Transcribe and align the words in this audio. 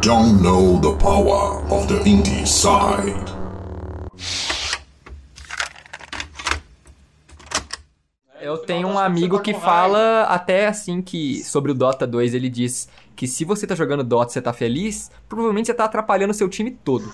don't 0.00 0.40
know 0.40 0.78
the 0.80 0.96
power 1.02 1.60
of 1.72 1.86
the 1.88 2.00
indie 2.08 2.46
side. 2.46 3.16
Eu 8.40 8.58
tenho 8.58 8.86
um 8.86 8.98
amigo 8.98 9.40
que 9.40 9.52
fala 9.52 10.22
até 10.24 10.68
assim 10.68 11.02
que 11.02 11.42
sobre 11.42 11.72
o 11.72 11.74
Dota 11.74 12.06
2 12.06 12.34
ele 12.34 12.48
diz 12.48 12.88
que 13.16 13.26
se 13.26 13.44
você 13.44 13.66
tá 13.66 13.74
jogando 13.74 14.04
Dota 14.04 14.30
e 14.30 14.34
você 14.34 14.40
tá 14.40 14.52
feliz, 14.52 15.10
provavelmente 15.28 15.66
você 15.66 15.74
tá 15.74 15.84
atrapalhando 15.84 16.32
seu 16.32 16.48
time 16.48 16.70
todo. 16.70 17.12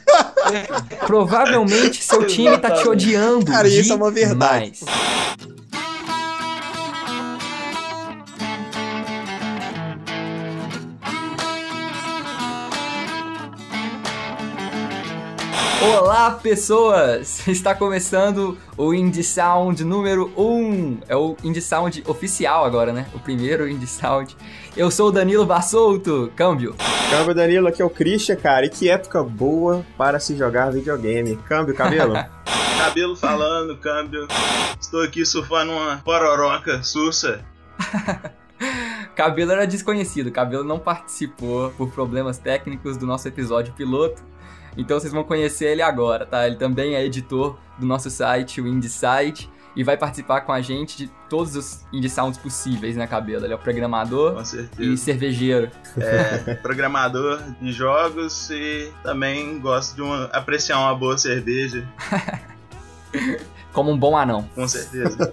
provavelmente 1.07 2.05
seu 2.05 2.27
time 2.27 2.59
tá 2.59 2.73
te 2.73 2.87
odiando. 2.87 3.46
Cara, 3.46 3.66
isso 3.66 3.95
é 3.95 3.96
uma 3.96 4.11
verdade. 4.11 4.80
Olá, 15.85 16.31
pessoas! 16.31 17.45
Está 17.47 17.75
começando 17.75 18.57
o 18.75 18.95
Indie 18.95 19.23
Sound 19.23 19.85
número 19.85 20.33
1. 20.35 21.01
É 21.07 21.15
o 21.15 21.37
Indie 21.45 21.61
Sound 21.61 22.03
oficial 22.07 22.65
agora, 22.65 22.91
né? 22.91 23.07
O 23.13 23.19
primeiro 23.19 23.69
Indie 23.69 23.87
Sound. 23.87 24.35
Eu 24.75 24.91
sou 24.91 25.09
o 25.09 25.13
Danilo 25.13 25.45
Bassolto, 25.45 26.33
câmbio. 26.35 26.75
Câmbio, 27.11 27.35
Danilo, 27.35 27.69
aqui 27.69 27.83
é 27.83 27.85
o 27.85 27.91
Christian, 27.91 28.37
cara. 28.37 28.65
E 28.65 28.71
que 28.71 28.89
época 28.89 29.23
boa 29.23 29.85
para 29.99 30.19
se 30.19 30.35
jogar 30.35 30.73
videogame. 30.73 31.37
Câmbio, 31.47 31.75
cabelo? 31.75 32.15
cabelo 32.83 33.15
falando, 33.15 33.77
câmbio. 33.77 34.27
Estou 34.81 35.03
aqui 35.03 35.25
surfando 35.27 35.73
uma 35.73 35.98
pororoca 35.98 36.83
sussa. 36.83 37.45
Cabelo 39.15 39.53
era 39.53 39.65
desconhecido, 39.65 40.33
Cabelo 40.33 40.65
não 40.65 40.79
participou 40.79 41.71
por 41.71 41.93
problemas 41.93 42.37
técnicos 42.37 42.97
do 42.97 43.07
nosso 43.07 43.29
episódio 43.29 43.73
piloto. 43.75 44.23
Então 44.77 44.98
vocês 44.98 45.12
vão 45.12 45.25
conhecer 45.25 45.67
ele 45.67 45.83
agora, 45.83 46.27
tá? 46.27 46.47
Ele 46.47 46.56
também 46.56 46.94
é 46.94 47.05
editor 47.05 47.56
do 47.78 47.86
nosso 47.86 48.11
site, 48.11 48.61
o 48.61 48.67
Indie 48.67 48.89
Site, 48.89 49.50
e 49.77 49.83
vai 49.83 49.97
participar 49.97 50.42
com 50.42 50.53
a 50.53 50.61
gente 50.61 50.97
de 50.97 51.11
todos 51.28 51.56
os 51.56 51.84
indie 51.92 52.08
sounds 52.08 52.39
possíveis, 52.39 52.97
né, 52.97 53.06
Cabelo? 53.06 53.45
Ele 53.45 53.52
é 53.52 53.56
o 53.56 53.58
programador 53.58 54.41
e 54.78 54.97
cervejeiro. 54.97 55.70
É, 55.98 56.55
programador 56.55 57.42
de 57.61 57.72
jogos 57.72 58.50
e 58.50 58.92
também 59.02 59.58
gosta 59.58 59.95
de 59.97 60.02
uma, 60.02 60.27
apreciar 60.27 60.78
uma 60.78 60.95
boa 60.95 61.19
cerveja. 61.19 61.89
Como 63.72 63.91
um 63.91 63.98
bom 63.98 64.17
anão. 64.17 64.48
Com 64.55 64.69
certeza. 64.69 65.33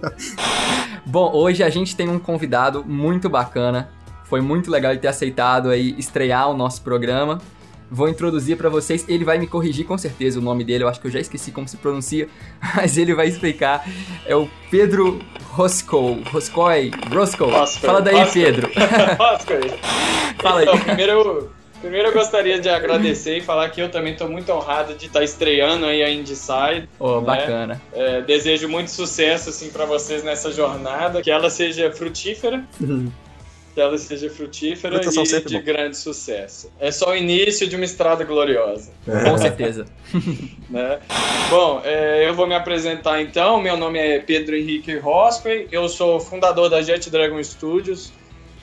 bom, 1.06 1.30
hoje 1.32 1.62
a 1.62 1.70
gente 1.70 1.94
tem 1.94 2.08
um 2.08 2.18
convidado 2.18 2.84
muito 2.84 3.28
bacana. 3.28 3.88
Foi 4.24 4.40
muito 4.40 4.70
legal 4.70 4.90
ele 4.90 5.00
ter 5.00 5.08
aceitado 5.08 5.68
aí 5.68 5.94
estrear 5.96 6.50
o 6.50 6.56
nosso 6.56 6.82
programa 6.82 7.40
vou 7.92 8.08
introduzir 8.08 8.56
para 8.56 8.70
vocês. 8.70 9.04
Ele 9.06 9.24
vai 9.24 9.38
me 9.38 9.46
corrigir 9.46 9.84
com 9.84 9.98
certeza 9.98 10.40
o 10.40 10.42
nome 10.42 10.64
dele, 10.64 10.84
eu 10.84 10.88
acho 10.88 11.00
que 11.00 11.06
eu 11.06 11.10
já 11.10 11.20
esqueci 11.20 11.52
como 11.52 11.68
se 11.68 11.76
pronuncia, 11.76 12.28
mas 12.74 12.96
ele 12.96 13.14
vai 13.14 13.28
explicar. 13.28 13.86
É 14.26 14.34
o 14.34 14.48
Pedro 14.70 15.20
Roscoe. 15.50 16.22
Roscoe? 16.32 16.90
Roscoe. 17.12 17.52
Fala 17.80 18.00
daí, 18.00 18.24
Pedro. 18.32 18.70
Fala 20.40 20.60
aí. 20.60 20.64
Então, 20.64 20.78
primeiro 20.78 21.12
eu, 21.12 21.50
primeiro 21.80 22.08
eu 22.08 22.12
gostaria 22.12 22.58
de 22.58 22.68
agradecer 22.68 23.36
e 23.36 23.40
falar 23.42 23.68
que 23.68 23.80
eu 23.82 23.90
também 23.90 24.14
estou 24.14 24.28
muito 24.28 24.50
honrado 24.50 24.94
de 24.94 25.06
estar 25.06 25.18
tá 25.18 25.24
estreando 25.24 25.84
aí 25.84 26.02
a 26.02 26.10
Indyside. 26.10 26.88
Oh, 26.98 27.20
né? 27.20 27.26
bacana. 27.26 27.82
É, 27.92 28.22
desejo 28.22 28.68
muito 28.68 28.90
sucesso 28.90 29.50
assim 29.50 29.68
para 29.68 29.84
vocês 29.84 30.24
nessa 30.24 30.50
jornada, 30.50 31.20
que 31.20 31.30
ela 31.30 31.50
seja 31.50 31.92
frutífera. 31.92 32.64
Que 33.74 33.80
ela 33.80 33.96
seja 33.96 34.28
frutífera 34.28 34.96
e 34.96 35.40
de 35.40 35.58
bom. 35.58 35.64
grande 35.64 35.96
sucesso. 35.96 36.70
É 36.78 36.90
só 36.90 37.10
o 37.10 37.16
início 37.16 37.66
de 37.66 37.74
uma 37.74 37.84
estrada 37.84 38.22
gloriosa. 38.22 38.92
É. 39.08 39.30
Com 39.30 39.38
certeza. 39.38 39.86
né? 40.68 40.98
Bom, 41.48 41.80
é, 41.84 42.28
eu 42.28 42.34
vou 42.34 42.46
me 42.46 42.54
apresentar 42.54 43.20
então. 43.22 43.60
Meu 43.62 43.76
nome 43.76 43.98
é 43.98 44.18
Pedro 44.18 44.54
Henrique 44.56 44.96
Rosquey, 44.98 45.68
eu 45.72 45.88
sou 45.88 46.20
fundador 46.20 46.68
da 46.68 46.82
Jet 46.82 47.08
Dragon 47.10 47.42
Studios 47.42 48.12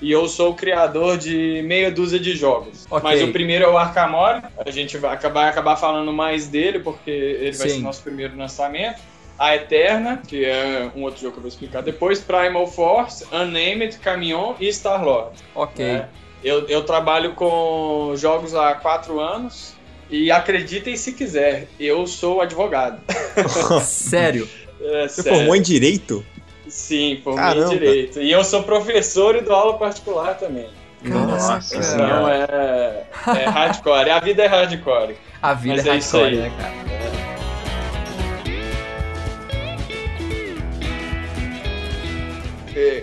e 0.01 0.11
eu 0.11 0.27
sou 0.27 0.51
o 0.51 0.55
criador 0.55 1.17
de 1.17 1.61
meia 1.63 1.91
dúzia 1.91 2.19
de 2.19 2.35
jogos. 2.35 2.85
Okay. 2.89 2.99
Mas 3.03 3.21
o 3.21 3.31
primeiro 3.31 3.65
é 3.65 3.69
o 3.69 3.77
Arkamori, 3.77 4.41
a 4.65 4.71
gente 4.71 4.97
vai 4.97 5.13
acabar, 5.13 5.49
acabar 5.49 5.75
falando 5.75 6.11
mais 6.13 6.47
dele 6.47 6.79
porque 6.79 7.09
ele 7.09 7.57
vai 7.57 7.69
Sim. 7.69 7.75
ser 7.77 7.81
nosso 7.81 8.01
primeiro 8.03 8.37
lançamento. 8.37 8.99
A 9.39 9.55
Eterna, 9.55 10.21
que 10.27 10.43
é 10.43 10.91
um 10.93 11.03
outro 11.03 11.21
jogo 11.21 11.31
que 11.31 11.37
eu 11.37 11.43
vou 11.43 11.47
explicar 11.47 11.81
depois, 11.81 12.19
Primal 12.19 12.67
Force, 12.67 13.25
Unnamed, 13.31 13.97
Camion 13.99 14.53
e 14.59 14.67
Star-Lord. 14.67 15.37
Ok. 15.55 15.85
É, 15.85 16.09
eu, 16.43 16.67
eu 16.67 16.83
trabalho 16.83 17.33
com 17.35 18.13
jogos 18.17 18.53
há 18.53 18.73
quatro 18.75 19.21
anos 19.21 19.73
e 20.09 20.29
acreditem 20.29 20.97
se 20.97 21.13
quiser, 21.13 21.67
eu 21.79 22.05
sou 22.05 22.41
advogado. 22.41 23.01
sério? 23.81 24.49
É, 24.81 25.07
Você 25.07 25.21
sério. 25.21 25.37
formou 25.37 25.55
em 25.55 25.61
Direito? 25.61 26.25
Sim, 26.67 27.21
formei 27.23 27.63
em 27.63 27.69
Direito. 27.69 28.21
E 28.21 28.29
eu 28.29 28.43
sou 28.43 28.63
professor 28.63 29.37
e 29.37 29.41
dou 29.41 29.55
aula 29.55 29.77
particular 29.77 30.37
também. 30.37 30.67
Nossa, 31.01 31.77
então 31.77 32.27
é, 32.27 33.05
é 33.37 33.45
hardcore. 33.45 34.09
A 34.09 34.19
vida 34.19 34.43
é 34.43 34.47
hardcore. 34.47 35.15
A 35.41 35.53
vida 35.53 35.75
Mas 35.77 35.85
é, 35.85 35.89
é 35.89 35.93
hardcore, 35.93 36.35
né, 36.35 36.51
cara? 36.57 36.88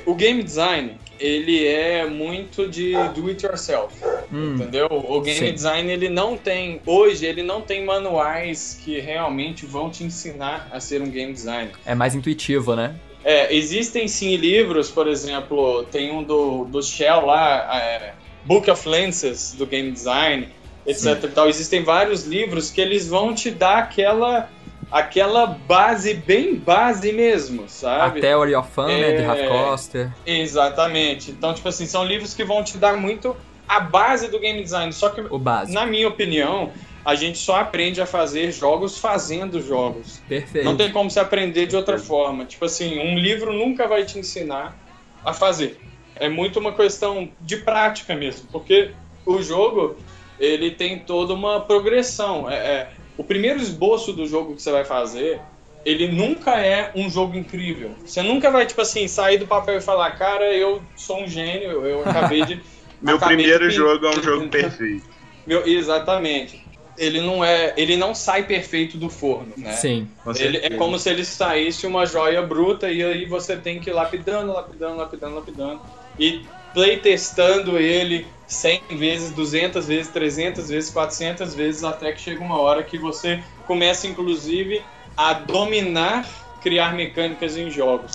O 0.07 0.15
game 0.15 0.43
design 0.43 0.97
ele 1.19 1.67
é 1.67 2.07
muito 2.07 2.69
de 2.69 2.93
do 3.15 3.29
it 3.29 3.45
yourself, 3.45 3.95
hum, 4.33 4.55
entendeu? 4.55 4.87
O 4.91 5.21
game 5.21 5.39
sim. 5.39 5.53
design 5.53 5.91
ele 5.91 6.09
não 6.09 6.37
tem 6.37 6.81
hoje 6.87 7.27
ele 7.27 7.43
não 7.43 7.61
tem 7.61 7.85
manuais 7.85 8.81
que 8.85 9.01
realmente 9.01 9.67
vão 9.67 9.91
te 9.91 10.05
ensinar 10.05 10.69
a 10.71 10.79
ser 10.79 11.03
um 11.03 11.11
game 11.11 11.33
designer. 11.33 11.73
É 11.85 11.95
mais 11.95 12.15
intuitivo, 12.15 12.77
né? 12.77 12.95
É, 13.25 13.53
existem 13.53 14.07
sim 14.07 14.37
livros, 14.37 14.89
por 14.89 15.09
exemplo, 15.09 15.85
tem 15.91 16.13
um 16.13 16.23
do, 16.23 16.65
do 16.67 16.81
Shell 16.81 17.27
lá, 17.27 17.77
é, 17.77 18.15
Book 18.45 18.71
of 18.71 18.89
Lenses 18.89 19.53
do 19.59 19.67
game 19.67 19.91
design, 19.91 20.49
etc. 20.87 21.25
E 21.25 21.29
tal. 21.29 21.49
Existem 21.49 21.83
vários 21.83 22.25
livros 22.25 22.71
que 22.71 22.81
eles 22.81 23.09
vão 23.09 23.35
te 23.35 23.51
dar 23.51 23.79
aquela 23.79 24.49
aquela 24.91 25.47
base 25.47 26.15
bem 26.15 26.55
base 26.55 27.13
mesmo, 27.13 27.69
sabe? 27.69 28.19
A 28.19 28.23
Theory 28.23 28.55
of 28.55 28.71
Fun, 28.71 28.89
é, 28.89 29.01
né, 29.01 29.13
de 29.17 29.23
Ralph 29.23 29.49
Coster. 29.49 30.13
Exatamente. 30.25 31.31
Então, 31.31 31.53
tipo 31.53 31.69
assim, 31.69 31.87
são 31.87 32.05
livros 32.05 32.35
que 32.35 32.45
vão 32.45 32.63
te 32.63 32.79
dar 32.79 32.97
muito 32.97 33.37
a 33.69 33.81
base 33.81 34.29
do 34.29 34.39
game 34.39 34.63
design. 34.63 34.93
Só 34.93 35.11
que, 35.11 35.23
na 35.73 35.87
minha 35.87 36.09
opinião, 36.09 36.71
a 37.05 37.15
gente 37.15 37.39
só 37.39 37.57
aprende 37.61 38.01
a 38.01 38.07
fazer 38.07 38.51
jogos 38.53 38.99
fazendo 38.99 39.61
jogos. 39.61 40.23
Perfeito. 40.29 40.65
Não 40.65 40.77
tem 40.77 40.91
como 40.91 41.11
se 41.11 41.21
aprender 41.21 41.67
de 41.67 41.77
outra 41.77 41.99
forma. 41.99 42.45
Tipo 42.45 42.65
assim, 42.65 42.99
um 42.99 43.19
livro 43.19 43.53
nunca 43.53 43.87
vai 43.87 44.05
te 44.05 44.19
ensinar 44.19 44.77
a 45.25 45.33
fazer. 45.33 45.81
É 46.15 46.29
muito 46.29 46.59
uma 46.59 46.73
questão 46.73 47.29
de 47.41 47.59
prática 47.59 48.15
mesmo, 48.15 48.49
porque 48.51 48.93
o 49.25 49.43
jogo 49.43 49.97
ele 50.39 50.71
tem 50.71 50.99
toda 50.99 51.35
uma 51.35 51.61
progressão. 51.61 52.51
É, 52.51 52.57
é 52.57 52.89
o 53.17 53.25
primeiro 53.25 53.59
esboço 53.59 54.13
do 54.13 54.27
jogo 54.27 54.55
que 54.55 54.63
você 54.63 54.71
vai 54.71 54.85
fazer, 54.85 55.41
ele 55.85 56.09
nunca 56.09 56.59
é 56.61 56.91
um 56.95 57.09
jogo 57.09 57.37
incrível. 57.37 57.93
Você 58.05 58.23
nunca 58.23 58.51
vai, 58.51 58.67
tipo 58.67 58.81
assim, 58.81 59.07
sair 59.07 59.39
do 59.39 59.47
papel 59.47 59.79
e 59.79 59.81
falar, 59.81 60.11
cara, 60.13 60.53
eu 60.53 60.83
sou 60.97 61.23
um 61.23 61.29
gênio, 61.29 61.87
eu 61.87 62.03
acabei 62.09 62.45
de. 62.45 62.61
Meu 63.01 63.17
acabei 63.17 63.37
primeiro 63.37 63.69
de... 63.69 63.75
jogo 63.75 64.05
é 64.07 64.11
um 64.11 64.23
jogo 64.23 64.49
perfeito. 64.49 65.07
Meu, 65.47 65.67
exatamente. 65.67 66.65
Ele 66.99 67.21
não 67.21 67.45
é. 67.45 67.73
Ele 67.77 67.97
não 67.97 68.15
sai 68.15 68.43
perfeito 68.43 68.97
do 68.97 69.09
forno, 69.09 69.53
né? 69.57 69.73
Sim. 69.73 70.09
Ele, 70.39 70.57
é 70.59 70.71
como 70.71 70.99
se 70.99 71.11
ele 71.11 71.25
saísse 71.25 71.87
uma 71.87 72.07
joia 72.07 72.43
bruta 72.43 72.91
e 72.91 73.03
aí 73.05 73.27
você 73.27 73.55
tem 73.55 73.79
que 73.79 73.91
ir 73.91 73.93
lapidando, 73.93 74.53
lapidando, 74.53 74.97
lapidando, 74.97 75.35
lapidando. 75.37 75.81
E 76.19 76.41
playtestando 76.77 77.79
ele 77.79 78.27
100 78.47 78.83
vezes, 78.99 79.31
200 79.31 79.87
vezes, 79.87 80.13
300 80.13 80.69
vezes, 80.69 80.91
400 80.91 81.55
vezes, 81.55 81.83
até 81.83 82.13
que 82.13 82.21
chega 82.21 82.45
uma 82.45 82.61
hora 82.61 82.83
que 82.83 82.99
você 82.99 83.43
começa, 83.67 84.07
inclusive, 84.07 84.83
a 85.17 85.33
dominar 85.33 86.29
criar 86.61 86.95
mecânicas 86.95 87.57
em 87.57 87.71
jogos. 87.71 88.13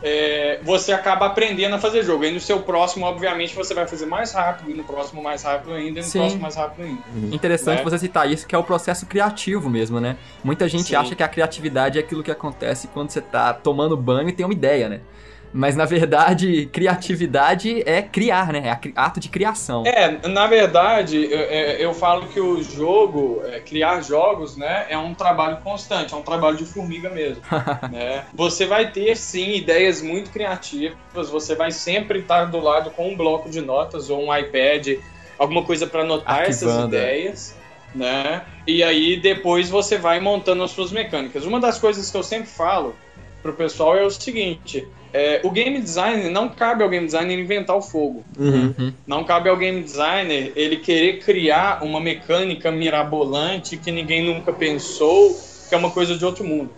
É, 0.00 0.60
você 0.62 0.92
acaba 0.92 1.26
aprendendo 1.26 1.74
a 1.74 1.78
fazer 1.78 2.04
jogo. 2.04 2.22
E 2.24 2.30
no 2.30 2.38
seu 2.38 2.60
próximo, 2.60 3.04
obviamente, 3.04 3.52
você 3.52 3.74
vai 3.74 3.88
fazer 3.88 4.06
mais 4.06 4.32
rápido, 4.32 4.70
e 4.70 4.74
no 4.74 4.84
próximo 4.84 5.20
mais 5.20 5.42
rápido 5.42 5.72
ainda, 5.72 5.98
e 5.98 6.02
no 6.02 6.08
Sim. 6.08 6.18
próximo 6.20 6.42
mais 6.42 6.54
rápido 6.54 6.84
ainda. 6.84 7.02
Uhum. 7.12 7.30
Interessante 7.32 7.78
né? 7.78 7.84
você 7.84 7.98
citar 7.98 8.30
isso, 8.30 8.46
que 8.46 8.54
é 8.54 8.58
o 8.58 8.62
processo 8.62 9.06
criativo 9.06 9.68
mesmo, 9.68 9.98
né? 9.98 10.16
Muita 10.44 10.68
gente 10.68 10.84
Sim. 10.84 10.94
acha 10.94 11.16
que 11.16 11.22
a 11.22 11.28
criatividade 11.28 11.98
é 11.98 12.00
aquilo 12.00 12.22
que 12.22 12.30
acontece 12.30 12.86
quando 12.88 13.10
você 13.10 13.18
está 13.18 13.52
tomando 13.52 13.96
banho 13.96 14.28
e 14.28 14.32
tem 14.32 14.46
uma 14.46 14.54
ideia, 14.54 14.88
né? 14.88 15.00
Mas 15.56 15.76
na 15.76 15.84
verdade, 15.84 16.66
criatividade 16.66 17.80
é 17.86 18.02
criar, 18.02 18.52
né? 18.52 18.76
É 18.82 18.90
ato 18.96 19.20
de 19.20 19.28
criação. 19.28 19.84
É, 19.86 20.26
na 20.26 20.48
verdade, 20.48 21.28
eu, 21.30 21.38
é, 21.38 21.76
eu 21.84 21.94
falo 21.94 22.26
que 22.26 22.40
o 22.40 22.60
jogo, 22.60 23.40
é, 23.46 23.60
criar 23.60 24.00
jogos, 24.00 24.56
né, 24.56 24.86
é 24.88 24.98
um 24.98 25.14
trabalho 25.14 25.58
constante, 25.58 26.12
é 26.12 26.16
um 26.16 26.22
trabalho 26.22 26.56
de 26.56 26.64
formiga 26.64 27.08
mesmo. 27.08 27.40
né? 27.92 28.24
Você 28.34 28.66
vai 28.66 28.90
ter 28.90 29.16
sim 29.16 29.54
ideias 29.54 30.02
muito 30.02 30.30
criativas, 30.30 31.30
você 31.30 31.54
vai 31.54 31.70
sempre 31.70 32.18
estar 32.18 32.46
do 32.46 32.58
lado 32.58 32.90
com 32.90 33.10
um 33.10 33.16
bloco 33.16 33.48
de 33.48 33.60
notas 33.60 34.10
ou 34.10 34.26
um 34.26 34.36
iPad 34.36 34.98
alguma 35.38 35.62
coisa 35.62 35.86
para 35.86 36.02
anotar 36.02 36.42
essas 36.42 36.64
Arquivando, 36.64 36.96
é. 36.96 36.98
ideias, 36.98 37.56
né? 37.94 38.42
E 38.66 38.82
aí 38.82 39.20
depois 39.20 39.68
você 39.70 39.98
vai 39.98 40.18
montando 40.18 40.64
as 40.64 40.72
suas 40.72 40.90
mecânicas. 40.90 41.44
Uma 41.44 41.60
das 41.60 41.78
coisas 41.78 42.10
que 42.10 42.16
eu 42.16 42.24
sempre 42.24 42.48
falo 42.48 42.96
pro 43.42 43.52
pessoal 43.52 43.96
é 43.96 44.02
o 44.02 44.10
seguinte: 44.10 44.88
é, 45.14 45.40
o 45.44 45.50
game 45.50 45.80
designer 45.80 46.28
não 46.28 46.48
cabe 46.48 46.82
ao 46.82 46.88
game 46.88 47.06
designer 47.06 47.38
inventar 47.38 47.76
o 47.76 47.80
fogo. 47.80 48.24
Uhum. 48.36 48.92
Não 49.06 49.22
cabe 49.22 49.48
ao 49.48 49.56
game 49.56 49.80
designer 49.80 50.52
ele 50.56 50.78
querer 50.78 51.20
criar 51.20 51.84
uma 51.84 52.00
mecânica 52.00 52.72
mirabolante 52.72 53.76
que 53.76 53.92
ninguém 53.92 54.24
nunca 54.24 54.52
pensou, 54.52 55.40
que 55.68 55.74
é 55.74 55.78
uma 55.78 55.92
coisa 55.92 56.18
de 56.18 56.24
outro 56.24 56.42
mundo. 56.42 56.68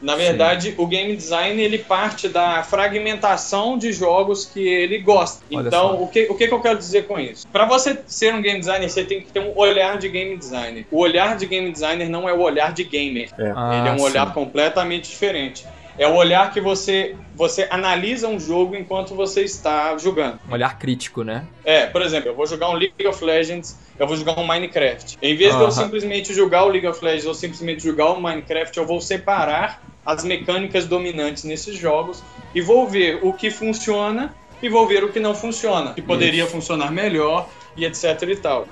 Na 0.00 0.16
verdade, 0.16 0.74
o 0.78 0.86
game 0.86 1.14
design 1.14 1.62
ele 1.62 1.78
parte 1.78 2.28
da 2.28 2.64
fragmentação 2.64 3.78
de 3.78 3.92
jogos 3.92 4.46
que 4.46 4.66
ele 4.66 4.98
gosta. 4.98 5.44
Olha 5.52 5.68
então, 5.68 5.90
só. 5.90 6.02
o 6.02 6.08
que, 6.08 6.26
o 6.28 6.34
que 6.34 6.44
eu 6.44 6.60
quero 6.60 6.78
dizer 6.78 7.06
com 7.06 7.20
isso? 7.20 7.46
Para 7.48 7.66
você 7.66 7.96
ser 8.06 8.34
um 8.34 8.42
game 8.42 8.58
designer, 8.58 8.88
você 8.88 9.04
tem 9.04 9.20
que 9.20 9.30
ter 9.30 9.38
um 9.38 9.52
olhar 9.54 9.98
de 9.98 10.08
game 10.08 10.36
designer. 10.36 10.86
O 10.90 10.98
olhar 10.98 11.36
de 11.36 11.46
game 11.46 11.70
designer 11.70 12.08
não 12.08 12.28
é 12.28 12.32
o 12.32 12.40
olhar 12.40 12.72
de 12.72 12.82
gamer. 12.82 13.28
Ah, 13.54 13.78
ele 13.78 13.88
é 13.90 13.92
um 13.92 13.98
sim. 13.98 14.04
olhar 14.04 14.32
completamente 14.34 15.08
diferente. 15.08 15.64
É 15.98 16.06
o 16.06 16.14
olhar 16.14 16.52
que 16.52 16.60
você, 16.60 17.14
você 17.34 17.66
analisa 17.70 18.28
um 18.28 18.40
jogo 18.40 18.74
enquanto 18.74 19.14
você 19.14 19.42
está 19.42 19.96
jogando. 19.98 20.38
Um 20.48 20.52
olhar 20.52 20.78
crítico, 20.78 21.22
né? 21.22 21.46
É, 21.64 21.86
por 21.86 22.02
exemplo, 22.02 22.30
eu 22.30 22.34
vou 22.34 22.46
jogar 22.46 22.70
um 22.70 22.74
League 22.74 23.06
of 23.06 23.22
Legends, 23.24 23.78
eu 23.98 24.06
vou 24.06 24.16
jogar 24.16 24.38
um 24.38 24.46
Minecraft. 24.46 25.18
Em 25.20 25.36
vez 25.36 25.54
de 25.56 25.62
eu 25.62 25.70
simplesmente 25.70 26.34
jogar 26.34 26.64
o 26.64 26.68
League 26.68 26.86
of 26.86 27.04
Legends 27.04 27.26
ou 27.26 27.34
simplesmente 27.34 27.82
jogar 27.82 28.10
o 28.10 28.20
Minecraft, 28.20 28.76
eu 28.78 28.86
vou 28.86 29.00
separar 29.00 29.82
as 30.04 30.24
mecânicas 30.24 30.86
dominantes 30.86 31.44
nesses 31.44 31.76
jogos 31.76 32.22
e 32.54 32.60
vou 32.60 32.88
ver 32.88 33.20
o 33.22 33.32
que 33.32 33.50
funciona 33.50 34.34
e 34.62 34.68
vou 34.68 34.86
ver 34.86 35.04
o 35.04 35.12
que 35.12 35.20
não 35.20 35.34
funciona, 35.34 35.92
que 35.92 36.02
poderia 36.02 36.46
funcionar 36.46 36.90
melhor 36.90 37.48
e 37.76 37.84
etc 37.84 38.22
e 38.22 38.36
tal. 38.36 38.68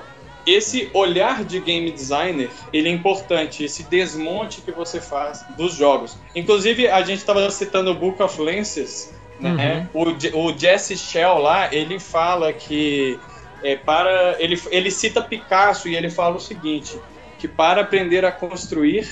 Esse 0.47 0.91
olhar 0.95 1.45
de 1.45 1.61
game 1.61 1.91
designer, 1.91 2.51
ele 2.73 2.89
é 2.89 2.93
importante, 2.93 3.65
esse 3.65 3.83
desmonte 3.85 4.61
que 4.63 4.73
você 4.73 5.01
faz 5.01 5.45
dos 5.57 5.75
jogos. 5.75 6.17
Inclusive, 6.35 6.89
a 6.89 7.03
gente 7.03 7.19
estava 7.19 7.51
citando 7.51 7.91
o 7.91 7.95
Book 7.95 8.23
of 8.23 8.41
Lenses, 8.41 9.13
né? 9.39 9.89
O, 9.95 10.05
Je- 10.19 10.33
o 10.35 10.57
Jesse 10.57 10.97
Shell 10.97 11.39
lá, 11.39 11.73
ele 11.75 11.99
fala 11.99 12.53
que 12.53 13.19
é, 13.63 13.77
para 13.77 14.37
ele, 14.39 14.61
ele 14.71 14.91
cita 14.91 15.23
Picasso 15.23 15.89
e 15.89 15.95
ele 15.95 16.11
fala 16.11 16.37
o 16.37 16.41
seguinte, 16.41 16.99
que 17.39 17.47
para 17.47 17.83
aprender 17.83 18.25
a 18.25 18.33
construir 18.33 19.09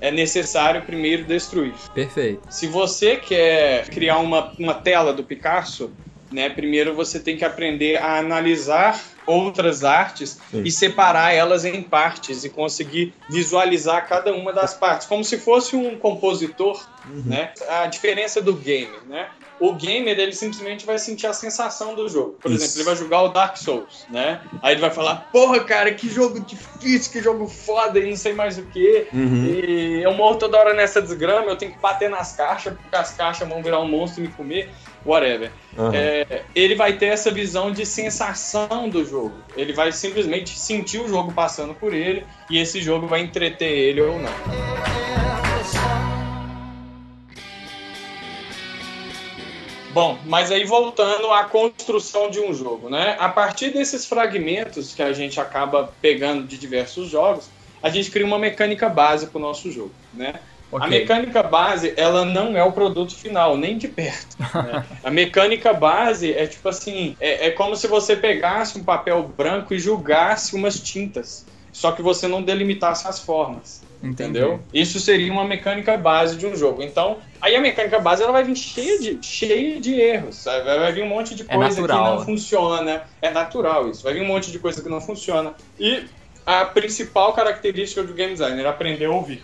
é 0.00 0.10
necessário 0.10 0.82
primeiro 0.82 1.24
destruir. 1.24 1.72
Perfeito. 1.94 2.42
Se 2.50 2.66
você 2.66 3.16
quer 3.16 3.88
criar 3.88 4.18
uma, 4.18 4.52
uma 4.58 4.74
tela 4.74 5.12
do 5.14 5.24
Picasso, 5.24 5.90
né, 6.30 6.50
primeiro 6.50 6.94
você 6.94 7.18
tem 7.20 7.36
que 7.36 7.44
aprender 7.44 7.96
a 7.96 8.18
analisar 8.18 9.00
outras 9.26 9.84
artes 9.84 10.38
Sim. 10.50 10.62
e 10.64 10.70
separar 10.70 11.32
elas 11.32 11.64
em 11.64 11.82
partes 11.82 12.44
e 12.44 12.50
conseguir 12.50 13.14
visualizar 13.28 14.06
cada 14.08 14.34
uma 14.34 14.52
das 14.52 14.74
partes, 14.74 15.06
como 15.06 15.24
se 15.24 15.38
fosse 15.38 15.76
um 15.76 15.98
compositor, 15.98 16.80
né? 17.06 17.52
A 17.68 17.86
diferença 17.86 18.40
do 18.40 18.54
game, 18.54 18.98
né? 19.08 19.28
O 19.60 19.72
gamer 19.72 20.18
ele 20.18 20.32
simplesmente 20.32 20.84
vai 20.84 20.98
sentir 20.98 21.28
a 21.28 21.32
sensação 21.32 21.94
do 21.94 22.08
jogo. 22.08 22.38
Por 22.42 22.50
Isso. 22.50 22.64
exemplo, 22.64 22.80
ele 22.80 22.84
vai 22.84 22.96
jogar 22.96 23.22
o 23.22 23.28
Dark 23.28 23.56
Souls, 23.56 24.04
né? 24.10 24.40
Aí 24.60 24.74
ele 24.74 24.80
vai 24.80 24.90
falar: 24.90 25.28
"Porra, 25.32 25.62
cara, 25.62 25.94
que 25.94 26.08
jogo 26.08 26.40
difícil, 26.40 27.12
que 27.12 27.22
jogo 27.22 27.46
foda, 27.46 28.00
e 28.00 28.10
não 28.10 28.16
sei 28.16 28.32
mais 28.34 28.58
o 28.58 28.64
que". 28.64 29.06
Uhum. 29.12 29.44
E 29.46 30.02
eu 30.02 30.12
morro 30.12 30.36
toda 30.36 30.58
hora 30.58 30.74
nessa 30.74 31.00
desgrama, 31.00 31.48
eu 31.48 31.56
tenho 31.56 31.72
que 31.72 31.78
bater 31.78 32.10
nas 32.10 32.34
caixas, 32.34 32.74
porque 32.74 32.96
as 32.96 33.12
caixas 33.12 33.48
vão 33.48 33.62
virar 33.62 33.78
um 33.80 33.88
monstro 33.88 34.24
e 34.24 34.26
me 34.26 34.32
comer, 34.34 34.70
whatever. 35.04 35.50
Aham. 35.76 35.94
É, 35.94 36.42
ele 36.54 36.74
vai 36.74 36.94
ter 36.94 37.06
essa 37.06 37.30
visão 37.30 37.70
de 37.70 37.84
sensação 37.84 38.88
do 38.88 39.04
jogo. 39.04 39.34
Ele 39.56 39.72
vai 39.72 39.92
simplesmente 39.92 40.58
sentir 40.58 41.00
o 41.00 41.08
jogo 41.08 41.32
passando 41.32 41.74
por 41.74 41.92
ele 41.92 42.24
e 42.50 42.58
esse 42.58 42.80
jogo 42.80 43.06
vai 43.06 43.20
entreter 43.20 43.70
ele 43.70 44.00
ou 44.00 44.18
não. 44.18 44.74
Bom, 49.94 50.18
mas 50.24 50.50
aí 50.50 50.64
voltando 50.64 51.30
à 51.30 51.44
construção 51.44 52.28
de 52.28 52.40
um 52.40 52.52
jogo, 52.52 52.90
né? 52.90 53.16
A 53.20 53.28
partir 53.28 53.70
desses 53.70 54.04
fragmentos 54.04 54.92
que 54.92 55.00
a 55.00 55.12
gente 55.12 55.38
acaba 55.38 55.94
pegando 56.02 56.44
de 56.44 56.58
diversos 56.58 57.08
jogos, 57.08 57.48
a 57.80 57.88
gente 57.88 58.10
cria 58.10 58.26
uma 58.26 58.38
mecânica 58.38 58.88
base 58.88 59.28
para 59.28 59.38
o 59.38 59.40
nosso 59.40 59.70
jogo, 59.70 59.92
né? 60.12 60.40
A 60.74 60.78
Ok. 60.86 60.88
mecânica 60.90 61.42
base, 61.42 61.94
ela 61.96 62.24
não 62.24 62.56
é 62.56 62.64
o 62.64 62.72
produto 62.72 63.14
final, 63.14 63.56
nem 63.56 63.78
de 63.78 63.86
perto. 63.88 64.36
né? 64.54 64.84
A 65.04 65.10
mecânica 65.10 65.72
base 65.72 66.32
é 66.32 66.46
tipo 66.46 66.68
assim, 66.68 67.16
é, 67.20 67.46
é 67.46 67.50
como 67.50 67.76
se 67.76 67.86
você 67.86 68.16
pegasse 68.16 68.76
um 68.78 68.82
papel 68.82 69.22
branco 69.22 69.72
e 69.72 69.78
julgasse 69.78 70.56
umas 70.56 70.80
tintas, 70.80 71.46
só 71.72 71.92
que 71.92 72.02
você 72.02 72.26
não 72.26 72.42
delimitasse 72.42 73.06
as 73.06 73.20
formas. 73.20 73.82
Entendi. 74.02 74.22
Entendeu? 74.38 74.60
Isso 74.72 75.00
seria 75.00 75.32
uma 75.32 75.44
mecânica 75.44 75.96
base 75.96 76.36
de 76.36 76.46
um 76.46 76.54
jogo. 76.54 76.82
Então, 76.82 77.18
aí 77.40 77.56
a 77.56 77.60
mecânica 77.60 77.98
base 77.98 78.22
ela 78.22 78.32
vai 78.32 78.44
vir 78.44 78.54
cheia 78.56 78.98
de, 79.00 79.18
cheia 79.22 79.80
de 79.80 79.94
erros. 79.94 80.36
sabe? 80.36 80.62
Vai 80.64 80.92
vir 80.92 81.04
um 81.04 81.08
monte 81.08 81.34
de 81.34 81.42
É 81.48 81.54
coisa 81.56 81.76
que 81.76 81.80
natural. 81.82 82.16
não 82.16 82.24
funciona. 82.24 83.02
É 83.22 83.30
natural 83.30 83.88
isso. 83.88 84.02
Vai 84.02 84.12
vir 84.12 84.20
um 84.22 84.26
monte 84.26 84.50
de 84.52 84.58
coisa 84.58 84.82
que 84.82 84.88
não 84.90 85.00
funciona. 85.00 85.54
E 85.80 86.04
a 86.44 86.66
principal 86.66 87.32
característica 87.32 88.02
do 88.02 88.12
game 88.12 88.32
designer 88.32 88.66
é 88.66 88.68
aprender 88.68 89.06
a 89.06 89.10
ouvir. 89.10 89.42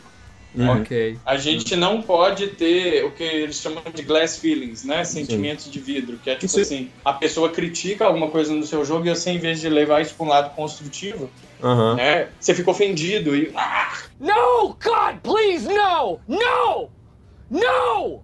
Uhum. 0.54 0.80
Ok. 0.80 1.16
A 1.24 1.36
gente 1.36 1.76
não 1.76 2.02
pode 2.02 2.48
ter 2.48 3.04
o 3.04 3.12
que 3.12 3.22
eles 3.22 3.56
chamam 3.56 3.82
de 3.94 4.02
glass 4.02 4.36
feelings, 4.38 4.84
né? 4.84 5.04
Sentimentos 5.04 5.70
de 5.70 5.78
vidro, 5.78 6.18
que 6.18 6.28
é 6.30 6.34
tipo 6.34 6.46
Isso- 6.46 6.60
assim, 6.60 6.90
a 7.04 7.12
pessoa 7.12 7.50
critica 7.50 8.04
alguma 8.04 8.28
coisa 8.30 8.52
no 8.52 8.66
seu 8.66 8.84
jogo 8.84 9.06
e 9.06 9.10
você, 9.10 9.30
em 9.30 9.38
vez 9.38 9.60
de 9.60 9.68
levar 9.68 10.00
isso 10.02 10.14
para 10.14 10.26
um 10.26 10.28
lado 10.28 10.54
construtivo, 10.56 11.30
Aham. 11.62 11.94
né? 11.94 12.28
Você 12.40 12.54
fica 12.54 12.70
ofendido 12.70 13.36
e 13.36 13.52
ah, 13.54 13.92
No! 14.18 14.76
God, 14.82 15.18
please, 15.22 15.68
no! 15.68 16.18
No! 16.26 16.90
No! 17.50 18.22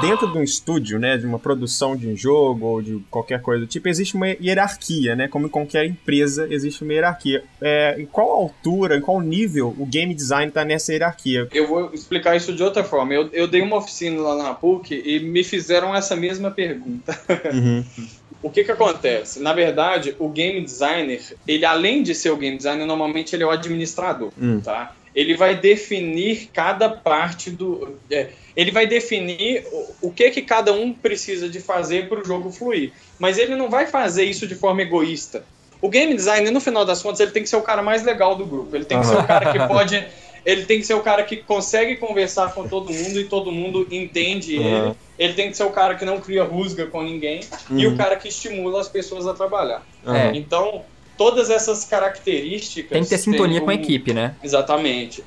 Dentro 0.00 0.30
de 0.30 0.38
um 0.38 0.42
estúdio, 0.42 0.98
né, 0.98 1.16
de 1.16 1.24
uma 1.24 1.38
produção 1.38 1.96
de 1.96 2.08
um 2.08 2.16
jogo 2.16 2.66
ou 2.66 2.82
de 2.82 2.98
qualquer 3.10 3.40
coisa 3.40 3.60
do 3.60 3.66
tipo, 3.66 3.88
existe 3.88 4.16
uma 4.16 4.28
hierarquia, 4.28 5.14
né? 5.14 5.28
Como 5.28 5.46
em 5.46 5.48
qualquer 5.48 5.86
empresa 5.86 6.46
existe 6.50 6.82
uma 6.82 6.92
hierarquia. 6.92 7.44
É, 7.60 7.94
em 7.98 8.04
qual 8.04 8.28
altura, 8.30 8.96
em 8.96 9.00
qual 9.00 9.20
nível 9.20 9.74
o 9.78 9.86
game 9.86 10.12
design 10.12 10.50
tá 10.50 10.64
nessa 10.64 10.92
hierarquia? 10.92 11.48
Eu 11.52 11.68
vou 11.68 11.90
explicar 11.94 12.36
isso 12.36 12.52
de 12.52 12.62
outra 12.62 12.82
forma. 12.82 13.14
Eu, 13.14 13.30
eu 13.32 13.46
dei 13.46 13.62
uma 13.62 13.76
oficina 13.76 14.20
lá 14.20 14.36
na 14.36 14.54
PUC 14.54 15.00
e 15.04 15.20
me 15.20 15.44
fizeram 15.44 15.94
essa 15.94 16.16
mesma 16.16 16.50
pergunta. 16.50 17.18
Uhum. 17.52 17.84
O 18.44 18.50
que 18.50 18.62
que 18.62 18.70
acontece? 18.70 19.40
Na 19.40 19.54
verdade, 19.54 20.14
o 20.18 20.28
game 20.28 20.60
designer, 20.60 21.22
ele 21.48 21.64
além 21.64 22.02
de 22.02 22.14
ser 22.14 22.28
o 22.28 22.36
game 22.36 22.58
designer, 22.58 22.84
normalmente 22.86 23.34
ele 23.34 23.42
é 23.42 23.46
o 23.46 23.50
administrador, 23.50 24.30
Hum. 24.38 24.60
tá? 24.60 24.94
Ele 25.14 25.34
vai 25.34 25.56
definir 25.56 26.50
cada 26.52 26.90
parte 26.90 27.50
do... 27.50 27.96
é, 28.10 28.28
ele 28.54 28.70
vai 28.70 28.86
definir 28.86 29.64
o, 29.72 30.08
o 30.08 30.12
que 30.12 30.30
que 30.30 30.42
cada 30.42 30.74
um 30.74 30.92
precisa 30.92 31.48
de 31.48 31.58
fazer 31.58 32.06
para 32.06 32.20
o 32.20 32.24
jogo 32.24 32.52
fluir. 32.52 32.92
Mas 33.18 33.38
ele 33.38 33.56
não 33.56 33.70
vai 33.70 33.86
fazer 33.86 34.24
isso 34.24 34.46
de 34.46 34.54
forma 34.54 34.82
egoísta. 34.82 35.42
O 35.80 35.88
game 35.88 36.14
designer, 36.14 36.50
no 36.52 36.60
final 36.60 36.84
das 36.84 37.00
contas, 37.00 37.20
ele 37.20 37.30
tem 37.30 37.44
que 37.44 37.48
ser 37.48 37.56
o 37.56 37.62
cara 37.62 37.80
mais 37.82 38.02
legal 38.02 38.36
do 38.36 38.44
grupo. 38.44 38.76
Ele 38.76 38.84
tem 38.84 39.00
que 39.00 39.06
ser 39.06 39.16
o 39.16 39.24
cara 39.26 39.52
que 39.52 39.66
pode... 39.66 40.04
Ele 40.44 40.66
tem 40.66 40.78
que 40.80 40.84
ser 40.84 40.92
o 40.92 41.00
cara 41.00 41.22
que 41.22 41.38
consegue 41.38 41.96
conversar 41.96 42.52
com 42.52 42.68
todo 42.68 42.92
mundo 42.92 43.18
e 43.18 43.24
todo 43.24 43.50
mundo 43.50 43.86
entende. 43.90 44.58
Uhum. 44.58 44.88
Ele 44.88 44.94
tem 45.16 45.50
que 45.50 45.56
ser 45.56 45.64
o 45.64 45.70
cara 45.70 45.94
que 45.94 46.04
não 46.04 46.20
cria 46.20 46.42
rusga 46.44 46.86
com 46.86 47.02
ninguém 47.02 47.40
e 47.70 47.86
Uhum. 47.86 47.94
o 47.94 47.96
cara 47.96 48.16
que 48.16 48.28
estimula 48.28 48.80
as 48.80 48.88
pessoas 48.88 49.26
a 49.26 49.34
trabalhar. 49.34 49.82
É. 50.06 50.36
Então, 50.36 50.84
todas 51.16 51.50
essas 51.50 51.84
características. 51.84 52.90
Tem 52.90 53.02
que 53.02 53.08
ter 53.08 53.18
sintonia 53.18 53.58
têm 53.58 53.64
com 53.64 53.70
a 53.70 53.74
um- 53.74 53.76
equipe, 53.76 54.12
né? 54.12 54.34
Exatamente. 54.42 55.24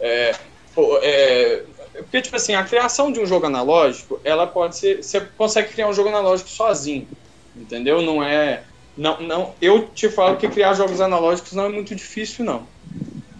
É, 0.00 0.34
pô, 0.74 0.98
é, 1.02 1.62
porque, 1.94 2.22
tipo 2.22 2.36
assim, 2.36 2.54
a 2.54 2.64
criação 2.64 3.10
de 3.12 3.20
um 3.20 3.26
jogo 3.26 3.46
analógico, 3.46 4.20
ela 4.24 4.46
pode 4.46 4.76
ser. 4.76 5.02
Você 5.02 5.20
consegue 5.20 5.68
criar 5.68 5.88
um 5.88 5.92
jogo 5.92 6.08
analógico 6.08 6.48
sozinho. 6.50 7.08
Entendeu? 7.54 8.02
Não 8.02 8.22
é. 8.22 8.62
Não, 8.96 9.20
não, 9.20 9.54
eu 9.60 9.88
te 9.88 10.08
falo 10.08 10.36
que 10.36 10.48
criar 10.48 10.72
jogos 10.74 11.00
analógicos 11.00 11.52
não 11.52 11.66
é 11.66 11.68
muito 11.68 11.94
difícil, 11.94 12.44
não. 12.44 12.66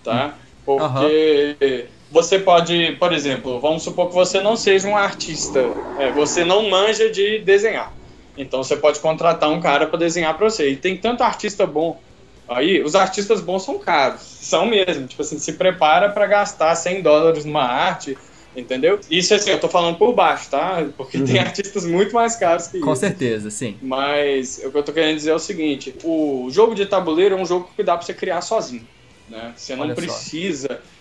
Tá? 0.04 0.34
Porque 0.64 1.86
você 2.16 2.38
pode, 2.38 2.96
por 2.98 3.12
exemplo, 3.12 3.60
vamos 3.60 3.82
supor 3.82 4.08
que 4.08 4.14
você 4.14 4.40
não 4.40 4.56
seja 4.56 4.88
um 4.88 4.96
artista, 4.96 5.60
é, 5.98 6.10
você 6.12 6.46
não 6.46 6.70
manja 6.70 7.10
de 7.10 7.40
desenhar. 7.40 7.92
Então 8.38 8.64
você 8.64 8.74
pode 8.74 9.00
contratar 9.00 9.50
um 9.50 9.60
cara 9.60 9.86
para 9.86 9.98
desenhar 9.98 10.34
para 10.34 10.48
você. 10.48 10.70
E 10.70 10.76
tem 10.76 10.96
tanto 10.96 11.22
artista 11.22 11.66
bom 11.66 12.00
aí, 12.48 12.82
os 12.82 12.94
artistas 12.94 13.42
bons 13.42 13.66
são 13.66 13.78
caros, 13.78 14.22
são 14.22 14.64
mesmo. 14.64 15.06
Tipo 15.06 15.20
assim, 15.20 15.38
se 15.38 15.52
prepara 15.52 16.08
para 16.08 16.26
gastar 16.26 16.74
100 16.74 17.02
dólares 17.02 17.44
numa 17.44 17.64
arte, 17.64 18.16
entendeu? 18.56 18.98
Isso 19.10 19.34
assim, 19.34 19.50
eu 19.50 19.60
tô 19.60 19.68
falando 19.68 19.98
por 19.98 20.14
baixo, 20.14 20.48
tá? 20.48 20.86
Porque 20.96 21.20
tem 21.20 21.38
artistas 21.38 21.84
muito 21.84 22.14
mais 22.14 22.34
caros 22.34 22.68
que 22.68 22.80
Com 22.80 22.92
isso. 22.92 23.00
certeza, 23.00 23.50
sim. 23.50 23.76
Mas 23.82 24.58
o 24.64 24.70
que 24.70 24.78
eu 24.78 24.82
tô 24.82 24.92
querendo 24.94 25.16
dizer 25.16 25.32
é 25.32 25.34
o 25.34 25.38
seguinte: 25.38 25.94
o 26.02 26.48
jogo 26.50 26.74
de 26.74 26.86
tabuleiro 26.86 27.36
é 27.36 27.38
um 27.38 27.44
jogo 27.44 27.68
que 27.76 27.82
dá 27.82 27.94
pra 27.94 28.06
você 28.06 28.14
criar 28.14 28.40
sozinho. 28.40 28.88
Né? 29.28 29.52
Você 29.54 29.76
não 29.76 29.82
Olha 29.82 29.94
só. 29.94 30.00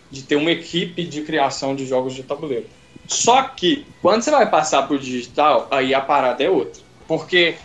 De 0.10 0.24
ter 0.24 0.36
uma 0.36 0.52
equipe 0.52 1.04
de 1.04 1.22
criação 1.22 1.76
de 1.76 1.86
jogos 1.86 2.14
de 2.14 2.24
tabuleiro. 2.24 2.66
Só 3.08 3.44
que, 3.44 3.86
quando 4.02 4.22
você 4.22 4.32
vai 4.32 4.50
passar 4.50 4.84
pro 4.88 4.98
digital, 4.98 5.68
aí 5.70 5.94
a 5.94 6.02
parada 6.02 6.44
é 6.44 6.50
outra. 6.50 6.82
Porque 7.08 7.56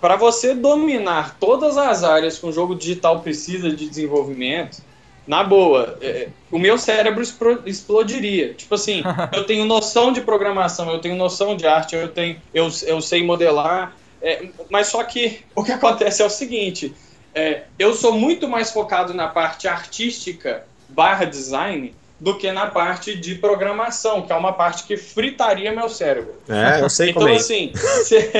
para 0.00 0.16
você 0.16 0.54
dominar 0.54 1.36
todas 1.38 1.76
as 1.76 2.02
áreas 2.02 2.38
que 2.38 2.46
um 2.46 2.52
jogo 2.52 2.74
digital 2.74 3.20
precisa 3.20 3.70
de 3.70 3.88
desenvolvimento, 3.88 4.82
na 5.26 5.44
boa, 5.44 5.96
é, 6.00 6.28
o 6.50 6.58
meu 6.58 6.78
cérebro 6.78 7.22
explodiria. 7.66 8.54
Tipo 8.54 8.74
assim, 8.74 9.02
eu 9.32 9.44
tenho 9.44 9.64
noção 9.64 10.12
de 10.12 10.20
programação, 10.22 10.90
eu 10.90 10.98
tenho 10.98 11.14
noção 11.14 11.54
de 11.54 11.66
arte, 11.66 11.94
eu 11.94 12.08
tenho, 12.08 12.40
eu, 12.52 12.68
eu 12.86 13.00
sei 13.00 13.22
modelar, 13.22 13.94
é, 14.20 14.48
mas 14.70 14.88
só 14.88 15.04
que 15.04 15.40
o 15.54 15.62
que 15.62 15.72
acontece 15.72 16.22
é 16.22 16.24
o 16.24 16.30
seguinte: 16.30 16.94
é, 17.34 17.64
eu 17.78 17.94
sou 17.94 18.12
muito 18.12 18.48
mais 18.48 18.72
focado 18.72 19.14
na 19.14 19.28
parte 19.28 19.68
artística 19.68 20.64
barra 20.94 21.24
design 21.24 21.94
do 22.18 22.36
que 22.36 22.52
na 22.52 22.66
parte 22.66 23.16
de 23.18 23.34
programação, 23.36 24.20
que 24.22 24.30
é 24.32 24.36
uma 24.36 24.52
parte 24.52 24.84
que 24.84 24.96
fritaria 24.96 25.72
meu 25.72 25.88
cérebro. 25.88 26.34
É, 26.48 26.82
eu 26.82 26.90
sei 26.90 27.10
então, 27.10 27.22
como 27.22 27.32
é. 27.32 27.36
assim, 27.36 27.72
se, 28.04 28.30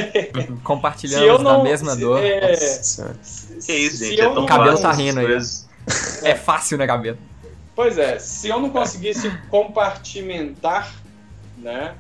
Compartilhamos 0.63 1.25
se 1.27 1.31
eu 1.31 1.39
da 1.39 1.45
não. 1.55 1.63
mesma 1.63 1.93
se- 1.95 2.01
dor. 2.01 2.23
é. 2.23 2.39
Que 3.65 3.73
isso, 3.73 3.97
se 3.97 4.09
gente? 4.11 4.21
eu 4.21 4.33
É 4.33 4.35
não- 4.35 4.45
cabelo 4.47 4.77
fácil 4.77 4.83
tá 4.83 4.93
rindo 4.93 5.21
aí. 5.21 5.39
É 6.23 6.35
fácil, 6.35 6.77
né, 6.79 6.87
Gabriel? 6.87 7.17
Pois 7.75 7.97
é, 7.97 8.19
se 8.19 8.49
eu 8.49 8.61
não 8.61 8.69
conseguisse 8.71 9.31
compartimentar, 9.49 10.93
né, 11.59 11.95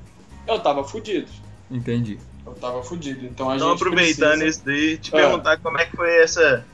eu 0.46 0.58
tava 0.60 0.84
fudido. 0.84 1.28
Entendi. 1.70 2.18
Eu 2.46 2.52
tava 2.54 2.82
fudido. 2.82 3.24
Então 3.26 3.48
a 3.50 3.56
Então, 3.56 3.70
gente 3.70 3.76
aproveitando 3.76 4.38
precisa... 4.40 4.46
isso 4.48 4.62
daí, 4.64 4.98
te 4.98 5.10
Ah. 5.14 5.18
perguntar 5.18 5.56
como 5.58 5.78
é 5.78 5.86
que 5.86 5.96
foi 5.96 6.14
essa, 6.22 6.64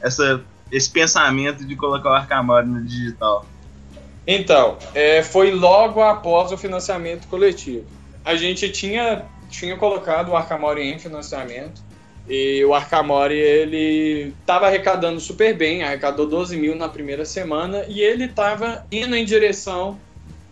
essa, 0.00 0.42
esse 0.70 0.90
pensamento 0.90 1.64
de 1.64 1.76
colocar 1.76 2.10
o 2.10 2.14
Arcamore 2.14 2.66
no 2.66 2.82
digital. 2.84 3.46
Então, 4.26 4.76
é, 4.94 5.22
foi 5.22 5.52
logo 5.52 6.02
após 6.02 6.50
o 6.50 6.56
financiamento 6.56 7.28
coletivo. 7.28 7.84
A 8.24 8.34
gente 8.34 8.68
tinha, 8.70 9.24
tinha 9.48 9.76
colocado 9.76 10.30
o 10.30 10.36
Arcamore 10.36 10.82
em 10.82 10.98
financiamento 10.98 11.80
e 12.28 12.64
o 12.64 12.74
Arcamore 12.74 13.34
ele 13.34 14.34
estava 14.40 14.66
arrecadando 14.66 15.20
super 15.20 15.54
bem, 15.56 15.84
arrecadou 15.84 16.26
12 16.26 16.56
mil 16.56 16.74
na 16.74 16.88
primeira 16.88 17.24
semana 17.24 17.84
e 17.88 18.00
ele 18.00 18.24
estava 18.24 18.84
indo 18.90 19.14
em 19.14 19.24
direção 19.24 19.98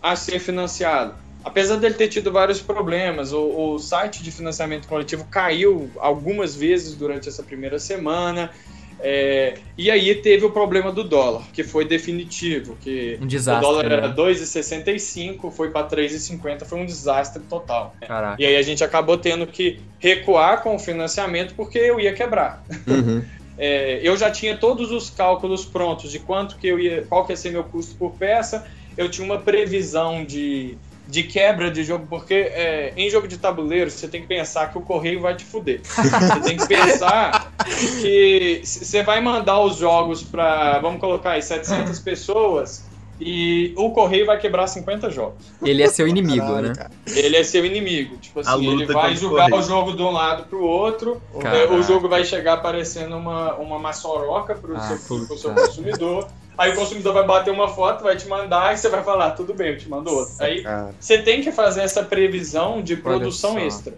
a 0.01 0.15
ser 0.15 0.39
financiado. 0.39 1.15
Apesar 1.43 1.75
dele 1.75 1.95
ter 1.95 2.07
tido 2.07 2.31
vários 2.31 2.61
problemas, 2.61 3.33
o, 3.33 3.73
o 3.73 3.77
site 3.77 4.23
de 4.23 4.31
financiamento 4.31 4.87
coletivo 4.87 5.25
caiu 5.25 5.91
algumas 5.97 6.55
vezes 6.55 6.95
durante 6.95 7.27
essa 7.27 7.43
primeira 7.43 7.77
semana. 7.77 8.49
É, 8.99 9.55
e 9.77 9.91
aí 9.91 10.15
teve 10.15 10.45
o 10.45 10.51
problema 10.51 10.91
do 10.91 11.03
dólar, 11.03 11.43
que 11.53 11.63
foi 11.63 11.85
definitivo, 11.85 12.77
que 12.81 13.17
Um 13.21 13.25
o 13.25 13.27
desastre. 13.27 13.61
dólar 13.61 13.85
era 13.85 14.07
né? 14.07 14.15
2,65, 14.15 15.51
foi 15.51 15.69
para 15.69 15.87
3,50, 15.87 16.65
foi 16.65 16.79
um 16.79 16.85
desastre 16.85 17.41
total. 17.43 17.95
Caraca. 18.01 18.41
E 18.41 18.45
aí 18.45 18.55
a 18.55 18.61
gente 18.61 18.83
acabou 18.83 19.17
tendo 19.17 19.45
que 19.45 19.79
recuar 19.99 20.63
com 20.63 20.75
o 20.75 20.79
financiamento 20.79 21.53
porque 21.55 21.77
eu 21.77 21.99
ia 21.99 22.13
quebrar. 22.13 22.63
Uhum. 22.87 23.23
É, 23.57 24.01
eu 24.03 24.17
já 24.17 24.29
tinha 24.29 24.57
todos 24.57 24.91
os 24.91 25.09
cálculos 25.09 25.63
prontos 25.63 26.11
de 26.11 26.19
quanto 26.19 26.57
que 26.57 26.67
eu 26.67 26.77
ia, 26.77 27.03
qual 27.03 27.25
que 27.25 27.31
ia 27.31 27.37
ser 27.37 27.51
meu 27.51 27.63
custo 27.63 27.95
por 27.95 28.11
peça. 28.11 28.67
Eu 28.97 29.09
tinha 29.09 29.25
uma 29.25 29.39
previsão 29.39 30.25
de, 30.25 30.77
de 31.07 31.23
quebra 31.23 31.69
de 31.69 31.83
jogo, 31.83 32.05
porque 32.09 32.33
é, 32.33 32.93
em 32.97 33.09
jogo 33.09 33.27
de 33.27 33.37
tabuleiro 33.37 33.89
você 33.91 34.07
tem 34.07 34.21
que 34.21 34.27
pensar 34.27 34.71
que 34.71 34.77
o 34.77 34.81
correio 34.81 35.21
vai 35.21 35.35
te 35.35 35.43
fuder. 35.43 35.81
Você 35.83 36.39
tem 36.41 36.57
que 36.57 36.67
pensar 36.67 37.51
que 38.01 38.61
você 38.63 39.03
vai 39.03 39.21
mandar 39.21 39.59
os 39.59 39.77
jogos 39.77 40.23
para, 40.23 40.79
vamos 40.79 40.99
colocar 40.99 41.31
aí, 41.31 41.41
700 41.41 41.99
pessoas 41.99 42.83
e 43.19 43.73
o 43.77 43.91
correio 43.91 44.25
vai 44.25 44.37
quebrar 44.37 44.67
50 44.67 45.09
jogos. 45.09 45.45
Ele 45.61 45.81
é 45.81 45.87
seu 45.87 46.07
inimigo, 46.07 46.45
Caralho, 46.45 46.67
né? 46.69 46.75
cara. 46.75 46.91
Ele 47.07 47.37
é 47.37 47.43
seu 47.43 47.65
inimigo. 47.65 48.17
Tipo 48.17 48.41
assim, 48.41 48.67
ele 48.67 48.85
vai 48.85 49.13
o 49.13 49.15
jogar 49.15 49.49
correio. 49.49 49.63
o 49.63 49.67
jogo 49.67 49.95
de 49.95 50.03
um 50.03 50.11
lado 50.11 50.43
pro 50.49 50.61
outro, 50.63 51.21
Caraca. 51.39 51.73
o 51.73 51.81
jogo 51.81 52.09
vai 52.09 52.25
chegar 52.25 52.57
parecendo 52.57 53.15
uma, 53.15 53.53
uma 53.55 53.79
maçoroca 53.79 54.55
pro, 54.55 54.75
Ah, 54.75 54.97
seu, 54.97 55.25
pro 55.25 55.37
seu 55.37 55.53
consumidor. 55.53 56.27
Aí 56.57 56.71
o 56.71 56.75
consumidor 56.75 57.13
vai 57.13 57.25
bater 57.25 57.51
uma 57.51 57.67
foto, 57.67 58.03
vai 58.03 58.15
te 58.15 58.27
mandar 58.27 58.73
e 58.73 58.77
você 58.77 58.87
vai 58.89 59.03
falar, 59.03 59.31
tudo 59.31 59.53
bem, 59.53 59.69
eu 59.73 59.77
te 59.77 59.89
mando 59.89 60.09
outra. 60.09 60.45
Aí 60.45 60.63
Cara. 60.63 60.93
você 60.99 61.17
tem 61.17 61.41
que 61.41 61.51
fazer 61.51 61.81
essa 61.81 62.03
previsão 62.03 62.81
de 62.81 62.95
produção 62.95 63.59
extra. 63.59 63.93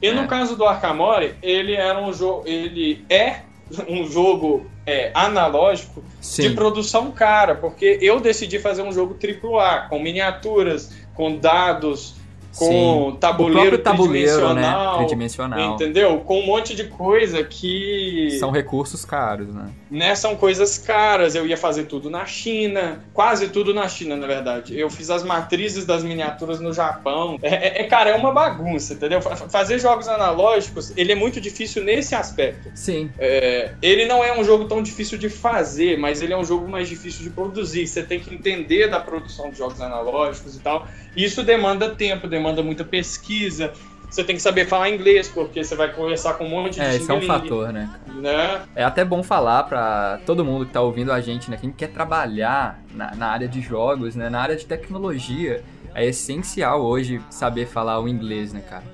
E 0.00 0.08
É. 0.08 0.12
no 0.12 0.28
caso 0.28 0.56
do 0.56 0.64
Arkamori, 0.64 1.34
ele 1.42 1.74
era 1.74 1.98
um 2.00 2.12
jogo, 2.12 2.42
ele 2.46 3.04
é 3.08 3.40
um 3.88 4.06
jogo 4.08 4.66
é, 4.86 5.10
analógico 5.14 6.00
de 6.20 6.26
Sim. 6.26 6.54
produção 6.54 7.10
cara, 7.10 7.56
porque 7.56 7.98
eu 8.00 8.20
decidi 8.20 8.58
fazer 8.58 8.82
um 8.82 8.92
jogo 8.92 9.16
AAA, 9.20 9.88
com 9.88 9.98
miniaturas, 9.98 10.92
com 11.14 11.36
dados, 11.36 12.14
com 12.56 13.10
Sim. 13.12 13.16
tabuleiro, 13.20 13.76
o 13.76 13.78
tabuleiro, 13.78 14.54
né? 14.54 14.62
tridimensional, 14.62 14.96
Tridimensional. 14.98 15.74
entendeu? 15.74 16.18
Com 16.20 16.40
um 16.40 16.46
monte 16.46 16.74
de 16.74 16.84
coisa 16.84 17.42
que 17.44 18.36
São 18.38 18.50
recursos 18.50 19.04
caros, 19.04 19.54
né? 19.54 19.68
né, 19.90 20.14
são 20.14 20.36
coisas 20.36 20.78
caras. 20.78 21.34
Eu 21.34 21.46
ia 21.46 21.56
fazer 21.56 21.84
tudo 21.84 22.08
na 22.10 22.24
China, 22.26 23.04
quase 23.12 23.48
tudo 23.48 23.72
na 23.74 23.88
China, 23.88 24.16
na 24.16 24.26
verdade. 24.26 24.78
Eu 24.78 24.88
fiz 24.90 25.10
as 25.10 25.22
matrizes 25.22 25.84
das 25.84 26.02
miniaturas 26.02 26.60
no 26.60 26.72
Japão. 26.72 27.38
É, 27.42 27.48
é- 27.54 27.80
é, 27.82 27.84
cara, 27.84 28.10
é 28.10 28.14
uma 28.14 28.32
bagunça, 28.32 28.94
entendeu? 28.94 29.20
Fa- 29.20 29.36
Fazer 29.36 29.78
jogos 29.78 30.08
analógicos, 30.08 30.92
ele 30.96 31.12
é 31.12 31.14
muito 31.14 31.40
difícil 31.40 31.84
nesse 31.84 32.14
aspecto. 32.14 32.70
Sim. 32.74 33.10
É, 33.18 33.72
ele 33.82 34.06
não 34.06 34.22
é 34.24 34.38
um 34.38 34.42
jogo 34.44 34.64
tão 34.64 34.82
difícil 34.82 35.18
de 35.18 35.28
fazer, 35.28 35.98
mas 35.98 36.22
ele 36.22 36.32
é 36.32 36.36
um 36.36 36.44
jogo 36.44 36.68
mais 36.68 36.88
difícil 36.88 37.22
de 37.22 37.30
produzir. 37.30 37.86
Você 37.86 38.02
tem 38.02 38.18
que 38.20 38.34
entender 38.34 38.88
da 38.88 38.98
produção 39.00 39.50
de 39.50 39.58
jogos 39.58 39.80
analógicos 39.80 40.56
e 40.56 40.60
tal. 40.60 40.86
Isso 41.16 41.42
demanda 41.42 41.90
tempo, 41.90 42.26
demanda 42.26 42.45
muita 42.54 42.84
pesquisa. 42.84 43.72
Você 44.08 44.22
tem 44.22 44.36
que 44.36 44.42
saber 44.42 44.66
falar 44.68 44.88
inglês, 44.88 45.28
porque 45.28 45.62
você 45.64 45.74
vai 45.74 45.92
conversar 45.92 46.34
com 46.34 46.44
um 46.44 46.48
monte 46.48 46.74
de 46.74 46.80
É, 46.80 46.92
gente 46.92 47.02
isso 47.02 47.10
é 47.12 47.14
um 47.16 47.22
fator, 47.22 47.72
né? 47.72 47.90
Né? 48.14 48.62
É 48.74 48.84
até 48.84 49.04
bom 49.04 49.22
falar 49.22 49.64
pra 49.64 50.20
todo 50.24 50.44
mundo 50.44 50.64
que 50.64 50.72
tá 50.72 50.80
ouvindo 50.80 51.10
a 51.12 51.20
gente, 51.20 51.50
né? 51.50 51.58
Quem 51.60 51.70
quer 51.72 51.88
trabalhar 51.88 52.80
na, 52.94 53.14
na 53.16 53.26
área 53.28 53.48
de 53.48 53.60
jogos, 53.60 54.14
né? 54.14 54.30
Na 54.30 54.40
área 54.40 54.54
de 54.56 54.64
tecnologia, 54.64 55.62
é 55.94 56.06
essencial 56.06 56.82
hoje 56.82 57.20
saber 57.30 57.66
falar 57.66 58.00
o 58.00 58.08
inglês, 58.08 58.52
né, 58.52 58.60
cara? 58.60 58.84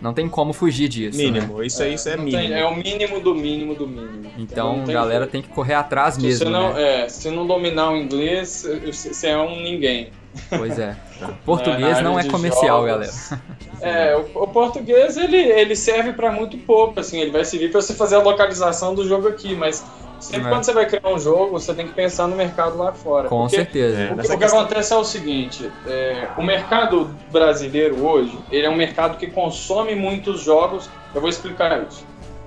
Não 0.00 0.14
tem 0.14 0.28
como 0.30 0.54
fugir 0.54 0.88
disso, 0.88 1.18
né? 1.18 1.24
Mínimo, 1.24 1.62
isso 1.62 1.82
aí 1.82 1.92
isso 1.94 2.08
é 2.08 2.16
mínimo. 2.16 2.38
tem- 2.42 2.52
é 2.54 2.64
o 2.64 2.74
mínimo 2.74 3.20
do 3.20 3.34
mínimo 3.34 3.74
do 3.74 3.86
mínimo. 3.86 4.32
Então, 4.38 4.78
Não 4.78 4.84
tem 4.84 4.94
galera, 4.94 5.24
jeito. 5.24 5.32
tem 5.32 5.42
que 5.42 5.48
correr 5.48 5.74
atrás 5.74 6.14
Se 6.14 6.22
mesmo, 6.22 6.38
você 6.46 6.50
não, 6.50 6.72
né? 6.72 7.02
é, 7.04 7.08
se 7.08 7.30
não 7.30 7.46
dominar 7.46 7.90
o 7.90 7.96
inglês, 7.96 8.66
você 8.86 9.26
é 9.26 9.36
um 9.36 9.60
ninguém. 9.60 10.10
Pois 10.56 10.78
é. 10.78 10.96
Português 11.44 12.00
não 12.02 12.18
é 12.18 12.24
comercial, 12.24 12.86
jogos. 12.86 13.30
galera. 13.30 13.42
É, 13.82 14.16
o, 14.16 14.42
o 14.44 14.48
português 14.48 15.16
ele, 15.16 15.36
ele 15.36 15.74
serve 15.74 16.12
pra 16.12 16.30
muito 16.30 16.56
pouco, 16.58 17.00
assim, 17.00 17.18
ele 17.20 17.30
vai 17.30 17.44
servir 17.44 17.70
pra 17.70 17.80
você 17.80 17.94
fazer 17.94 18.16
a 18.16 18.20
localização 18.20 18.94
do 18.94 19.06
jogo 19.06 19.26
aqui, 19.28 19.54
mas 19.54 19.84
sempre 20.20 20.46
É. 20.46 20.50
quando 20.50 20.64
você 20.64 20.72
vai 20.72 20.86
criar 20.86 21.08
um 21.08 21.18
jogo, 21.18 21.52
você 21.58 21.72
tem 21.74 21.86
que 21.86 21.94
pensar 21.94 22.26
no 22.28 22.36
mercado 22.36 22.76
lá 22.76 22.92
fora. 22.92 23.28
Com 23.28 23.40
porque 23.42 23.56
certeza. 23.56 23.98
É, 23.98 24.12
O 24.12 24.18
que, 24.18 24.32
o 24.32 24.38
que 24.38 24.44
acontece 24.44 24.92
é 24.92 24.96
o 24.96 25.04
seguinte, 25.04 25.70
é, 25.86 26.28
o 26.36 26.42
mercado 26.42 27.10
brasileiro 27.32 28.04
hoje, 28.06 28.38
ele 28.52 28.66
é 28.66 28.70
um 28.70 28.76
mercado 28.76 29.16
que 29.16 29.26
consome 29.28 29.94
muitos 29.94 30.42
jogos, 30.42 30.88
eu 31.14 31.20
vou 31.20 31.30
explicar 31.30 31.82
isso. 31.88 32.04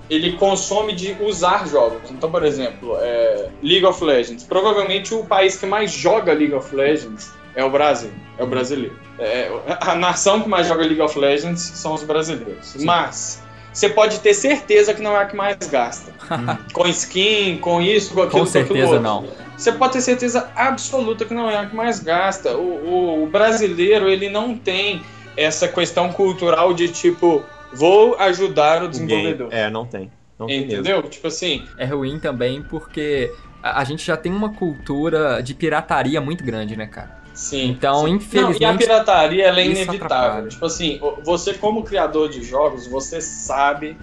Ele 0.09 0.33
consome 0.33 0.93
de 0.93 1.15
usar 1.21 1.67
jogos. 1.67 2.11
Então, 2.11 2.29
por 2.29 2.43
exemplo, 2.45 2.95
é, 2.99 3.47
League 3.63 3.85
of 3.85 4.03
Legends. 4.03 4.43
Provavelmente 4.43 5.13
o 5.15 5.23
país 5.23 5.57
que 5.57 5.65
mais 5.65 5.91
joga 5.91 6.33
League 6.33 6.53
of 6.53 6.75
Legends 6.75 7.31
é 7.55 7.63
o 7.63 7.69
Brasil, 7.69 8.11
é 8.37 8.43
o 8.43 8.47
brasileiro. 8.47 8.97
É, 9.19 9.49
a 9.81 9.95
nação 9.95 10.41
que 10.41 10.49
mais 10.49 10.67
joga 10.67 10.81
League 10.83 11.01
of 11.01 11.17
Legends 11.17 11.61
são 11.61 11.93
os 11.93 12.03
brasileiros. 12.03 12.75
Mas 12.83 13.41
você 13.71 13.89
pode 13.89 14.19
ter 14.19 14.33
certeza 14.33 14.93
que 14.93 15.01
não 15.01 15.15
é 15.15 15.21
a 15.21 15.25
que 15.25 15.35
mais 15.35 15.57
gasta. 15.69 16.11
com 16.73 16.87
skin, 16.87 17.57
com 17.57 17.81
isso, 17.81 18.13
com 18.13 18.21
aquilo, 18.23 18.45
Com 18.45 18.51
com 18.51 18.57
aquilo 18.59 18.65
certeza 18.67 18.87
outro. 18.87 19.01
não. 19.03 19.27
Você 19.57 19.71
pode 19.71 19.93
ter 19.93 20.01
certeza 20.01 20.49
absoluta 20.55 21.25
que 21.25 21.33
não 21.33 21.49
é 21.49 21.57
a 21.57 21.65
que 21.67 21.75
mais 21.75 21.99
gasta. 21.99 22.57
O, 22.57 22.61
o- 22.85 23.23
o 23.23 23.27
brasileiro, 23.27 24.09
ele 24.09 24.29
não 24.29 24.57
tem 24.57 25.01
essa 25.37 25.67
questão 25.67 26.11
cultural 26.11 26.73
de 26.73 26.87
tipo, 26.89 27.43
vou 27.71 28.15
ajudar 28.17 28.83
o 28.83 28.87
Ninguém- 28.87 29.05
desenvolvedor. 29.07 29.47
É, 29.51 29.69
não 29.69 29.85
tem. 29.85 30.11
Não 30.39 30.47
tem. 30.47 30.63
Entendeu? 30.63 31.03
Tipo 31.03 31.27
assim, 31.27 31.63
É 31.77 31.85
ruim 31.85 32.19
também 32.19 32.61
porque 32.63 33.31
a, 33.61 33.79
a 33.81 33.83
gente 33.83 34.03
já 34.05 34.17
tem 34.17 34.31
uma 34.31 34.53
cultura 34.53 35.41
de 35.41 35.53
pirataria 35.53 36.19
muito 36.19 36.43
grande, 36.43 36.75
né, 36.75 36.87
cara? 36.87 37.22
Sim. 37.33 37.69
Então, 37.69 38.05
sim. 38.05 38.11
infelizmente, 38.11 38.61
Não, 38.61 38.71
e 38.71 38.73
a 38.73 38.77
pirataria, 38.77 39.45
ela 39.45 39.59
é 39.59 39.65
inevitável. 39.65 40.05
atrapalha. 40.05 40.47
Tipo 40.47 40.65
assim, 40.65 40.99
você 41.23 41.53
como 41.53 41.83
criador 41.83 42.29
de 42.29 42.43
jogos, 42.43 42.87
você 42.87 43.21
sabe 43.21 43.97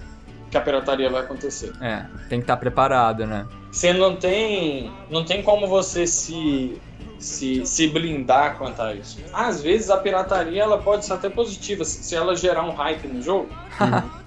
que 0.49 0.57
a 0.57 0.61
pirataria 0.61 1.09
vai 1.09 1.21
acontecer. 1.21 1.71
É, 1.81 2.05
tem 2.27 2.39
que 2.39 2.43
estar 2.43 2.57
preparado, 2.57 3.25
né? 3.25 3.47
Você 3.71 3.93
não 3.93 4.17
tem, 4.17 4.91
não 5.09 5.23
tem 5.23 5.41
como 5.41 5.65
você 5.65 6.05
se, 6.05 6.77
se, 7.17 7.65
se 7.65 7.87
blindar 7.87 8.57
quanto 8.57 8.81
a 8.81 8.93
isso. 8.93 9.17
Às 9.31 9.61
vezes 9.61 9.89
a 9.89 9.95
pirataria 9.95 10.61
ela 10.61 10.77
pode 10.77 11.05
ser 11.05 11.13
até 11.13 11.29
positiva 11.29 11.85
se 11.85 12.13
ela 12.13 12.35
gerar 12.35 12.63
um 12.63 12.71
hype 12.71 13.07
no 13.07 13.21
jogo. 13.21 13.47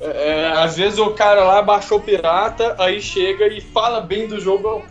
É, 0.00 0.40
é, 0.40 0.52
às 0.52 0.76
vezes 0.76 0.98
o 0.98 1.10
cara 1.10 1.44
lá 1.44 1.60
baixou 1.60 2.00
pirata, 2.00 2.74
aí 2.78 3.00
chega 3.00 3.46
e 3.46 3.60
fala 3.60 4.00
bem 4.00 4.26
do 4.26 4.40
jogo 4.40 4.82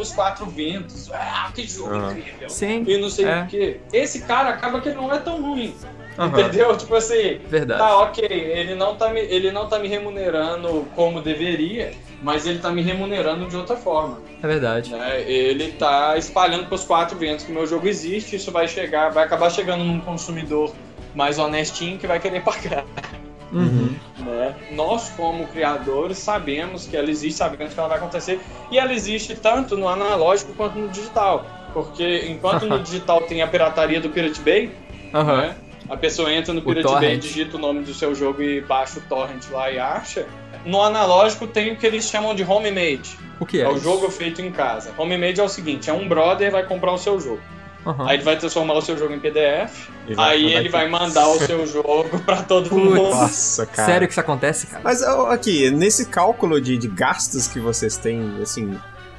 os 0.00 0.12
quatro 0.12 0.46
ventos. 0.46 1.10
Ah, 1.12 1.50
que 1.54 1.66
jogo 1.66 1.94
Aham. 1.94 2.12
incrível. 2.12 2.48
Sim. 2.48 2.84
E 2.86 2.98
não 2.98 3.10
sei 3.10 3.26
É. 3.26 3.42
o 3.42 3.46
quê. 3.46 3.80
Esse 3.92 4.20
cara 4.22 4.50
acaba 4.50 4.80
que 4.80 4.90
não 4.90 5.12
é 5.12 5.18
tão 5.18 5.40
ruim. 5.42 5.74
Aham. 6.18 6.40
Entendeu? 6.40 6.76
Tipo 6.78 6.94
assim, 6.94 7.40
Verdade. 7.48 7.80
tá 7.80 7.98
ok, 8.00 8.24
ele 8.28 8.74
não 8.74 8.94
tá, 8.96 9.08
me, 9.10 9.20
ele 9.20 9.50
não 9.50 9.66
tá 9.68 9.78
me 9.78 9.88
remunerando 9.88 10.86
como 10.94 11.20
deveria, 11.22 11.92
mas 12.22 12.46
ele 12.46 12.58
tá 12.58 12.70
me 12.70 12.82
remunerando 12.82 13.46
de 13.46 13.56
outra 13.56 13.76
forma. 13.76 14.20
É 14.42 14.46
verdade. 14.46 14.90
né? 14.90 15.22
Ele 15.22 15.72
tá 15.72 16.16
espalhando 16.18 16.66
pros 16.66 16.84
quatro 16.84 17.16
ventos 17.16 17.44
que 17.46 17.50
o 17.50 17.54
meu 17.54 17.66
jogo 17.66 17.88
existe, 17.88 18.36
isso 18.36 18.50
vai 18.52 18.68
chegar, 18.68 19.10
vai 19.10 19.24
acabar 19.24 19.48
chegando 19.50 19.84
num 19.84 20.00
consumidor 20.00 20.74
mais 21.14 21.38
honestinho 21.38 21.98
que 21.98 22.06
vai 22.06 22.20
querer 22.20 22.42
pagar. 22.42 22.84
Uhum. 23.52 23.94
né? 24.18 24.54
Nós, 24.72 25.10
como 25.10 25.46
criadores, 25.48 26.18
sabemos 26.18 26.86
que 26.86 26.96
ela 26.96 27.10
existe, 27.10 27.38
sabemos 27.38 27.74
que 27.74 27.78
ela 27.78 27.88
vai 27.88 27.98
acontecer, 27.98 28.40
e 28.70 28.78
ela 28.78 28.92
existe 28.92 29.34
tanto 29.34 29.76
no 29.76 29.88
analógico 29.88 30.52
quanto 30.54 30.78
no 30.78 30.88
digital. 30.88 31.44
Porque 31.72 32.26
enquanto 32.28 32.66
no 32.66 32.78
digital 32.82 33.20
tem 33.22 33.42
a 33.42 33.46
pirataria 33.46 34.00
do 34.00 34.08
Pirate 34.10 34.40
Bay, 34.40 34.70
Aham. 35.14 35.36
né? 35.42 35.56
A 35.88 35.96
pessoa 35.96 36.32
entra 36.32 36.54
no 36.54 36.62
Pirate 36.62 36.90
Bay, 36.94 37.18
digita 37.18 37.56
o 37.56 37.60
nome 37.60 37.82
do 37.82 37.92
seu 37.92 38.14
jogo 38.14 38.40
e 38.42 38.60
baixa 38.62 38.98
o 38.98 39.02
torrent 39.02 39.42
lá 39.50 39.70
e 39.70 39.78
acha. 39.78 40.26
No 40.64 40.80
analógico 40.82 41.46
tem 41.46 41.72
o 41.72 41.76
que 41.76 41.86
eles 41.86 42.08
chamam 42.08 42.34
de 42.34 42.44
homemade. 42.44 43.18
O 43.40 43.44
que 43.44 43.60
É, 43.60 43.64
é? 43.64 43.68
o 43.68 43.72
isso? 43.72 43.84
jogo 43.84 44.08
feito 44.10 44.40
em 44.40 44.50
casa. 44.50 44.92
Homemade 44.96 45.40
é 45.40 45.42
o 45.42 45.48
seguinte, 45.48 45.90
é 45.90 45.92
um 45.92 46.08
brother 46.08 46.50
vai 46.52 46.62
comprar 46.64 46.92
o 46.92 46.98
seu 46.98 47.20
jogo. 47.20 47.40
Aham. 47.84 48.06
Aí 48.08 48.16
ele 48.16 48.22
vai 48.22 48.36
transformar 48.36 48.74
o 48.74 48.82
seu 48.82 48.96
jogo 48.96 49.12
em 49.12 49.18
PDF. 49.18 49.88
E 50.06 50.14
vai 50.14 50.30
aí 50.32 50.44
ele 50.46 50.56
aqui. 50.58 50.68
vai 50.68 50.88
mandar 50.88 51.28
o 51.28 51.38
seu 51.38 51.66
jogo 51.66 52.18
pra 52.24 52.42
todo 52.42 52.68
Putz. 52.68 52.84
mundo. 52.84 53.02
Nossa, 53.10 53.66
cara. 53.66 53.86
Sério 53.86 54.06
que 54.06 54.12
isso 54.12 54.20
acontece, 54.20 54.66
cara? 54.66 54.82
Mas 54.84 55.02
aqui, 55.02 55.70
nesse 55.70 56.06
cálculo 56.06 56.60
de, 56.60 56.76
de 56.78 56.88
gastos 56.88 57.48
que 57.48 57.58
vocês 57.60 57.96
têm, 57.96 58.38
assim, 58.42 58.78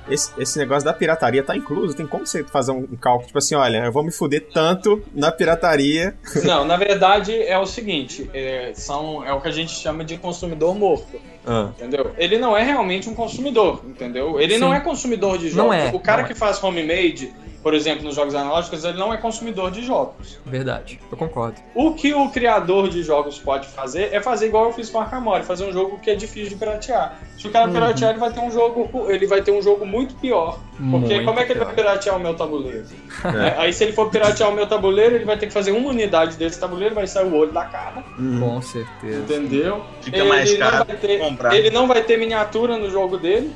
esse, 0.10 0.32
esse 0.38 0.60
negócio 0.60 0.84
da 0.84 0.94
pirataria 0.94 1.44
tá 1.44 1.56
incluso? 1.56 1.96
Tem 1.96 2.06
como 2.06 2.26
você 2.28 2.44
fazer 2.44 2.72
um, 2.72 2.88
um 2.92 2.96
cálculo, 2.98 3.28
tipo 3.28 3.38
assim, 3.38 3.56
olha, 3.56 3.86
eu 3.86 3.92
vou 3.92 4.04
me 4.04 4.12
fuder 4.12 4.48
tanto 4.54 5.02
na 5.14 5.32
pirataria. 5.32 6.16
Não, 6.44 6.66
na 6.66 6.76
verdade 6.78 7.34
é 7.42 7.58
o 7.58 7.66
seguinte, 7.66 8.30
é, 8.34 8.72
são, 8.76 9.26
é 9.26 9.32
o 9.34 9.40
que 9.40 9.48
a 9.48 9.52
gente 9.52 9.72
chama 9.72 10.04
de 10.04 10.18
consumidor 10.18 10.76
morto, 10.76 11.20
Ah, 11.46 11.70
entendeu? 11.78 12.12
Ele 12.18 12.38
não 12.38 12.56
é 12.56 12.64
realmente 12.64 13.10
um 13.10 13.14
consumidor, 13.16 13.82
entendeu? 13.86 14.40
Ele 14.40 14.56
Sim. 14.56 14.60
não 14.60 14.74
é 14.74 14.80
consumidor 14.80 15.38
de 15.38 15.50
jogos. 15.50 15.56
Não 15.66 15.74
é, 15.74 15.90
o 15.94 16.00
cara 16.00 16.22
não 16.22 16.26
é. 16.26 16.34
que 16.34 16.38
faz 16.38 16.62
homemade, 16.64 17.34
por 17.64 17.74
exemplo, 17.74 18.04
nos 18.04 18.14
jogos 18.16 18.36
analógicos, 18.36 18.84
ele 18.84 18.98
não 18.98 19.14
é 19.14 19.18
consumidor 19.18 19.72
de 19.72 19.84
jogos. 19.86 20.38
Verdade. 20.46 21.00
Eu 21.10 21.18
concordo. 21.18 21.56
O 21.74 21.94
que 21.94 22.14
o 22.14 22.30
criador 22.30 22.90
de 22.90 23.02
jogos 23.02 23.40
pode 23.40 23.68
fazer 23.68 24.10
é 24.14 24.20
fazer 24.22 24.48
igual 24.48 24.66
eu 24.66 24.74
fiz 24.74 24.90
com 24.90 25.00
Arkham 25.00 25.24
fazer 25.44 25.64
um 25.66 25.72
jogo 25.72 25.98
que 26.00 26.10
é 26.12 26.16
difícil 26.16 26.50
de 26.50 26.56
piratear. 26.58 27.18
Se 27.38 27.48
o 27.48 27.52
cara 27.52 27.68
Uhum. 27.68 27.74
piratear, 27.74 28.12
ele 28.12 28.20
vai 28.20 28.32
ter 28.34 28.42
um 28.42 28.52
jogo, 28.52 29.10
ele 29.10 29.26
vai 29.26 29.42
ter 29.42 29.52
um 29.52 29.62
jogo 29.62 29.86
muito 29.86 30.14
pior. 30.16 30.60
Porque 30.74 30.82
Muito 31.16 31.26
como 31.26 31.40
é 31.40 31.46
que 31.46 31.52
ele 31.54 31.60
pior. 31.60 31.66
vai 31.68 31.76
piratear 31.76 32.18
o 32.18 32.20
meu 32.20 32.34
tabuleiro? 32.36 32.86
É, 33.26 33.62
Aí 33.62 33.72
se 33.72 33.84
ele 33.86 33.94
for 33.94 34.10
piratear 34.10 34.50
o 34.50 34.54
meu 34.54 34.68
tabuleiro, 34.68 35.16
ele 35.16 35.26
vai 35.26 35.38
ter 35.38 35.48
que 35.48 35.54
fazer 35.54 35.72
uma 35.72 35.90
unidade 35.90 36.36
desse 36.36 36.60
tabuleiro, 36.60 36.94
vai 36.96 37.08
sair 37.08 37.26
o 37.26 37.36
olho 37.36 37.52
da 37.54 37.64
cara, 37.66 38.04
hum. 38.20 38.40
Com 38.40 38.62
certeza. 38.62 39.20
entendeu? 39.20 39.84
Fica 40.02 40.26
mais 40.26 40.50
Ele 40.50 40.60
não 40.60 40.70
caro 40.72 40.86
vai 40.86 40.96
ter- 40.98 41.20
comprar. 41.20 41.56
Ele 41.56 41.70
não 41.70 41.88
vai 41.88 42.04
ter 42.04 42.18
miniatura 42.18 42.78
no 42.78 42.90
jogo 42.90 43.18
dele, 43.18 43.52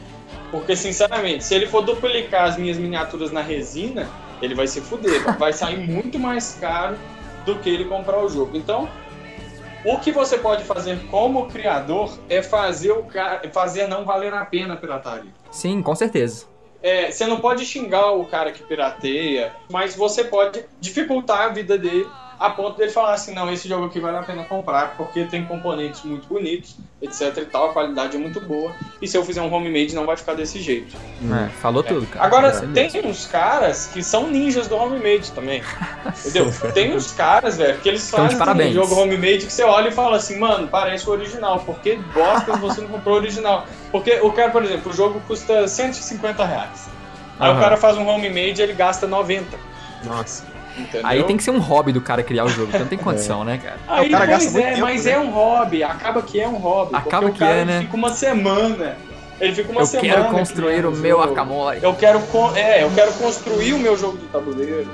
porque 0.52 0.76
sinceramente, 0.76 1.44
se 1.44 1.54
ele 1.54 1.68
for 1.68 1.82
duplicar 1.82 2.48
as 2.48 2.58
minhas 2.58 2.78
miniaturas 2.78 3.32
na 3.32 3.42
resina, 3.42 4.10
ele 4.42 4.56
vai 4.56 4.68
se 4.68 4.82
fuder, 4.82 5.38
vai 5.38 5.54
sair 5.54 5.78
muito 5.88 6.18
mais 6.18 6.58
caro 6.60 6.98
do 7.46 7.56
que 7.60 7.70
ele 7.70 7.86
comprar 7.86 8.24
o 8.24 8.30
jogo. 8.30 8.56
Então, 8.56 8.90
o 9.86 9.98
que 10.00 10.12
você 10.12 10.38
pode 10.38 10.64
fazer 10.64 11.00
como 11.10 11.48
criador 11.48 12.18
é 12.30 12.42
fazer 12.42 12.92
o 12.92 13.04
cara, 13.04 13.50
fazer 13.52 13.88
não 13.88 14.06
valer 14.06 14.34
a 14.34 14.46
pena 14.46 14.74
a 14.74 14.78
pirataria. 14.78 15.32
Sim, 15.52 15.82
com 15.82 15.96
certeza. 15.96 16.46
É, 16.82 17.10
você 17.10 17.26
não 17.26 17.40
pode 17.40 17.66
xingar 17.66 18.12
o 18.12 18.26
cara 18.26 18.52
que 18.52 18.64
pirateia, 18.64 19.54
mas 19.70 19.96
você 19.96 20.24
pode 20.24 20.64
dificultar 20.80 21.42
a 21.42 21.48
vida 21.50 21.78
dele 21.78 22.08
a 22.40 22.50
ponto 22.50 22.78
dele 22.78 22.92
falar 22.92 23.14
assim, 23.14 23.34
não, 23.34 23.52
esse 23.52 23.68
jogo 23.68 23.86
aqui 23.86 24.00
vale 24.00 24.18
a 24.18 24.24
pena 24.24 24.44
comprar 24.44 24.96
porque 24.96 25.26
tem 25.26 25.46
componentes 25.46 26.04
muito 26.04 26.28
bonitos, 26.28 26.76
etc 27.02 27.36
e 27.38 27.46
tal, 27.46 27.70
a 27.70 27.74
qualidade 27.74 28.16
é 28.16 28.20
muito 28.20 28.40
boa, 28.40 28.74
e 29.02 29.08
se 29.08 29.18
eu 29.18 29.26
fizer 29.26 29.42
um 29.42 29.52
homemade 29.52 29.96
não 29.96 30.06
vai 30.06 30.16
ficar 30.16 30.34
desse 30.34 30.62
jeito. 30.62 30.96
É, 31.32 31.50
falou 31.50 31.82
tudo, 31.84 32.06
cara. 32.08 32.26
Agora, 32.26 32.50
Isso 32.50 32.68
tem 32.68 32.92
mesmo. 32.92 33.10
uns 33.10 33.26
caras 33.26 33.88
que 33.88 34.04
são 34.04 34.28
ninjas 34.28 34.68
do 34.68 34.76
homemade 34.76 35.32
também, 35.32 35.64
entendeu? 36.20 36.52
Tem 36.74 36.96
uns 36.96 37.12
caras, 37.12 37.58
velho, 37.58 37.80
que 37.80 37.90
eles 37.90 38.10
fazem 38.10 38.38
um 38.38 38.74
jogo 38.74 38.96
homemade 38.96 39.46
que 39.46 39.54
você 39.54 39.64
olha 39.64 39.90
e 39.90 39.92
fala 39.92 40.18
assim, 40.18 40.38
mano, 40.38 40.68
parece 40.68 41.10
o 41.10 41.12
original, 41.12 41.60
por 41.62 41.80
que 41.80 41.96
bosta 42.14 42.56
você 42.58 42.82
não 42.82 42.90
comprou 42.90 43.16
o 43.16 43.18
original? 43.18 43.66
Porque 43.92 44.20
o 44.22 44.32
cara, 44.32 44.52
por 44.52 44.64
exemplo, 44.64 44.92
o 44.92 44.96
jogo 44.96 45.20
custa 45.28 45.68
150 45.68 46.46
reais. 46.46 46.90
Aí 47.40 47.50
Aham. 47.50 47.58
o 47.58 47.62
cara 47.62 47.78
faz 47.78 47.98
um 47.98 48.08
homemade 48.08 48.62
e 48.62 48.64
ele 48.64 48.74
gasta 48.74 49.08
90. 49.08 49.58
Nossa. 50.04 50.57
Entendeu? 50.78 51.02
Aí 51.04 51.24
tem 51.24 51.36
que 51.38 51.44
ser 51.44 51.52
um 51.52 51.60
hobby 51.60 51.92
do 51.92 52.02
cara 52.02 52.22
criar 52.22 52.46
o 52.46 52.50
jogo, 52.50 52.68
porque 52.68 52.80
não 52.80 52.88
tem 52.88 52.98
condição, 53.00 53.44
né, 53.44 53.58
cara? 53.58 53.78
Aí, 53.88 54.08
o 54.08 54.12
cara 54.12 54.28
pois 54.28 54.44
gasta 54.44 54.52
muito 54.52 54.66
é, 54.66 54.70
tempo, 54.72 54.82
mas 54.82 55.06
né? 55.06 55.12
é 55.12 55.20
um 55.20 55.30
hobby. 55.32 55.84
Acaba 55.84 56.22
que 56.22 56.40
é 56.40 56.48
um 56.48 56.56
hobby. 56.58 56.96
Acaba 56.96 57.28
porque 57.28 57.38
que 57.38 57.44
o 57.44 57.48
cara 57.48 57.60
é, 57.60 57.66
né? 57.66 57.80
fica 57.82 57.96
uma 57.96 58.14
semana. 58.14 58.98
Ele 59.40 59.54
fica 59.54 59.72
uma 59.72 59.82
eu 59.82 59.86
semana. 59.86 60.14
quero 60.14 60.30
construir 60.30 60.86
o 60.86 60.92
meu. 60.92 61.22
Arkamori. 61.22 61.80
Eu 61.82 61.94
quero, 61.96 62.20
con- 62.28 62.56
é, 62.56 62.84
eu 62.84 62.92
quero 62.92 63.12
construir 63.14 63.74
o 63.74 63.80
meu 63.80 63.96
jogo 63.98 64.18
de 64.18 64.26
tabuleiro. 64.28 64.88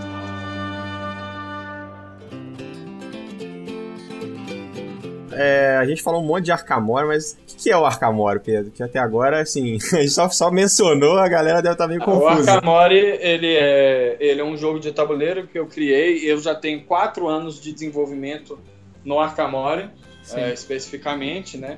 É, 5.31 5.77
a 5.79 5.85
gente 5.85 6.01
falou 6.03 6.21
um 6.21 6.25
monte 6.25 6.45
de 6.45 6.51
Arcamore, 6.51 7.07
mas 7.07 7.37
que 7.55 7.63
que 7.63 7.71
é 7.71 7.77
o 7.77 7.85
Arcamore, 7.85 8.39
Pedro? 8.39 8.71
Que 8.71 8.83
até 8.83 8.99
agora, 8.99 9.41
assim, 9.41 9.77
a 9.93 9.97
gente 9.97 10.09
só, 10.09 10.29
só 10.29 10.51
mencionou, 10.51 11.17
a 11.17 11.27
galera 11.27 11.61
deve 11.61 11.73
estar 11.73 11.87
meio 11.87 12.01
O 12.01 12.05
confusa. 12.05 12.53
Arkamori, 12.53 12.97
ele 12.97 13.53
é, 13.55 14.17
ele 14.19 14.41
é 14.41 14.43
um 14.43 14.57
jogo 14.57 14.79
de 14.79 14.91
tabuleiro 14.91 15.47
que 15.47 15.57
eu 15.57 15.65
criei. 15.67 16.19
Eu 16.29 16.39
já 16.39 16.55
tenho 16.55 16.83
quatro 16.83 17.27
anos 17.27 17.61
de 17.61 17.71
desenvolvimento 17.71 18.59
no 19.03 19.19
Arkamori, 19.19 19.89
Sim. 20.23 20.39
é, 20.39 20.53
especificamente, 20.53 21.57
né? 21.57 21.77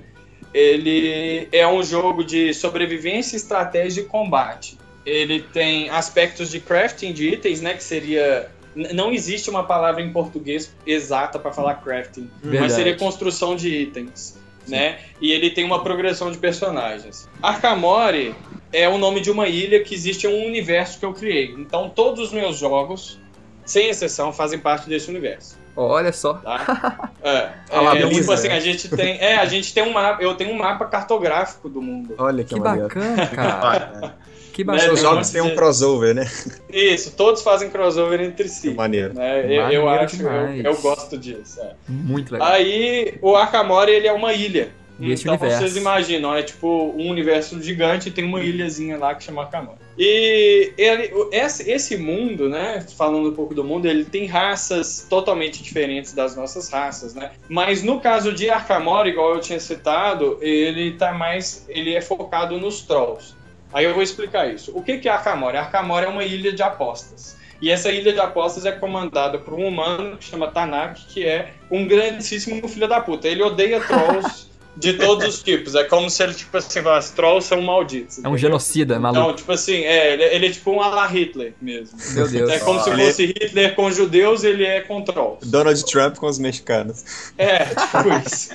Ele 0.53 1.49
é 1.51 1.67
um 1.67 1.83
jogo 1.83 2.23
de 2.23 2.53
sobrevivência, 2.53 3.35
estratégia 3.35 4.01
e 4.01 4.05
combate. 4.05 4.77
Ele 5.05 5.41
tem 5.41 5.89
aspectos 5.89 6.49
de 6.49 6.59
crafting 6.59 7.11
de 7.11 7.27
itens, 7.29 7.61
né? 7.61 7.73
Que 7.73 7.83
seria... 7.83 8.49
Não 8.93 9.11
existe 9.11 9.49
uma 9.49 9.63
palavra 9.63 10.01
em 10.01 10.11
português 10.11 10.73
exata 10.85 11.39
para 11.39 11.51
falar 11.51 11.75
crafting, 11.75 12.29
mas 12.43 12.51
Verdade. 12.51 12.73
seria 12.73 12.95
construção 12.97 13.55
de 13.55 13.69
itens, 13.69 14.37
né? 14.67 14.99
E 15.21 15.31
ele 15.31 15.49
tem 15.49 15.63
uma 15.63 15.83
progressão 15.83 16.31
de 16.31 16.37
personagens. 16.37 17.29
Arkamori 17.41 18.35
é 18.71 18.87
o 18.89 18.97
nome 18.97 19.21
de 19.21 19.31
uma 19.31 19.47
ilha 19.47 19.83
que 19.83 19.93
existe 19.93 20.27
em 20.27 20.29
um 20.29 20.47
universo 20.47 20.99
que 20.99 21.05
eu 21.05 21.13
criei. 21.13 21.53
Então 21.57 21.89
todos 21.89 22.19
os 22.19 22.33
meus 22.33 22.57
jogos, 22.57 23.19
sem 23.65 23.89
exceção, 23.89 24.33
fazem 24.33 24.59
parte 24.59 24.89
desse 24.89 25.09
universo. 25.09 25.57
Olha 25.75 26.11
só. 26.13 26.35
Tá? 26.35 27.11
É, 27.25 27.53
é, 27.71 27.93
beleza. 27.93 28.19
tipo 28.19 28.31
assim, 28.33 28.49
a 28.49 28.59
gente 28.59 28.87
tem, 28.87 29.17
é, 29.19 29.37
a 29.37 29.45
gente 29.45 29.73
tem 29.73 29.81
um 29.81 29.91
mapa, 29.91 30.21
eu 30.21 30.35
tenho 30.35 30.51
um 30.51 30.57
mapa 30.57 30.85
cartográfico 30.85 31.67
do 31.67 31.81
mundo. 31.81 32.13
Olha 32.19 32.43
que, 32.43 32.53
Que 32.53 32.59
bacana, 32.61 33.25
cara. 33.25 34.15
Que 34.55 34.63
bacana. 34.63 34.93
Os 34.93 35.01
jogos 35.01 35.29
têm 35.31 35.41
um 35.41 35.49
de- 35.49 35.55
crossover, 35.55 36.15
né? 36.15 36.31
Isso, 36.71 37.11
todos 37.11 37.41
fazem 37.41 37.69
crossover 37.69 38.21
entre 38.21 38.47
si. 38.47 38.69
Que 38.69 38.73
maneiro. 38.73 39.13
né? 39.13 39.41
Eu, 39.45 39.51
eu 39.51 39.85
Maneiro 39.85 39.89
acho, 39.89 40.21
eu, 40.23 40.61
eu 40.63 40.77
gosto 40.77 41.17
disso. 41.17 41.59
é. 41.59 41.73
Muito 41.89 42.31
legal. 42.31 42.47
Aí 42.47 43.17
o 43.21 43.35
Akamori 43.35 43.91
ele 43.91 44.07
é 44.07 44.13
uma 44.13 44.31
ilha. 44.33 44.69
Nesse 44.97 45.23
então 45.23 45.33
universo. 45.33 45.57
vocês 45.59 45.75
imaginam, 45.75 46.33
é 46.33 46.41
tipo 46.41 46.93
um 46.95 47.09
universo 47.09 47.61
gigante 47.61 48.07
e 48.07 48.11
tem 48.13 48.23
uma 48.23 48.41
ilhazinha 48.41 48.97
lá 48.97 49.13
que 49.13 49.25
chama 49.25 49.43
Akamori. 49.43 49.77
E 49.97 50.71
ele, 50.77 51.11
esse, 51.33 51.69
esse 51.69 51.97
mundo, 51.97 52.47
né? 52.47 52.81
Falando 52.97 53.27
um 53.29 53.33
pouco 53.33 53.53
do 53.53 53.61
mundo, 53.61 53.87
ele 53.89 54.05
tem 54.05 54.25
raças 54.25 55.05
totalmente 55.09 55.61
diferentes 55.61 56.13
das 56.13 56.33
nossas 56.37 56.69
raças, 56.69 57.13
né? 57.13 57.31
Mas 57.49 57.83
no 57.83 57.99
caso 57.99 58.31
de 58.31 58.49
Arkamori, 58.49 59.09
igual 59.09 59.33
eu 59.35 59.41
tinha 59.41 59.59
citado, 59.59 60.37
ele 60.41 60.93
tá 60.93 61.11
mais. 61.11 61.65
ele 61.67 61.93
é 61.93 61.99
focado 61.99 62.57
nos 62.57 62.79
trolls. 62.81 63.35
Aí 63.75 63.83
eu 63.83 63.93
vou 63.93 64.01
explicar 64.01 64.47
isso. 64.47 64.71
O 64.73 64.81
que 64.81 64.99
que 64.99 65.09
é 65.09 65.11
Arkamori? 65.11 65.57
Arkamori 65.57 66.05
é 66.05 66.07
uma 66.07 66.23
ilha 66.23 66.53
de 66.53 66.63
apostas. 66.63 67.35
E 67.61 67.69
essa 67.69 67.91
ilha 67.91 68.13
de 68.13 68.21
apostas 68.21 68.65
é 68.65 68.71
comandada 68.71 69.37
por 69.37 69.53
um 69.53 69.67
humano 69.67 70.15
que 70.15 70.23
chama 70.23 70.49
Tanak, 70.49 71.05
que 71.07 71.25
é 71.25 71.51
um 71.69 71.85
grandíssimo 71.85 72.65
filho 72.69 72.87
da 72.87 73.01
puta. 73.01 73.27
Ele 73.27 73.43
odeia 73.43 73.81
trolls 73.81 74.49
de 74.75 74.93
todos 74.93 75.25
os 75.27 75.43
tipos. 75.43 75.75
É 75.75 75.83
como 75.83 76.09
se 76.09 76.21
ele, 76.23 76.33
tipo 76.33 76.55
assim, 76.57 76.81
falasse, 76.81 77.13
trolls 77.13 77.47
são 77.47 77.61
malditos. 77.61 78.23
É 78.23 78.27
um 78.27 78.37
genocida, 78.37 78.99
maluco. 78.99 79.21
Então, 79.23 79.35
tipo 79.35 79.51
assim, 79.51 79.83
é, 79.83 80.13
ele, 80.13 80.23
ele 80.23 80.45
é 80.47 80.49
tipo 80.51 80.71
um 80.71 80.81
ala 80.81 81.07
Hitler 81.07 81.53
mesmo. 81.61 81.97
Meu 82.13 82.27
Deus. 82.27 82.49
É 82.49 82.59
como 82.59 82.81
se 82.83 82.89
Ele- 82.89 83.05
fosse 83.05 83.25
Hitler 83.27 83.75
com 83.75 83.89
judeus, 83.91 84.43
ele 84.43 84.65
é 84.65 84.81
com 84.81 85.01
trolls. 85.01 85.47
Donald 85.49 85.85
Trump 85.85 86.17
com 86.17 86.27
os 86.27 86.37
mexicanos. 86.39 87.31
É, 87.37 87.65
tipo 87.65 88.27
isso. 88.27 88.49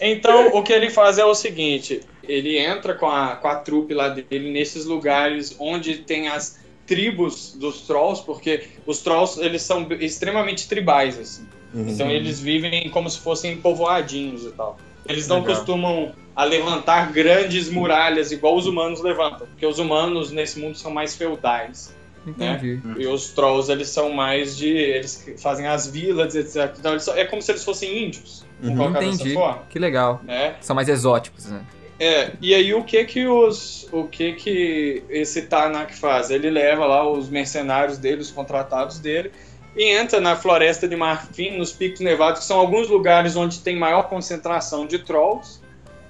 Então, 0.00 0.48
o 0.56 0.62
que 0.62 0.72
ele 0.72 0.90
faz 0.90 1.18
é 1.18 1.24
o 1.24 1.34
seguinte: 1.34 2.00
ele 2.22 2.58
entra 2.58 2.94
com 2.94 3.06
a, 3.06 3.36
com 3.36 3.48
a 3.48 3.56
trupe 3.56 3.94
lá 3.94 4.08
dele 4.08 4.50
nesses 4.50 4.84
lugares 4.84 5.54
onde 5.58 5.98
tem 5.98 6.28
as 6.28 6.58
tribos 6.86 7.52
dos 7.54 7.82
trolls, 7.82 8.22
porque 8.24 8.64
os 8.86 9.00
trolls 9.00 9.38
eles 9.40 9.62
são 9.62 9.86
extremamente 10.00 10.66
tribais, 10.66 11.18
assim. 11.18 11.46
Uhum. 11.74 11.86
Então 11.88 12.10
eles 12.10 12.40
vivem 12.40 12.88
como 12.88 13.10
se 13.10 13.18
fossem 13.20 13.56
povoadinhos 13.58 14.44
e 14.44 14.50
tal. 14.52 14.78
Eles 15.08 15.26
não 15.26 15.40
Legal. 15.40 15.54
costumam 15.56 16.12
a 16.36 16.44
levantar 16.44 17.10
grandes 17.12 17.68
muralhas 17.68 18.30
igual 18.30 18.56
os 18.56 18.66
humanos 18.66 19.00
levantam, 19.02 19.46
porque 19.46 19.66
os 19.66 19.78
humanos 19.78 20.30
nesse 20.30 20.58
mundo 20.60 20.76
são 20.76 20.90
mais 20.90 21.16
feudais. 21.16 21.92
Entendi. 22.26 22.78
E 22.98 23.06
os 23.06 23.30
trolls, 23.30 23.70
eles 23.72 23.88
são 23.88 24.12
mais 24.12 24.56
de. 24.56 24.68
Eles 24.68 25.16
que 25.16 25.38
fazem 25.40 25.66
as 25.66 25.86
vilas, 25.86 26.34
etc. 26.34 26.74
Então, 26.78 26.92
eles 26.92 27.02
são- 27.04 27.14
é 27.16 27.24
como 27.24 27.40
se 27.40 27.50
eles 27.50 27.64
fossem 27.64 28.04
índios. 28.04 28.44
Dessa 28.60 28.82
Entendi. 28.82 29.34
forma. 29.34 29.62
Que 29.70 29.78
legal. 29.78 30.20
Né? 30.24 30.56
São 30.60 30.76
mais 30.76 30.88
exóticos, 30.88 31.46
né? 31.46 31.62
É, 32.00 32.32
e 32.40 32.54
aí 32.54 32.74
o 32.74 32.84
que 32.84 33.04
que 33.04 33.26
os. 33.26 33.88
O 33.92 34.04
que 34.04 34.32
que 34.34 35.02
esse 35.08 35.42
Tanak 35.42 35.94
faz? 35.94 36.30
Ele 36.30 36.50
leva 36.50 36.84
lá 36.86 37.08
os 37.08 37.28
mercenários 37.30 37.98
dele, 37.98 38.20
os 38.20 38.30
contratados 38.30 38.98
dele, 38.98 39.32
e 39.76 39.84
entra 39.84 40.20
na 40.20 40.36
floresta 40.36 40.88
de 40.88 40.96
Marfim, 40.96 41.56
nos 41.56 41.72
picos 41.72 42.00
nevados, 42.00 42.40
que 42.40 42.46
são 42.46 42.58
alguns 42.58 42.88
lugares 42.88 43.36
onde 43.36 43.60
tem 43.60 43.76
maior 43.76 44.08
concentração 44.08 44.86
de 44.86 44.98
trolls, 44.98 45.60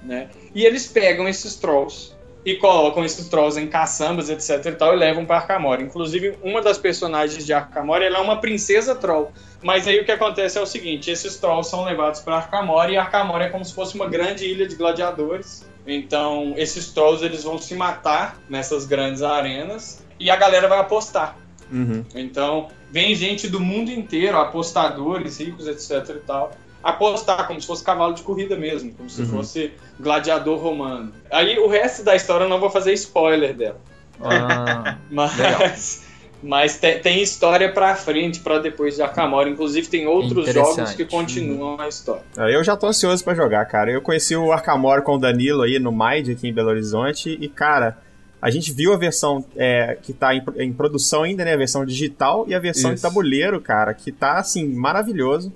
né? 0.03 0.29
E 0.55 0.65
eles 0.65 0.87
pegam 0.87 1.27
esses 1.27 1.55
trolls 1.55 2.17
e 2.45 2.55
colocam 2.55 3.03
esses 3.03 3.27
trolls 3.27 3.59
em 3.59 3.67
caçambas, 3.67 4.29
etc 4.29 4.65
e 4.65 4.71
tal, 4.71 4.93
e 4.93 4.97
levam 4.97 5.25
para 5.25 5.37
Arcamora. 5.37 5.81
Inclusive, 5.81 6.37
uma 6.41 6.61
das 6.61 6.77
personagens 6.77 7.45
de 7.45 7.53
Arcamora, 7.53 8.05
ela 8.05 8.17
é 8.17 8.21
uma 8.21 8.39
princesa 8.39 8.95
troll. 8.95 9.31
Mas 9.61 9.87
aí 9.87 9.99
o 9.99 10.05
que 10.05 10.11
acontece 10.11 10.57
é 10.57 10.61
o 10.61 10.65
seguinte, 10.65 11.11
esses 11.11 11.35
trolls 11.35 11.69
são 11.69 11.83
levados 11.83 12.21
para 12.21 12.37
Arcamora, 12.37 12.91
e 12.91 12.97
Arcamora 12.97 13.45
é 13.45 13.49
como 13.49 13.65
se 13.65 13.73
fosse 13.73 13.95
uma 13.95 14.07
grande 14.07 14.45
ilha 14.45 14.67
de 14.67 14.75
gladiadores. 14.75 15.67
Então, 15.85 16.53
esses 16.55 16.91
trolls, 16.91 17.23
eles 17.25 17.43
vão 17.43 17.57
se 17.57 17.75
matar 17.75 18.37
nessas 18.49 18.85
grandes 18.85 19.21
arenas, 19.21 20.03
e 20.19 20.29
a 20.31 20.35
galera 20.35 20.67
vai 20.67 20.79
apostar. 20.79 21.35
Uhum. 21.71 22.03
Então, 22.15 22.67
vem 22.91 23.13
gente 23.15 23.47
do 23.47 23.59
mundo 23.59 23.91
inteiro, 23.91 24.37
apostadores, 24.37 25.39
ricos, 25.39 25.67
etc 25.67 26.15
e 26.15 26.19
tal, 26.19 26.51
apostar 26.83 27.45
como 27.47 27.59
se 27.59 27.67
fosse 27.67 27.83
cavalo 27.83 28.13
de 28.13 28.23
corrida 28.23 28.55
mesmo, 28.55 28.93
como 28.93 29.09
se 29.09 29.21
Uhum. 29.21 29.27
fosse 29.27 29.71
gladiador 29.99 30.57
romano. 30.59 31.11
Aí 31.31 31.57
o 31.59 31.67
resto 31.67 32.03
da 32.03 32.15
história 32.15 32.45
eu 32.45 32.49
não 32.49 32.59
vou 32.59 32.69
fazer 32.69 32.93
spoiler 32.93 33.53
dela, 33.55 33.79
Ah, 34.21 34.97
mas 35.09 36.07
mas 36.41 36.77
te- 36.79 36.99
tem 36.99 37.21
história 37.21 37.69
pra 37.71 37.95
frente, 37.95 38.39
pra 38.39 38.59
depois 38.59 38.95
de 38.95 39.01
Akamora, 39.01 39.49
inclusive 39.49 39.87
tem 39.89 40.07
outros 40.07 40.49
jogos 40.53 40.93
que 40.93 41.03
continuam 41.05 41.79
a 41.81 41.89
história. 41.89 42.23
Ah, 42.37 42.49
Eu 42.49 42.63
já 42.63 42.77
tô 42.77 42.87
ansioso 42.87 43.21
pra 43.25 43.35
jogar, 43.35 43.65
cara. 43.65 43.91
Eu 43.91 44.01
conheci 44.01 44.35
o 44.37 44.49
Arcamore 44.53 45.01
com 45.03 45.15
o 45.15 45.17
Danilo 45.17 45.63
aí 45.63 45.77
no 45.79 45.91
Mind, 45.91 46.29
aqui 46.29 46.47
em 46.47 46.53
Belo 46.53 46.69
Horizonte, 46.69 47.37
e, 47.41 47.49
cara, 47.49 47.97
a 48.41 48.49
gente 48.49 48.71
viu 48.71 48.93
a 48.93 48.97
versão 48.97 49.43
é, 49.55 49.97
que 50.01 50.13
tá 50.13 50.33
em, 50.33 50.41
em 50.57 50.71
produção 50.73 51.23
ainda, 51.23 51.43
né? 51.43 51.53
A 51.53 51.57
versão 51.57 51.85
digital 51.85 52.45
e 52.47 52.55
a 52.55 52.59
versão 52.59 52.91
de 52.91 52.95
Isso. 52.95 53.03
tabuleiro, 53.07 53.59
cara, 53.59 53.93
que 53.93 54.11
tá, 54.11 54.33
assim, 54.39 54.67
maravilhoso. 54.67 55.51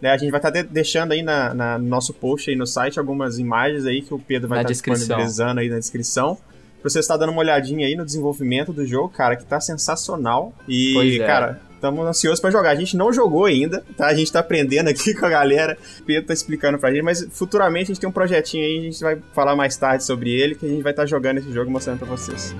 Né, 0.00 0.10
a 0.10 0.16
gente 0.16 0.30
vai 0.30 0.38
estar 0.40 0.50
deixando 0.62 1.12
aí 1.12 1.22
na, 1.22 1.52
na- 1.52 1.78
no 1.78 1.86
nosso 1.86 2.14
post 2.14 2.48
aí 2.48 2.56
no 2.56 2.66
site 2.66 2.98
algumas 2.98 3.38
imagens 3.38 3.84
aí 3.84 4.00
que 4.00 4.14
o 4.14 4.18
Pedro 4.18 4.48
vai 4.48 4.60
estar 4.60 4.68
descrição. 4.68 4.98
disponibilizando 5.00 5.60
aí 5.60 5.68
na 5.68 5.78
descrição. 5.78 6.38
Pra 6.80 6.88
você 6.88 7.00
estar 7.00 7.18
dando 7.18 7.32
uma 7.32 7.40
olhadinha 7.42 7.86
aí 7.86 7.94
no 7.94 8.06
desenvolvimento 8.06 8.72
do 8.72 8.86
jogo, 8.86 9.10
cara, 9.10 9.36
que 9.36 9.44
tá 9.44 9.60
sensacional. 9.60 10.54
E, 10.66 11.20
é. 11.20 11.26
cara, 11.26 11.60
estamos 11.80 12.06
ansiosos 12.06 12.38
pra 12.40 12.50
jogar. 12.50 12.70
A 12.70 12.74
gente 12.74 12.96
não 12.96 13.10
jogou 13.12 13.46
ainda, 13.46 13.82
tá? 13.96 14.06
A 14.06 14.14
gente 14.14 14.30
tá 14.30 14.40
aprendendo 14.40 14.88
aqui 14.88 15.14
com 15.18 15.24
a 15.24 15.30
galera. 15.30 15.76
O 16.00 16.04
Pedro 16.04 16.26
tá 16.28 16.34
explicando 16.34 16.78
pra 16.78 16.90
gente, 16.92 17.02
mas 17.02 17.26
futuramente 17.32 17.84
a 17.90 17.94
gente 17.94 18.00
tem 18.00 18.08
um 18.08 18.12
projetinho 18.12 18.62
aí, 18.64 18.78
a 18.78 18.82
gente 18.82 19.00
vai 19.00 19.18
falar 19.32 19.56
mais 19.56 19.76
tarde 19.76 20.04
sobre 20.04 20.30
ele, 20.30 20.54
que 20.54 20.66
a 20.66 20.68
gente 20.68 20.82
vai 20.82 20.92
estar 20.92 21.06
jogando 21.06 21.38
esse 21.38 21.50
jogo 21.52 21.70
e 21.70 21.72
mostrando 21.72 21.98
pra 21.98 22.08
vocês. 22.08 22.54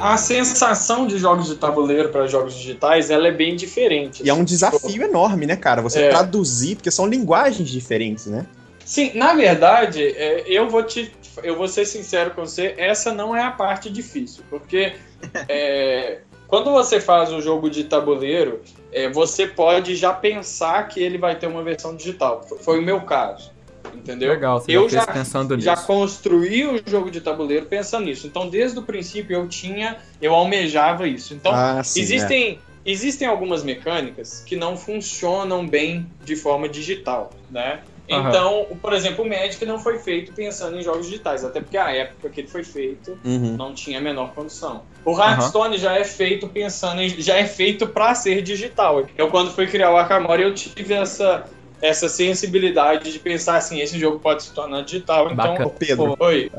A 0.00 0.16
sensação 0.16 1.06
de 1.06 1.18
jogos 1.18 1.46
de 1.46 1.56
tabuleiro 1.56 2.08
para 2.08 2.26
jogos 2.26 2.54
digitais, 2.54 3.10
ela 3.10 3.28
é 3.28 3.32
bem 3.32 3.54
diferente. 3.54 4.22
E 4.24 4.30
é 4.30 4.32
um 4.32 4.36
assim. 4.36 4.44
desafio 4.46 5.02
enorme, 5.02 5.44
né, 5.44 5.56
cara? 5.56 5.82
Você 5.82 6.00
É. 6.04 6.08
traduzir, 6.08 6.76
porque 6.76 6.90
são 6.90 7.06
linguagens 7.06 7.68
diferentes, 7.68 8.24
né? 8.26 8.46
Sim, 8.90 9.12
na 9.14 9.34
verdade, 9.34 10.04
é, 10.04 10.42
eu 10.48 10.68
vou 10.68 10.82
te. 10.82 11.12
Eu 11.44 11.56
vou 11.56 11.68
ser 11.68 11.84
sincero 11.84 12.32
com 12.32 12.44
você, 12.44 12.74
essa 12.76 13.14
não 13.14 13.36
é 13.36 13.40
a 13.40 13.52
parte 13.52 13.88
difícil. 13.88 14.42
Porque 14.50 14.94
é, 15.48 16.22
quando 16.48 16.72
você 16.72 17.00
faz 17.00 17.32
um 17.32 17.40
jogo 17.40 17.70
de 17.70 17.84
tabuleiro, 17.84 18.62
é, 18.92 19.08
você 19.08 19.46
pode 19.46 19.94
já 19.94 20.12
pensar 20.12 20.88
que 20.88 21.00
ele 21.00 21.18
vai 21.18 21.38
ter 21.38 21.46
uma 21.46 21.62
versão 21.62 21.94
digital. 21.94 22.44
Foi- 22.62 22.80
o 22.80 22.82
meu 22.82 23.02
caso. 23.02 23.52
Entendeu? 23.94 24.30
legal, 24.30 24.58
você 24.60 24.72
Eu 24.72 24.88
já 24.88 25.06
pensando 25.06 25.54
nisso. 25.54 25.66
já 25.66 25.76
construí 25.76 26.66
o 26.66 26.82
jogo 26.84 27.12
de 27.12 27.20
tabuleiro 27.20 27.66
pensando 27.66 28.06
nisso. 28.06 28.26
Então, 28.26 28.48
desde 28.48 28.80
o 28.80 28.82
princípio, 28.82 29.36
eu 29.36 29.48
tinha, 29.48 29.98
eu 30.20 30.34
almejava 30.34 31.06
isso. 31.06 31.32
Então, 31.32 31.52
ah, 31.54 31.80
sim. 31.84 32.00
existem, 32.00 32.58
existem 32.84 33.28
algumas 33.28 33.62
mecânicas 33.62 34.42
que 34.44 34.56
não 34.56 34.76
funcionam 34.76 35.64
bem 35.64 36.10
de 36.24 36.34
forma 36.34 36.68
digital, 36.68 37.30
né? 37.48 37.82
Então, 38.10 38.66
por 38.82 38.92
exemplo, 38.92 39.24
o 39.24 39.28
Magic 39.28 39.64
não 39.64 39.78
foi 39.78 39.98
feito 39.98 40.32
pensando 40.32 40.76
em 40.78 40.82
jogos 40.82 41.06
digitais, 41.06 41.44
até 41.44 41.60
porque 41.60 41.76
a 41.76 41.90
época 41.90 42.28
que 42.28 42.40
ele 42.40 42.48
foi 42.48 42.64
feito 42.64 43.18
Uhum. 43.24 43.56
não 43.56 43.72
tinha 43.72 43.98
a 43.98 44.00
menor 44.02 44.32
condição. 44.34 44.82
O 45.04 45.18
Hearthstone 45.18 45.78
já 45.78 45.96
é 45.96 46.04
feito 46.04 46.48
pensando 46.48 47.00
em, 47.00 47.08
já 47.08 47.36
é 47.36 47.46
feito 47.46 47.86
para 47.86 48.14
ser 48.14 48.42
digital. 48.42 49.06
Eu 49.16 49.28
quando 49.28 49.50
fui 49.50 49.66
criar 49.66 49.90
o 49.92 49.96
Arkamori, 49.96 50.42
eu 50.42 50.54
tive 50.54 50.94
essa 50.94 51.44
essa 51.82 52.10
sensibilidade 52.10 53.10
de 53.10 53.18
pensar 53.18 53.56
assim, 53.56 53.80
esse 53.80 53.98
jogo 53.98 54.18
pode 54.18 54.42
se 54.42 54.52
tornar 54.52 54.82
digital. 54.82 55.32
Então, 55.32 55.36
Bacana. 55.36 55.70
Pedro, 55.78 56.16
Oi. 56.20 56.50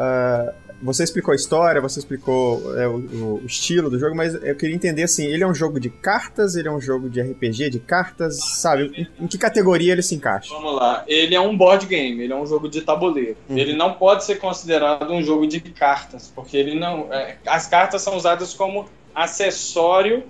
Você 0.84 1.04
explicou 1.04 1.32
a 1.32 1.36
história, 1.36 1.80
você 1.82 2.00
explicou 2.00 2.78
é, 2.78 2.88
o, 2.88 3.42
o 3.42 3.46
estilo 3.46 3.90
do 3.90 4.00
jogo, 4.00 4.16
mas 4.16 4.34
eu 4.34 4.56
queria 4.56 4.76
entender 4.76 5.04
assim, 5.04 5.26
ele 5.26 5.44
é 5.44 5.48
um 5.48 5.54
jogo 5.54 5.80
de 5.80 5.90
cartas, 5.90 6.56
ele 6.56 6.68
é 6.68 6.72
um 6.72 6.82
jogo 6.82 7.10
de 7.10 7.22
RPG 7.22 7.70
de 7.70 7.80
cartas, 7.80 8.40
sabe? 8.40 8.92
Em, 8.96 9.24
em 9.24 9.28
que 9.28 9.38
categoria 9.38 9.92
ele 9.92 10.02
se 10.02 10.16
encaixa? 10.16 10.54
Vamos 10.54 10.76
lá. 10.76 11.04
Ele 11.08 11.36
é 11.36 11.42
um 11.42 11.56
board 11.56 11.86
game, 11.86 12.24
ele 12.24 12.34
é 12.34 12.36
um 12.36 12.46
jogo 12.46 12.68
de 12.68 12.82
tabuleiro. 12.82 13.38
Uhum. 13.50 13.58
Ele 13.58 13.74
não 13.74 13.94
pode 13.94 14.24
ser 14.24 14.36
considerado 14.36 15.12
um 15.12 15.22
jogo 15.22 15.48
de 15.48 15.60
cartas, 15.60 16.32
porque 16.34 16.58
ele 16.58 16.80
não. 16.80 17.12
é, 17.14 17.38
as 17.46 17.68
cartas 17.68 18.02
são 18.02 18.16
usadas 18.16 18.54
como 18.54 18.88
acessório 19.14 20.24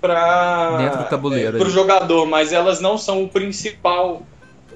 para 0.00 0.76
Dentro 0.78 0.98
do 0.98 1.08
tabuleiro, 1.08 1.52
para 1.52 1.60
o 1.60 1.64
ali. 1.64 1.72
jogador, 1.72 2.26
mas 2.26 2.52
elas 2.52 2.80
não 2.80 2.96
são 2.96 3.24
o 3.24 3.28
principal 3.28 4.22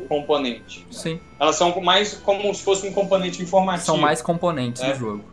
componente. 0.02 0.86
Sim, 0.90 1.20
Elas 1.40 1.56
são 1.56 1.80
mais 1.80 2.14
como 2.14 2.54
se 2.54 2.62
fosse 2.62 2.86
um 2.86 2.92
componente 2.92 3.42
informativo. 3.42 3.86
são 3.86 3.96
mais 3.96 4.20
componentes 4.22 4.82
É. 4.82 4.92
do 4.92 4.98
jogo. 4.98 5.24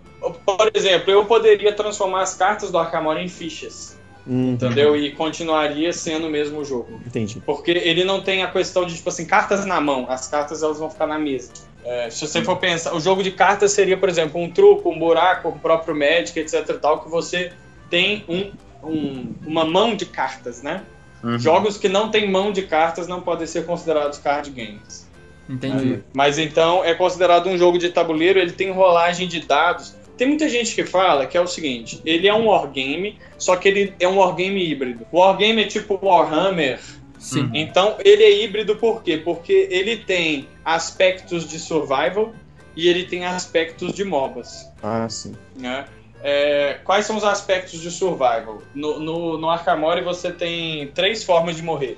Por 0.45 0.71
exemplo, 0.73 1.12
eu 1.12 1.25
poderia 1.25 1.71
transformar 1.73 2.21
as 2.23 2.34
cartas 2.36 2.69
do 2.71 2.77
Arkham 2.77 3.17
em 3.17 3.27
fichas, 3.29 3.97
Hum, 4.27 4.51
entendeu? 4.53 4.95
E 4.95 5.12
continuaria 5.13 5.91
sendo 5.93 6.27
o 6.27 6.29
mesmo 6.29 6.63
jogo. 6.65 6.99
entendi. 7.05 7.41
Porque 7.45 7.71
ele 7.71 8.03
não 8.03 8.21
tem 8.21 8.43
a 8.43 8.51
questão 8.51 8.86
de, 8.86 8.95
tipo 8.95 9.08
assim, 9.10 9.25
cartas 9.25 9.65
na 9.65 9.79
mão. 9.79 10.05
As 10.10 10.27
cartas 10.27 10.62
elas 10.62 10.77
vão 10.77 10.89
ficar 10.89 11.08
na 11.08 11.17
mesa. 11.17 11.51
É, 11.86 12.10
se 12.10 12.27
você 12.27 12.43
for 12.43 12.58
pensar, 12.58 12.93
o 12.93 12.99
jogo 12.99 13.23
de 13.23 13.32
cartas 13.32 13.71
seria, 13.71 13.97
por 13.97 14.10
exemplo, 14.10 14.39
um 14.39 14.51
truco, 14.51 14.89
um 14.91 14.99
buraco, 14.99 15.47
o 15.49 15.58
próprio 15.60 15.95
Magic, 15.95 16.38
etc 16.38 16.67
e 16.69 16.73
tal, 16.73 16.99
que 17.01 17.10
você 17.10 17.53
tem 17.89 18.23
um, 18.27 18.51
um- 18.84 19.34
uma 19.47 19.63
mão 19.63 19.95
de 19.95 20.05
cartas, 20.05 20.62
né? 20.62 20.84
Uhum. 21.23 21.38
Jogos 21.38 21.77
que 21.77 21.89
não 21.89 22.10
tem 22.10 22.29
mão 22.29 22.51
de 22.51 22.63
cartas 22.63 23.08
não 23.08 23.21
podem 23.21 23.45
ser 23.45 23.65
considerados 23.65 24.19
card 24.19 24.49
games. 24.51 25.08
Entendi. 25.49 25.99
Mas 26.13 26.38
então 26.38 26.84
é 26.84 26.93
considerado 26.93 27.47
um 27.49 27.58
jogo 27.58 27.77
de 27.77 27.89
tabuleiro, 27.89 28.39
ele 28.39 28.51
tem 28.51 28.71
rolagem 28.71 29.27
de 29.27 29.41
dados. 29.41 29.95
Tem 30.15 30.27
muita 30.27 30.47
gente 30.49 30.75
que 30.75 30.84
fala 30.84 31.25
que 31.25 31.38
é 31.38 31.41
o 31.41 31.47
seguinte, 31.47 32.01
ele 32.05 32.27
é 32.27 32.34
um 32.34 32.47
wargame, 32.47 33.17
só 33.38 33.55
que 33.55 33.67
ele 33.67 33.93
é 33.99 34.08
um 34.08 34.17
wargame 34.17 34.69
híbrido. 34.69 35.08
O 35.12 35.19
wargame 35.19 35.63
é 35.63 35.65
tipo 35.65 35.97
Warhammer, 36.01 36.79
Sim. 37.19 37.49
então, 37.53 37.97
ele 38.03 38.23
é 38.23 38.43
híbrido 38.43 38.75
por 38.77 39.03
quê? 39.03 39.17
Porque 39.17 39.67
ele 39.69 39.97
tem 39.97 40.47
aspectos 40.63 41.47
de 41.47 41.60
survival 41.60 42.34
e 42.75 42.88
ele 42.88 43.03
tem 43.03 43.25
aspectos 43.25 43.93
de 43.93 44.05
MOBAs. 44.05 44.69
Ah, 44.82 45.08
sim. 45.10 45.36
Né? 45.58 45.86
É, 46.21 46.79
quais 46.84 47.05
são 47.05 47.15
os 47.15 47.23
aspectos 47.23 47.79
de 47.79 47.89
survival? 47.89 48.62
No, 48.73 48.99
no, 48.99 49.38
no 49.38 49.49
Arkham 49.49 50.03
você 50.03 50.32
tem 50.32 50.88
três 50.88 51.23
formas 51.23 51.55
de 51.55 51.63
morrer. 51.63 51.97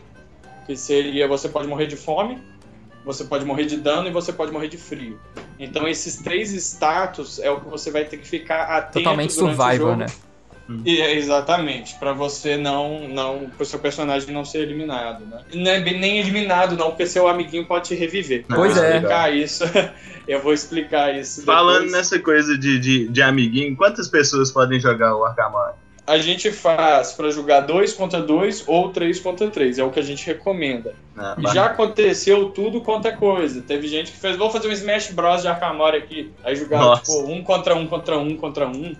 Que 0.65 0.75
seria, 0.75 1.27
você 1.27 1.49
pode 1.49 1.67
morrer 1.67 1.87
de 1.87 1.95
fome, 1.95 2.39
você 3.03 3.23
pode 3.23 3.43
morrer 3.45 3.65
de 3.65 3.77
dano 3.77 4.07
e 4.07 4.11
você 4.11 4.31
pode 4.31 4.51
morrer 4.51 4.67
de 4.67 4.77
frio. 4.77 5.19
Então 5.57 5.87
esses 5.87 6.17
três 6.17 6.51
status 6.51 7.39
é 7.39 7.49
o 7.49 7.59
que 7.59 7.69
você 7.69 7.89
vai 7.89 8.05
ter 8.05 8.17
que 8.17 8.27
ficar 8.27 8.63
atento 8.63 8.99
Totalmente 8.99 9.35
durante 9.35 9.53
o 9.53 9.55
survival, 9.57 9.99
jogo. 9.99 10.30
Né? 10.67 10.81
E, 10.85 11.01
é, 11.01 11.15
exatamente, 11.15 11.95
pra 11.95 12.13
você 12.13 12.57
não, 12.57 13.07
não, 13.07 13.49
pro 13.55 13.65
seu 13.65 13.79
personagem 13.79 14.33
não 14.33 14.45
ser 14.45 14.59
eliminado, 14.59 15.25
né? 15.25 15.41
Não 15.53 15.71
é 15.71 15.79
nem 15.79 16.19
eliminado 16.19 16.75
não, 16.75 16.89
porque 16.89 17.05
seu 17.05 17.27
amiguinho 17.27 17.65
pode 17.65 17.89
te 17.89 17.95
reviver. 17.95 18.45
Pois 18.47 18.75
eu 18.75 18.83
vou 18.83 18.83
é. 18.83 18.95
explicar 18.95 19.33
isso. 19.33 19.63
eu 20.27 20.41
vou 20.41 20.53
explicar 20.53 21.15
isso. 21.15 21.43
Falando 21.43 21.85
depois. 21.85 21.91
nessa 21.91 22.19
coisa 22.19 22.57
de, 22.57 22.79
de, 22.79 23.07
de 23.07 23.21
amiguinho, 23.21 23.75
quantas 23.75 24.07
pessoas 24.07 24.51
podem 24.51 24.79
jogar 24.79 25.15
o 25.15 25.25
Arkham 25.25 25.73
A 26.07 26.17
gente 26.17 26.51
faz 26.51 27.13
pra 27.13 27.29
jogar 27.29 27.61
2 27.61 27.93
contra 27.93 28.21
2 28.21 28.65
ou 28.67 28.89
3 28.89 29.19
contra 29.19 29.49
3, 29.49 29.79
é 29.79 29.83
o 29.83 29.91
que 29.91 29.99
a 29.99 30.03
gente 30.03 30.25
recomenda. 30.25 30.95
Ah, 31.17 31.35
E 31.37 31.53
já 31.53 31.65
aconteceu 31.65 32.49
tudo 32.49 32.81
quanto 32.81 33.07
é 33.07 33.11
coisa. 33.11 33.61
Teve 33.61 33.87
gente 33.87 34.11
que 34.11 34.17
fez, 34.17 34.37
vou 34.37 34.49
fazer 34.49 34.67
um 34.67 34.71
Smash 34.71 35.11
Bros 35.11 35.41
de 35.41 35.47
Arkamori 35.47 35.97
aqui. 35.97 36.31
Aí 36.43 36.55
jogava, 36.55 36.85
Nossa. 36.85 37.03
tipo, 37.03 37.31
um 37.31 37.43
contra 37.43 37.75
um 37.75 37.87
contra 37.87 38.17
um 38.17 38.35
contra 38.35 38.67
um. 38.67 38.95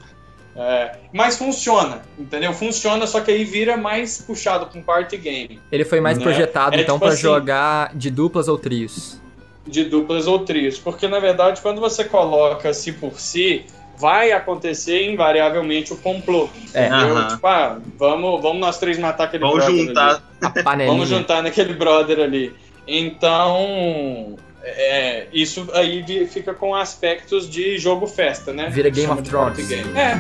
É, 0.55 0.95
mas 1.13 1.37
funciona, 1.37 2.01
entendeu? 2.19 2.51
Funciona, 2.53 3.07
só 3.07 3.21
que 3.21 3.31
aí 3.31 3.43
vira 3.45 3.77
mais 3.77 4.21
puxado 4.21 4.65
com 4.65 4.81
party 4.81 5.15
game. 5.17 5.59
Ele 5.71 5.85
foi 5.85 6.01
mais 6.01 6.17
Né? 6.17 6.23
projetado, 6.23 6.75
É 6.75 6.81
então, 6.81 6.95
tipo 6.95 7.05
pra 7.05 7.13
assim- 7.13 7.21
jogar 7.21 7.95
de 7.95 8.09
duplas 8.11 8.47
ou 8.49 8.57
trios. 8.57 9.19
de 9.65 9.85
duplas 9.85 10.27
ou 10.27 10.39
trios. 10.39 10.77
Porque, 10.77 11.07
na 11.07 11.19
verdade, 11.19 11.61
quando 11.61 11.79
você 11.79 12.03
coloca 12.03 12.73
si 12.73 12.91
por 12.91 13.19
si, 13.19 13.63
vai 13.97 14.31
acontecer 14.31 15.09
invariavelmente 15.09 15.93
o 15.93 15.97
complô. 15.97 16.49
É. 16.73 16.87
entendeu? 16.87 17.15
Aham. 17.17 17.27
Tipo, 17.35 17.47
ah, 17.47 17.79
vamos, 17.97 18.41
vamos 18.41 18.59
nós 18.59 18.77
três 18.79 18.97
matar 18.99 19.25
aquele 19.25 19.43
Vamos 19.43 19.63
brother 19.63 19.85
juntar. 19.85 20.23
A 20.41 20.49
panelinha. 20.63 20.91
Vamos 20.91 21.07
juntar 21.07 21.41
naquele 21.43 21.73
brother 21.75 22.19
ali. 22.19 22.53
Então, 22.87 24.35
é, 24.63 25.27
isso 25.33 25.67
aí 25.73 26.27
fica 26.27 26.53
com 26.53 26.73
aspectos 26.75 27.49
de 27.49 27.77
jogo 27.77 28.07
festa, 28.07 28.53
né? 28.53 28.69
Vira 28.69 28.89
Game 28.89 29.07
Chama 29.07 29.21
of 29.21 29.29
Thrones. 29.29 29.67
game. 29.67 29.89
É, 29.97 30.19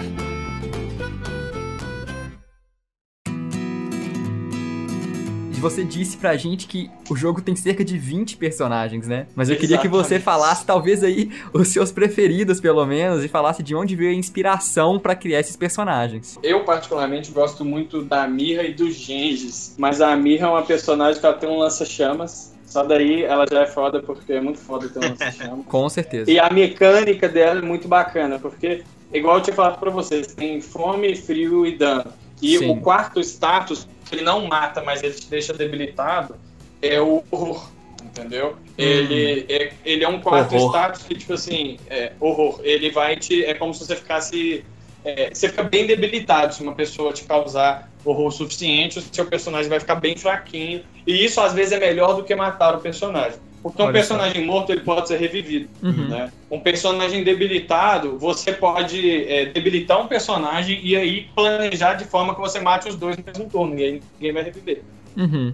E 5.53 5.59
você 5.61 5.83
disse 5.83 6.17
pra 6.17 6.35
gente 6.35 6.65
que 6.65 6.89
o 7.07 7.15
jogo 7.15 7.39
tem 7.39 7.55
cerca 7.55 7.85
de 7.85 7.95
20 7.95 8.35
personagens, 8.37 9.07
né? 9.07 9.27
Mas 9.35 9.47
eu 9.49 9.55
queria 9.57 9.77
que 9.77 9.87
você 9.87 10.15
Exatamente. 10.15 10.23
falasse, 10.23 10.65
talvez 10.65 11.03
aí, 11.03 11.29
os 11.53 11.67
seus 11.67 11.91
preferidos, 11.91 12.59
pelo 12.59 12.83
menos, 12.85 13.23
e 13.23 13.27
falasse 13.27 13.61
de 13.61 13.75
onde 13.75 13.95
veio 13.95 14.09
a 14.09 14.15
inspiração 14.15 14.97
pra 14.97 15.13
criar 15.13 15.39
esses 15.39 15.55
personagens. 15.55 16.39
eu 16.41 16.63
particularmente 16.63 17.29
gosto 17.31 17.63
muito 17.63 18.01
da 18.03 18.27
Mirra 18.27 18.63
e 18.63 18.73
do 18.73 18.89
Gengis. 18.89 19.75
Mas 19.77 20.01
a 20.01 20.15
Mirra 20.15 20.47
é 20.47 20.49
uma 20.49 20.63
personagem 20.63 21.19
que 21.19 21.25
ela 21.27 21.35
tem 21.37 21.47
um 21.49 21.57
lança-chamas. 21.59 22.50
Só 22.71 22.83
daí 22.83 23.23
ela 23.23 23.45
já 23.51 23.63
é 23.63 23.65
foda, 23.65 24.01
porque 24.01 24.31
é 24.31 24.39
muito 24.39 24.59
foda 24.59 24.87
ter 24.87 25.51
um. 25.51 25.61
Com 25.67 25.89
certeza. 25.89 26.31
E 26.31 26.39
a 26.39 26.49
mecânica 26.49 27.27
dela 27.27 27.59
é 27.59 27.61
muito 27.61 27.85
bacana, 27.85 28.39
porque, 28.39 28.85
igual 29.13 29.35
eu 29.37 29.43
tinha 29.43 29.53
falado 29.53 29.77
pra 29.77 29.89
vocês, 29.89 30.27
tem 30.27 30.61
fome, 30.61 31.13
frio 31.17 31.65
e 31.65 31.77
dano. 31.77 32.13
E 32.41 32.57
Sim. 32.57 32.71
o 32.71 32.77
quarto 32.79 33.19
status, 33.19 33.85
ele 34.09 34.21
não 34.21 34.47
mata, 34.47 34.81
mas 34.81 35.03
ele 35.03 35.13
te 35.13 35.27
deixa 35.29 35.51
debilitado, 35.53 36.33
é 36.81 37.01
o 37.01 37.21
horror. 37.29 37.69
Entendeu? 38.05 38.55
Ele, 38.77 39.45
é, 39.49 39.73
ele 39.83 40.05
é 40.05 40.07
um 40.07 40.21
quarto 40.21 40.55
Horror. 40.55 40.69
status 40.69 41.03
que, 41.03 41.15
tipo 41.15 41.33
assim, 41.33 41.77
é 41.89 42.13
horror. 42.21 42.61
Ele 42.63 42.89
vai 42.89 43.17
te. 43.17 43.43
É 43.43 43.53
como 43.53 43.73
se 43.73 43.85
você 43.85 43.97
ficasse. 43.97 44.63
É, 45.03 45.33
você 45.33 45.49
fica 45.49 45.63
bem 45.63 45.87
debilitado 45.87 46.53
se 46.53 46.61
uma 46.61 46.73
pessoa 46.73 47.11
te 47.11 47.23
causar 47.23 47.89
horror 48.03 48.31
suficiente, 48.31 48.99
o 48.99 49.01
seu 49.01 49.25
personagem 49.25 49.69
vai 49.69 49.79
ficar 49.79 49.95
bem 49.95 50.15
fraquinho. 50.15 50.83
E 51.05 51.25
isso 51.25 51.39
às 51.41 51.53
vezes 51.53 51.73
é 51.73 51.79
melhor 51.79 52.15
do 52.15 52.23
que 52.23 52.35
matar 52.35 52.75
o 52.75 52.79
personagem. 52.79 53.39
Porque 53.61 53.79
um 53.81 53.85
Olha 53.85 53.93
personagem 53.93 54.43
morto 54.43 54.71
ele 54.71 54.81
pode 54.81 55.07
ser 55.07 55.17
revivido. 55.17 55.69
Uhum. 55.83 56.07
né? 56.07 56.31
Um 56.49 56.59
personagem 56.59 57.23
debilitado, 57.23 58.17
você 58.17 58.51
pode 58.51 59.25
é, 59.25 59.45
debilitar 59.45 60.01
um 60.01 60.07
personagem 60.07 60.79
e 60.83 60.95
aí 60.95 61.27
planejar 61.35 61.93
de 61.93 62.05
forma 62.05 62.33
que 62.33 62.41
você 62.41 62.59
mate 62.59 62.89
os 62.89 62.95
dois 62.95 63.17
no 63.17 63.23
mesmo 63.23 63.49
turno. 63.49 63.77
E 63.77 63.83
aí 63.83 64.01
ninguém 64.19 64.33
vai 64.33 64.43
reviver. 64.43 64.81
Uhum. 65.15 65.53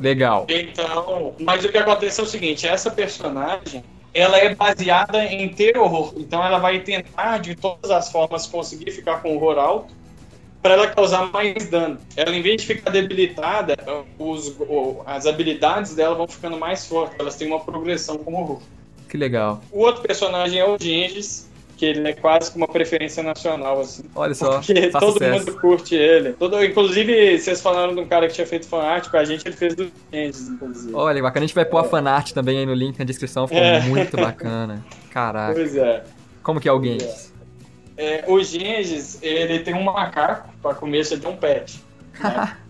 Legal. 0.00 0.46
Então, 0.48 1.34
mas 1.40 1.64
o 1.64 1.68
que 1.68 1.76
acontece 1.76 2.20
é 2.20 2.22
o 2.22 2.26
seguinte, 2.26 2.66
essa 2.66 2.90
personagem, 2.90 3.84
ela 4.16 4.38
é 4.38 4.54
baseada 4.54 5.24
em 5.24 5.48
ter 5.48 5.76
horror. 5.76 6.14
Então 6.16 6.42
ela 6.42 6.58
vai 6.58 6.80
tentar 6.80 7.38
de 7.38 7.54
todas 7.54 7.90
as 7.90 8.10
formas 8.10 8.46
conseguir 8.46 8.90
ficar 8.90 9.20
com 9.20 9.36
horror 9.36 9.58
alto 9.58 9.94
para 10.62 10.72
ela 10.72 10.86
causar 10.88 11.30
mais 11.30 11.68
dano. 11.68 11.98
Ela 12.16 12.34
em 12.34 12.40
vez 12.40 12.62
de 12.62 12.66
ficar 12.66 12.90
debilitada, 12.90 13.76
os, 14.18 14.56
as 15.04 15.26
habilidades 15.26 15.94
dela 15.94 16.14
vão 16.14 16.26
ficando 16.26 16.58
mais 16.58 16.86
fortes. 16.86 17.20
Elas 17.20 17.36
têm 17.36 17.46
uma 17.46 17.60
progressão 17.60 18.16
com 18.18 18.34
horror. 18.34 18.60
Que 19.08 19.16
legal. 19.16 19.60
O 19.70 19.80
outro 19.80 20.02
personagem 20.02 20.58
é 20.58 20.66
o 20.66 20.78
Gengis, 20.78 21.45
que 21.76 21.84
ele 21.84 22.08
é 22.08 22.12
quase 22.14 22.50
que 22.50 22.56
uma 22.56 22.66
preferência 22.68 23.22
nacional, 23.22 23.80
assim. 23.80 24.04
Olha 24.14 24.34
só. 24.34 24.52
Porque 24.58 24.90
faz 24.90 25.04
todo 25.04 25.12
sucesso. 25.12 25.38
mundo 25.46 25.60
curte 25.60 25.94
ele. 25.94 26.32
Todo, 26.32 26.64
inclusive, 26.64 27.38
vocês 27.38 27.60
falaram 27.60 27.94
de 27.94 28.00
um 28.00 28.06
cara 28.06 28.26
que 28.28 28.34
tinha 28.34 28.46
feito 28.46 28.66
fanart 28.66 29.08
com 29.10 29.16
a 29.16 29.24
gente, 29.24 29.46
ele 29.46 29.56
fez 29.56 29.74
do 29.74 29.90
Gengis, 30.12 30.48
inclusive. 30.48 30.94
Olha, 30.94 31.22
bacana. 31.22 31.44
A 31.44 31.46
gente 31.46 31.54
vai 31.54 31.64
pôr 31.64 31.78
a 31.78 31.84
fanart 31.84 32.32
também 32.32 32.58
aí 32.58 32.66
no 32.66 32.74
link 32.74 32.98
na 32.98 33.04
descrição. 33.04 33.46
Ficou 33.46 33.62
É. 33.62 33.80
muito 33.82 34.16
bacana. 34.16 34.84
Caraca. 35.10 35.54
Pois 35.54 35.76
é. 35.76 36.02
Como 36.42 36.60
que 36.60 36.68
é 36.68 36.72
o 36.72 36.82
Genghis? 36.82 37.32
É, 37.98 38.24
o 38.26 38.42
Gengis, 38.42 39.18
ele 39.22 39.58
tem 39.60 39.74
um 39.74 39.82
macaco, 39.82 40.48
pra 40.62 40.74
comer, 40.74 41.04
você 41.04 41.16
tem 41.18 41.30
um 41.30 41.36
pet. 41.36 41.80
né? 42.22 42.56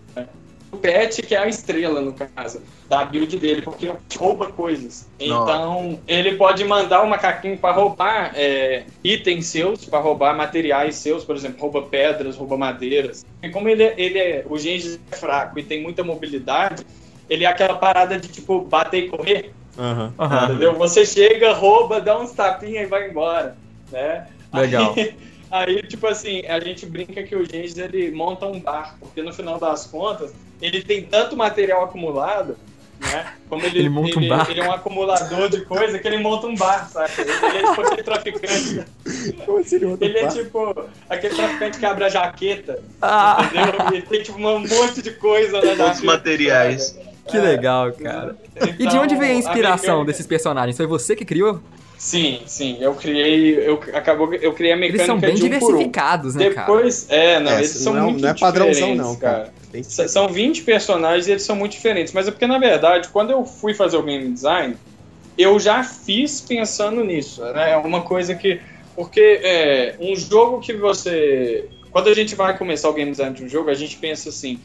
o 0.71 0.77
pet 0.77 1.21
que 1.21 1.33
é 1.33 1.39
a 1.39 1.47
estrela, 1.47 2.01
no 2.01 2.13
caso, 2.13 2.61
da 2.89 3.05
build 3.05 3.37
dele, 3.37 3.61
porque 3.61 3.91
rouba 4.17 4.47
coisas. 4.47 5.07
Então, 5.19 5.99
ele 6.07 6.35
pode 6.35 6.63
mandar 6.65 7.01
o 7.03 7.09
macaquinho 7.09 7.57
pra 7.57 7.71
roubar 7.71 8.31
é, 8.35 8.83
itens 9.03 9.47
seus, 9.47 9.85
pra 9.85 9.99
roubar 9.99 10.35
materiais 10.35 10.95
seus, 10.95 11.23
por 11.23 11.35
exemplo, 11.35 11.61
rouba 11.61 11.83
pedras, 11.83 12.35
rouba 12.35 12.57
madeiras. 12.57 13.25
E 13.41 13.49
como 13.49 13.69
ele, 13.69 13.83
é- 13.83 13.93
ele 13.97 14.19
é, 14.19 14.45
o 14.49 14.57
Gengis 14.57 14.99
é 15.11 15.15
fraco 15.15 15.57
e 15.57 15.63
tem 15.63 15.81
muita 15.81 16.03
mobilidade, 16.03 16.85
ele 17.29 17.43
é 17.43 17.47
aquela 17.47 17.75
parada 17.75 18.17
de, 18.19 18.27
tipo, 18.27 18.61
bater 18.61 19.05
e 19.05 19.09
correr. 19.09 19.53
Aham. 19.77 20.13
Aham. 20.17 20.45
Entendeu? 20.45 20.73
Você 20.75 21.05
chega, 21.05 21.53
rouba, 21.53 22.01
dá 22.01 22.19
uns 22.19 22.31
tapinhas 22.31 22.83
e 22.83 22.89
vai 22.89 23.09
embora, 23.09 23.55
né? 23.91 24.27
Legal. 24.53 24.93
Aí, 24.97 25.13
aí, 25.51 25.81
tipo 25.83 26.07
assim, 26.07 26.45
a 26.47 26.59
gente 26.59 26.85
brinca 26.85 27.23
que 27.23 27.35
o 27.35 27.45
Gengis, 27.45 27.77
ele 27.77 28.11
monta 28.11 28.45
um 28.45 28.59
bar, 28.59 28.95
porque 28.99 29.21
no 29.21 29.33
final 29.33 29.59
das 29.59 29.85
contas, 29.85 30.33
ele 30.61 30.81
tem 30.81 31.03
tanto 31.03 31.35
material 31.37 31.83
acumulado, 31.83 32.57
né? 32.99 33.33
Como 33.47 33.63
ele, 33.63 33.79
Ele 33.79 33.89
monta 33.89 34.17
um 34.17 34.21
ele, 34.21 34.29
barco. 34.29 34.51
ele 34.51 34.59
é 34.59 34.67
um 34.67 34.71
acumulador 34.71 35.49
de 35.49 35.63
coisa 35.65 35.99
que 35.99 36.07
ele 36.07 36.17
monta 36.17 36.47
um 36.47 36.55
bar, 36.55 36.89
sabe? 36.89 37.11
Ele 37.19 37.31
é 37.31 37.69
tipo 37.69 37.81
aquele 37.81 38.03
traficante. 38.03 38.85
Como 39.45 39.59
assim 39.59 39.75
ele 39.75 39.85
monta 39.85 40.03
Ele 40.05 40.17
é 40.17 40.23
bar? 40.23 40.33
tipo 40.33 40.85
aquele 41.09 41.35
traficante 41.35 41.77
que 41.79 41.85
abre 41.85 42.03
a 42.05 42.09
jaqueta, 42.09 42.83
Ah, 43.01 43.37
entendeu? 43.53 43.87
Ele 43.93 44.01
tem 44.01 44.23
tipo 44.23 44.37
um 44.39 44.59
monte 44.59 45.01
de 45.01 45.11
coisa 45.11 45.51
na 45.53 45.57
Outros 45.69 45.77
jaqueta. 45.87 46.05
materiais. 46.05 46.99
que 47.29 47.37
legal, 47.37 47.91
cara. 47.93 48.35
E 48.55 48.65
de 48.73 48.83
Então, 48.85 49.03
onde 49.03 49.15
veio 49.15 49.31
a 49.33 49.35
inspiração 49.35 50.03
desses 50.03 50.25
personagens? 50.25 50.75
Foi 50.75 50.87
você 50.87 51.15
que 51.15 51.23
criou? 51.25 51.61
Sim, 51.97 52.41
sim, 52.45 52.77
eu 52.79 52.93
criei, 52.93 53.57
eu 53.67 53.81
acabou, 53.93 54.31
eu 54.35 54.53
criei 54.53 54.73
a 54.73 54.77
mecânica 54.77 54.97
Eles 55.03 55.07
são 55.07 55.19
bem 55.19 55.33
de 55.33 55.41
um 55.43 55.45
um. 55.45 55.49
diversificados, 55.49 56.35
né, 56.35 56.49
cara? 56.51 56.67
Depois, 56.67 57.07
é, 57.09 57.39
não, 57.39 57.51
É, 57.51 57.55
eles 57.55 57.69
são 57.71 57.93
não 57.93 57.99
é- 57.99 58.03
muito 58.11 58.21
não 58.21 58.29
é 58.29 58.33
padrãozão, 58.35 58.73
diferentes, 58.91 58.97
não, 59.07 59.15
cara. 59.15 59.51
cara. 59.71 59.83
São 60.07 60.27
20 60.29 60.61
personagens 60.63 61.27
e 61.27 61.31
eles 61.31 61.43
são 61.43 61.55
muito 61.55 61.71
diferentes. 61.73 62.13
Mas 62.13 62.27
é 62.27 62.31
porque, 62.31 62.45
na 62.47 62.57
verdade, 62.59 63.09
quando 63.09 63.31
eu 63.31 63.45
fui 63.45 63.73
fazer 63.73 63.97
o 63.97 64.03
game 64.03 64.31
design, 64.31 64.75
eu 65.37 65.59
já 65.59 65.83
fiz 65.83 66.39
pensando 66.41 67.03
nisso. 67.03 67.41
Né? 67.43 67.71
É 67.71 67.77
uma 67.77 68.01
coisa 68.01 68.33
que. 68.35 68.59
Porque 68.95 69.19
é, 69.43 69.95
um 69.99 70.15
jogo 70.15 70.59
que 70.59 70.73
você. 70.73 71.65
Quando 71.91 72.09
a 72.09 72.13
gente 72.13 72.33
vai 72.35 72.57
começar 72.57 72.89
o 72.89 72.93
game 72.93 73.11
design 73.11 73.35
de 73.35 73.43
um 73.43 73.49
jogo, 73.49 73.69
a 73.69 73.73
gente 73.73 73.97
pensa 73.97 74.29
assim. 74.29 74.59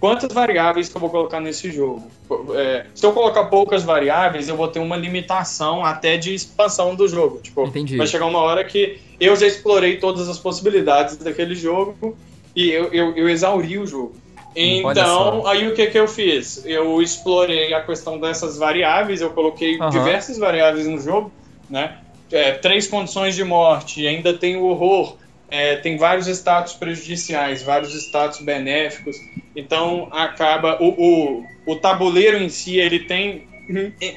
Quantas 0.00 0.32
variáveis 0.32 0.88
que 0.88 0.96
eu 0.96 1.00
vou 1.00 1.10
colocar 1.10 1.40
nesse 1.40 1.70
jogo? 1.70 2.10
É, 2.54 2.86
se 2.94 3.04
eu 3.04 3.12
colocar 3.12 3.44
poucas 3.44 3.82
variáveis, 3.82 4.48
eu 4.48 4.56
vou 4.56 4.66
ter 4.66 4.78
uma 4.78 4.96
limitação 4.96 5.84
até 5.84 6.16
de 6.16 6.34
expansão 6.34 6.94
do 6.94 7.06
jogo. 7.06 7.38
Tipo, 7.42 7.66
Entendi. 7.66 7.98
vai 7.98 8.06
chegar 8.06 8.24
uma 8.24 8.38
hora 8.38 8.64
que 8.64 8.98
eu 9.20 9.36
já 9.36 9.46
explorei 9.46 9.98
todas 9.98 10.26
as 10.26 10.38
possibilidades 10.38 11.18
daquele 11.18 11.54
jogo 11.54 12.16
e 12.56 12.70
eu, 12.70 12.92
eu, 12.94 13.14
eu 13.14 13.28
exauri 13.28 13.78
o 13.78 13.86
jogo. 13.86 14.14
Olha 14.56 15.00
Então, 15.00 15.46
aí 15.46 15.68
o 15.68 15.74
que, 15.74 15.86
que 15.86 15.98
eu 15.98 16.08
fiz? 16.08 16.64
Eu 16.64 17.00
explorei 17.02 17.72
a 17.74 17.82
questão 17.82 18.18
dessas 18.18 18.56
variáveis, 18.56 19.20
eu 19.20 19.30
coloquei 19.30 19.78
Aham. 19.78 19.90
diversas 19.90 20.38
variáveis 20.38 20.86
no 20.86 20.98
jogo, 20.98 21.30
né? 21.68 21.98
É, 22.32 22.52
três 22.52 22.86
condições 22.86 23.34
de 23.34 23.44
morte, 23.44 24.06
ainda 24.06 24.32
tem 24.32 24.56
o 24.56 24.64
horror, 24.64 25.16
é, 25.50 25.76
tem 25.76 25.96
vários 25.96 26.26
status 26.28 26.74
prejudiciais, 26.74 27.62
vários 27.62 27.94
status 27.94 28.40
benéficos. 28.40 29.16
Então, 29.54 30.08
acaba. 30.12 30.80
O, 30.80 30.88
o, 30.88 31.44
o 31.66 31.76
tabuleiro 31.76 32.36
em 32.36 32.48
si, 32.48 32.78
ele 32.78 33.00
tem 33.00 33.48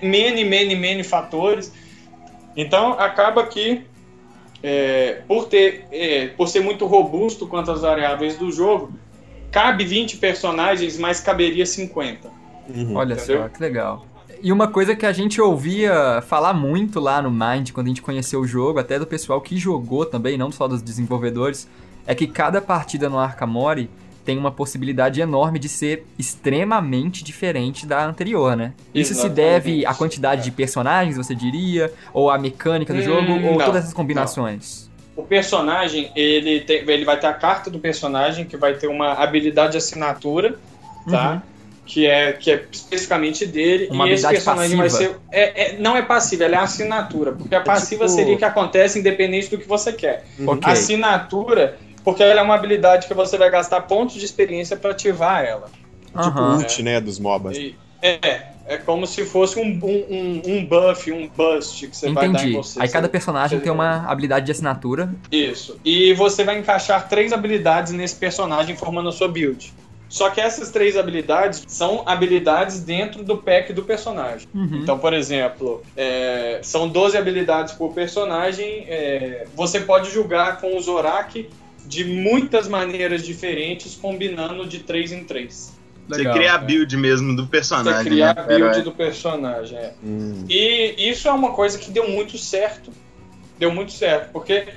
many, 0.02 0.46
many, 0.46 0.76
many 0.76 1.04
fatores. 1.04 1.74
Então, 2.56 2.94
acaba 2.94 3.46
que 3.48 3.84
é, 4.62 5.22
por, 5.28 5.48
ter, 5.48 5.88
é, 5.92 6.28
por 6.28 6.48
ser 6.48 6.62
muito 6.62 6.86
robusto 6.86 7.48
quanto 7.48 7.72
às 7.72 7.82
variáveis 7.82 8.38
do 8.38 8.52
jogo, 8.52 8.94
cabe 9.52 9.84
20 9.84 10.18
personagens, 10.18 10.98
mas 10.98 11.20
caberia 11.20 11.66
50. 11.66 12.32
Uhum. 12.70 12.96
Olha 12.96 13.14
Entendeu? 13.14 13.42
só, 13.42 13.50
que 13.50 13.62
legal. 13.62 14.06
E 14.44 14.52
uma 14.52 14.68
coisa 14.68 14.94
que 14.94 15.06
a 15.06 15.14
gente 15.14 15.40
ouvia 15.40 16.22
falar 16.28 16.54
muito 16.54 17.00
lá 17.00 17.22
no 17.22 17.32
Mind, 17.32 17.72
quando 17.72 17.86
a 17.88 17.90
gente 17.92 18.02
conheceu 18.02 18.42
o 18.42 18.46
jogo, 18.46 18.78
até 18.78 19.00
do 19.00 19.08
pessoal 19.08 19.40
que 19.40 19.56
jogou 19.56 20.06
também, 20.06 20.38
não 20.38 20.52
só 20.52 20.68
dos 20.68 20.82
desenvolvedores, 20.82 21.66
é 22.06 22.14
que 22.14 22.28
cada 22.28 22.62
partida 22.62 23.08
no 23.08 23.18
Arkamori 23.18 23.90
tem 24.26 24.38
uma 24.38 24.52
possibilidade 24.52 25.22
enorme 25.22 25.60
de 25.60 25.70
ser 25.70 26.06
extremamente 26.20 27.24
diferente 27.24 27.86
da 27.86 28.06
anterior, 28.06 28.58
né? 28.58 28.74
Isso 28.94 29.16
se 29.16 29.30
deve 29.30 29.86
à 29.86 29.94
quantidade 29.94 30.44
de 30.44 30.52
personagens, 30.52 31.16
você 31.16 31.34
diria? 31.34 31.94
Ou 32.14 32.30
à 32.30 32.38
mecânica 32.38 32.94
do 32.94 33.00
Hum, 33.00 33.04
jogo? 33.04 33.32
Ou 33.32 33.58
não, 33.58 33.66
todas 33.66 33.84
essas 33.84 33.94
combinações? 33.94 34.90
O 35.16 35.24
personagem, 35.24 36.12
ele, 36.18 36.60
tem- 36.60 36.84
ele 36.86 37.06
vai 37.06 37.18
ter 37.18 37.28
a 37.28 37.34
carta 37.34 37.70
do 37.70 37.80
personagem, 37.80 38.44
que 38.44 38.58
vai 38.58 38.74
ter 38.74 38.88
uma 38.88 39.14
habilidade 39.14 39.72
de 39.72 39.78
assinatura, 39.78 40.60
tá? 41.10 41.32
Uhum. 41.32 41.53
Que, 41.86 42.06
é, 42.08 42.32
que 42.32 42.50
é 42.50 42.66
especificamente 42.72 43.46
dele. 43.46 43.90
Uma 43.92 44.08
e 44.08 44.14
esse 44.14 44.26
personagem 44.28 44.78
vai 44.78 44.90
passiva. 44.90 45.14
ser. 45.14 45.20
É, 45.32 45.74
é- 45.76 45.78
não 45.80 45.98
é 45.98 46.02
passiva, 46.02 46.46
ela 46.46 46.56
é 46.56 46.60
assinatura. 46.60 47.34
Porque 47.34 47.54
a 47.54 47.60
passiva 47.62 48.06
tipo- 48.06 48.16
seria 48.18 48.38
que 48.38 48.46
acontece 48.46 49.00
independente 49.00 49.50
do 49.50 49.58
que 49.58 49.68
você 49.68 49.92
quer. 49.92 50.24
Ok. 50.48 50.62
A 50.64 50.72
assinatura 50.72 51.78
porque 52.04 52.22
ela 52.24 52.42
é 52.42 52.44
uma 52.44 52.56
habilidade 52.56 53.08
que 53.08 53.14
você 53.14 53.38
vai 53.38 53.50
gastar 53.50 53.82
pontos 53.82 54.16
de 54.16 54.26
experiência 54.26 54.76
para 54.78 54.92
ativar 54.92 55.44
ela. 55.44 55.68
Tipo 56.06 56.20
Aham. 56.20 56.58
ult, 56.58 56.84
né, 56.84 57.00
dos 57.02 57.18
MOBAs. 57.20 57.58
E- 57.58 57.76
é, 58.02 58.42
é 58.68 58.78
como 58.78 59.08
se 59.08 59.24
fosse 59.26 59.58
um, 59.60 59.64
um, 59.64 60.42
um- 60.46 60.66
buff, 60.66 61.12
um 61.12 61.28
bust 61.30 61.88
que 61.88 61.96
você 61.96 62.12
vai 62.12 62.30
dar 62.30 62.40
em 62.40 62.42
Entendi. 62.44 62.58
você. 62.58 62.82
Aí 62.82 62.90
cada 62.90 63.08
personagem 63.10 63.58
você- 63.58 63.64
tem 63.64 63.72
uma 63.72 64.06
habilidade 64.10 64.46
de 64.46 64.52
assinatura. 64.52 65.14
Isso. 65.32 65.80
E 65.84 66.14
você 66.14 66.44
vai 66.44 66.60
encaixar 66.60 67.08
três 67.08 67.32
habilidades 67.34 67.94
nesse 67.94 68.16
personagem 68.16 68.76
formando 68.76 69.08
a 69.10 69.12
sua 69.14 69.28
build. 69.30 69.74
Só 70.14 70.30
que 70.30 70.40
essas 70.40 70.70
três 70.70 70.96
habilidades 70.96 71.64
são 71.68 72.04
habilidades 72.06 72.82
dentro 72.82 73.24
do 73.24 73.36
pack 73.36 73.74
do 73.74 73.82
personagem. 73.82 74.48
Uhum. 74.54 74.82
Então, 74.84 75.00
por 75.00 75.12
exemplo, 75.12 75.82
é, 75.98 76.60
são 76.62 76.88
12 76.88 77.18
habilidades 77.18 77.74
por 77.74 77.96
personagem. 77.96 78.86
é, 78.88 79.48
você 79.56 79.80
pode 79.80 80.12
jogar 80.12 80.62
com 80.62 80.78
o 80.78 80.80
Zorak 80.80 81.50
de 81.88 82.06
muitas 82.06 82.68
maneiras 82.68 83.26
diferentes, 83.26 83.96
combinando 83.96 84.68
de 84.68 84.82
3 84.82 85.14
em 85.14 85.24
3. 85.24 85.74
Você 86.08 86.32
cria 86.32 86.54
a 86.54 86.58
build 86.60 86.96
mesmo 86.96 87.36
do 87.36 87.46
Você 87.46 87.50
personagem. 87.50 88.04
criar 88.04 88.36
né? 88.36 88.42
a 88.44 88.46
build 88.46 88.64
Herói. 88.66 88.82
do 88.84 88.92
personagem. 88.92 89.80
é. 89.80 89.94
Hum. 90.04 90.46
E 90.48 90.94
isso 91.10 91.28
é 91.28 91.32
uma 91.32 91.54
coisa 91.54 91.80
que 91.80 91.90
deu 91.90 92.08
muito 92.08 92.38
certo. 92.38 92.92
Deu 93.58 93.74
muito 93.74 93.92
certo, 93.92 94.32
porque, 94.32 94.68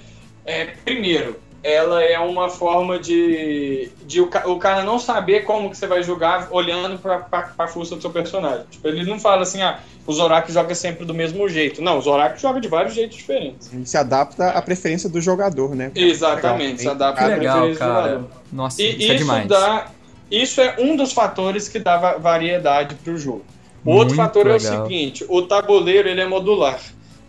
é, 0.47 0.65
primeiro, 0.83 1.39
ela 1.67 2.03
é 2.03 2.19
uma 2.19 2.49
forma 2.49 2.99
de, 2.99 3.89
de 4.07 4.21
o, 4.21 4.31
o 4.47 4.59
cara 4.59 4.83
não 4.85 4.99
saber 4.99 5.45
como 5.45 5.69
que 5.71 5.77
você 5.77 5.87
vai 5.87 6.03
jogar 6.03 6.49
olhando 6.51 6.99
pra, 6.99 7.19
pra 7.19 7.67
força 7.67 7.97
do 7.97 8.01
seu 8.01 8.11
personagem. 8.11 8.65
Tipo, 8.71 8.87
ele 8.89 9.05
não 9.05 9.19
fala 9.19 9.43
assim, 9.43 9.61
ah, 9.63 9.81
o 10.07 10.13
Zorak 10.13 10.53
joga 10.53 10.75
sempre 10.75 11.05
do 11.05 11.13
mesmo 11.13 11.49
jeito. 11.49 11.83
Não, 11.83 11.99
o 11.99 12.01
Zorak 12.01 12.41
joga 12.41 12.61
de 12.61 12.69
vários 12.69 12.95
jeitos 12.95 13.17
diferentes. 13.17 13.73
Ele 13.73 13.85
se 13.85 13.97
adapta 13.97 14.51
à 14.51 14.63
preferência 14.63 15.09
do 15.09 15.21
jogador, 15.21 15.75
né? 15.75 15.91
Exatamente, 15.95 16.83
se 16.83 16.89
adapta 16.89 17.25
à 17.25 17.27
legal, 17.27 17.57
preferência 17.63 17.85
do 17.87 17.93
cara. 17.93 18.09
jogador. 18.11 18.31
Nossa, 18.53 18.83
E 18.83 18.99
isso, 18.99 19.13
é 19.13 19.15
demais. 19.17 19.47
dá. 19.49 19.87
Isso 20.31 20.61
é 20.61 20.77
um 20.79 20.97
dos 20.97 21.13
fatores 21.13 21.69
que 21.69 21.79
dá 21.79 21.97
va- 21.97 22.19
variedade 22.19 22.95
para 22.97 23.13
o 23.13 23.19
jogo. 23.19 23.45
O 23.85 23.91
outro 23.93 24.17
Muito 24.17 24.17
fator 24.17 24.47
é 24.47 24.51
o 24.51 24.53
legal. 24.59 24.83
seguinte: 24.87 25.25
o 25.29 25.43
tabuleiro 25.43 26.09
ele 26.09 26.21
é 26.21 26.27
modular. 26.27 26.81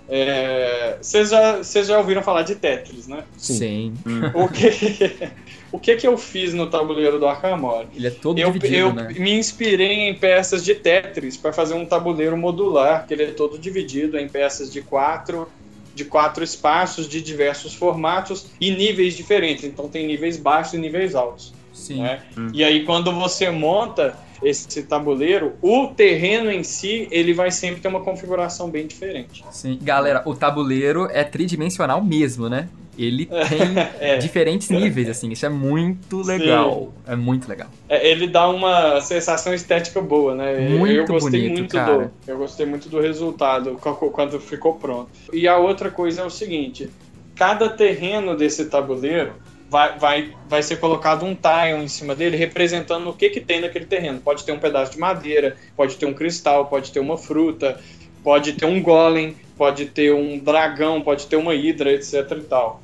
É, 0.09 0.97
Vocês 1.01 1.29
já, 1.29 1.57
vocês 1.57 1.87
já 1.87 1.97
ouviram 1.97 2.23
falar 2.23 2.43
de 2.43 2.55
Tetris, 2.55 3.07
né? 3.07 3.23
Sim. 3.37 3.93
O 4.33 4.47
que, 4.47 4.69
o 5.71 5.79
que 5.79 5.95
que 5.97 6.07
eu 6.07 6.17
fiz 6.17 6.53
no 6.53 6.67
tabuleiro 6.67 7.19
do 7.19 7.27
Arkham 7.27 7.87
Ele 7.93 8.07
é 8.07 8.11
todo 8.11 8.39
eu, 8.39 8.51
dividido, 8.51 8.75
eu 8.75 8.93
né? 8.93 9.13
me 9.17 9.33
inspirei 9.33 10.07
em 10.07 10.15
peças 10.15 10.63
de 10.63 10.73
Tetris 10.75 11.35
para 11.35 11.51
fazer 11.51 11.73
um 11.73 11.85
tabuleiro 11.85 12.37
modular, 12.37 13.05
que 13.05 13.13
ele 13.13 13.23
é 13.23 13.31
todo 13.31 13.57
dividido 13.57 14.17
em 14.17 14.29
peças 14.29 14.71
de 14.71 14.81
quatro, 14.81 15.49
de 15.93 16.05
quatro 16.05 16.43
espaços 16.43 17.07
de 17.07 17.21
diversos 17.21 17.73
formatos 17.73 18.47
e 18.61 18.71
níveis 18.71 19.15
diferentes. 19.15 19.65
Então 19.65 19.89
tem 19.89 20.07
níveis 20.07 20.37
baixos 20.37 20.73
e 20.73 20.77
níveis 20.77 21.15
altos. 21.15 21.53
Sim. 21.73 22.01
né? 22.01 22.23
E 22.53 22.63
aí 22.63 22.85
quando 22.85 23.11
você 23.11 23.51
monta 23.51 24.17
esse 24.41 24.83
tabuleiro, 24.83 25.53
o 25.61 25.87
terreno 25.87 26.51
em 26.51 26.63
si 26.63 27.07
ele 27.11 27.33
vai 27.33 27.51
sempre 27.51 27.81
ter 27.81 27.87
uma 27.87 28.01
configuração 28.01 28.69
bem 28.69 28.85
diferente. 28.87 29.43
Sim. 29.51 29.79
Galera, 29.81 30.21
o 30.25 30.35
tabuleiro 30.35 31.07
é 31.11 31.23
tridimensional 31.23 32.03
mesmo, 32.03 32.47
né? 32.49 32.67
Ele 32.97 33.27
tem 33.29 33.59
É. 33.99 34.17
diferentes 34.17 34.69
níveis, 34.69 35.07
assim. 35.07 35.31
Isso 35.31 35.45
é 35.45 35.49
muito 35.49 36.21
legal. 36.23 36.91
É 37.05 37.15
muito 37.15 37.47
legal. 37.47 37.67
É, 37.87 38.09
ele 38.09 38.27
dá 38.27 38.49
uma 38.49 38.99
sensação 39.01 39.53
estética 39.53 40.01
boa, 40.01 40.33
né? 40.33 40.67
Muito 40.69 40.93
eu 40.95 41.05
gostei 41.05 41.41
bonito, 41.41 41.57
muito 41.59 41.75
cara. 41.75 41.97
do, 42.05 42.11
eu 42.31 42.37
gostei 42.39 42.65
muito 42.65 42.89
do 42.89 42.99
resultado 42.99 43.77
quando 44.11 44.39
ficou 44.39 44.73
pronto. 44.75 45.09
E 45.31 45.47
a 45.47 45.57
outra 45.57 45.91
coisa 45.91 46.21
é 46.21 46.25
o 46.25 46.29
seguinte: 46.31 46.89
cada 47.35 47.69
terreno 47.69 48.35
desse 48.35 48.65
tabuleiro 48.65 49.33
vai, 49.69 49.97
vai, 49.97 50.33
vai 50.47 50.63
ser 50.63 50.77
colocado 50.77 51.25
um 51.25 51.35
tile 51.35 51.83
em 51.83 51.87
cima 51.87 52.15
dele 52.15 52.37
representando 52.37 53.09
o 53.09 53.13
que 53.13 53.29
que 53.29 53.41
tem 53.41 53.61
naquele 53.61 53.85
terreno. 53.85 54.19
Pode 54.19 54.43
ter 54.43 54.51
um 54.51 54.59
pedaço 54.59 54.93
de 54.93 54.99
madeira, 54.99 55.57
pode 55.75 55.95
ter 55.95 56.05
um 56.05 56.13
cristal, 56.13 56.65
pode 56.65 56.91
ter 56.91 56.99
uma 56.99 57.17
fruta, 57.17 57.79
pode 58.23 58.53
ter 58.53 58.65
um 58.65 58.81
golem, 58.81 59.35
pode 59.57 59.87
ter 59.87 60.13
um 60.13 60.37
dragão, 60.37 61.01
pode 61.01 61.27
ter 61.27 61.35
uma 61.35 61.53
hidra, 61.53 61.91
etc 61.91 62.31
e 62.31 62.41
tal. 62.41 62.81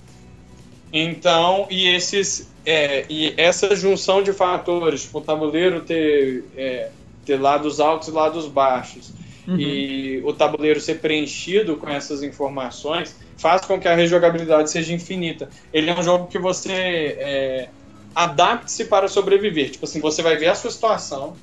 Então, 0.91 1.67
e 1.69 1.87
esses 1.87 2.51
é, 2.65 3.05
e 3.09 3.33
essa 3.35 3.75
junção 3.75 4.21
de 4.21 4.31
fatores, 4.31 5.03
tipo, 5.03 5.17
o 5.17 5.21
tabuleiro 5.21 5.81
ter, 5.81 6.45
é, 6.55 6.89
ter 7.25 7.37
lados 7.37 7.79
altos 7.79 8.07
e 8.07 8.11
lados 8.11 8.47
baixos, 8.47 9.11
Uhum. 9.47 9.59
e 9.59 10.21
o 10.23 10.33
tabuleiro 10.33 10.79
ser 10.79 10.95
preenchido 11.01 11.75
com 11.75 11.89
essas 11.89 12.23
informações, 12.23 13.15
faz 13.37 13.65
com 13.65 13.79
que 13.79 13.87
a 13.87 13.95
rejogabilidade 13.95 14.71
seja 14.71 14.93
infinita. 14.93 15.49
Ele 15.73 15.89
é 15.89 15.99
um 15.99 16.01
jogo 16.01 16.27
que 16.27 16.39
você 16.39 16.71
é, 16.71 17.69
adapte-se 18.15 18.85
para 18.85 19.07
sobreviver. 19.07 19.71
Tipo 19.71 19.85
assim, 19.85 19.99
você 19.99 20.21
vai 20.21 20.37
ver 20.37 20.47
a 20.47 20.55
sua 20.55 20.71
situação, 20.71 21.35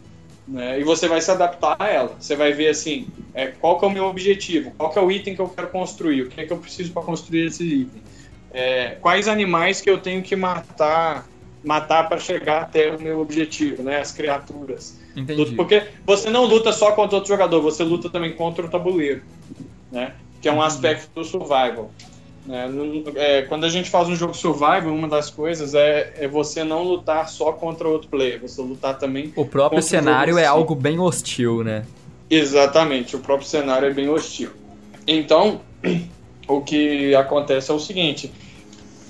né, 0.48 0.80
e 0.80 0.84
você 0.84 1.08
vai 1.08 1.20
se 1.20 1.30
adaptar 1.30 1.76
a 1.78 1.88
ela. 1.88 2.16
Você 2.18 2.34
vai 2.34 2.52
ver 2.52 2.68
assim, 2.68 3.06
é, 3.34 3.48
qual 3.48 3.78
que 3.78 3.84
é 3.84 3.88
o 3.88 3.90
meu 3.90 4.06
objetivo, 4.06 4.72
qual 4.78 4.90
que 4.90 4.98
é 4.98 5.02
o 5.02 5.10
item 5.10 5.34
que 5.34 5.40
eu 5.42 5.48
quero 5.48 5.68
construir, 5.68 6.22
o 6.22 6.28
que 6.28 6.40
é 6.40 6.46
que 6.46 6.52
eu 6.52 6.58
preciso 6.58 6.92
para 6.92 7.02
construir 7.02 7.46
esse 7.46 7.64
item. 7.64 8.02
É, 8.52 8.96
quais 9.00 9.28
animais 9.28 9.80
que 9.80 9.90
eu 9.90 9.98
tenho 9.98 10.22
que 10.22 10.34
matar 10.34 11.28
matar 11.62 12.08
para 12.08 12.18
chegar 12.18 12.62
até 12.62 12.90
o 12.90 13.00
meu 13.00 13.20
objetivo, 13.20 13.82
né? 13.82 14.00
As 14.00 14.12
criaturas. 14.12 14.99
Entendi. 15.20 15.54
Porque 15.54 15.82
você 16.06 16.28
não 16.30 16.44
luta 16.44 16.72
só 16.72 16.92
contra 16.92 17.16
outro 17.16 17.28
jogador, 17.28 17.60
você 17.60 17.82
luta 17.84 18.08
também 18.10 18.32
contra 18.32 18.64
o 18.66 18.68
tabuleiro, 18.68 19.22
né? 19.92 20.12
Que 20.40 20.48
é 20.48 20.52
um 20.52 20.62
aspecto 20.62 21.08
do 21.14 21.24
survival. 21.24 21.90
né? 22.46 22.68
É, 23.16 23.42
quando 23.42 23.64
a 23.64 23.68
gente 23.68 23.90
faz 23.90 24.08
um 24.08 24.16
jogo 24.16 24.34
survival, 24.34 24.88
uma 24.88 25.06
das 25.08 25.30
coisas 25.30 25.74
é, 25.74 26.14
é 26.16 26.26
você 26.28 26.64
não 26.64 26.82
lutar 26.82 27.28
só 27.28 27.52
contra 27.52 27.86
outro 27.88 28.08
player, 28.08 28.40
você 28.40 28.60
lutar 28.62 28.98
também 28.98 29.32
O 29.36 29.44
próprio 29.44 29.78
o 29.80 29.82
cenário 29.82 30.38
em 30.38 30.42
é 30.42 30.46
algo 30.46 30.74
bem 30.74 30.98
hostil, 30.98 31.62
né? 31.62 31.84
Exatamente, 32.30 33.16
o 33.16 33.18
próprio 33.18 33.46
cenário 33.48 33.88
é 33.88 33.92
bem 33.92 34.08
hostil. 34.08 34.50
Então, 35.06 35.60
o 36.48 36.60
que 36.60 37.14
acontece 37.14 37.70
é 37.70 37.74
o 37.74 37.78
seguinte: 37.80 38.32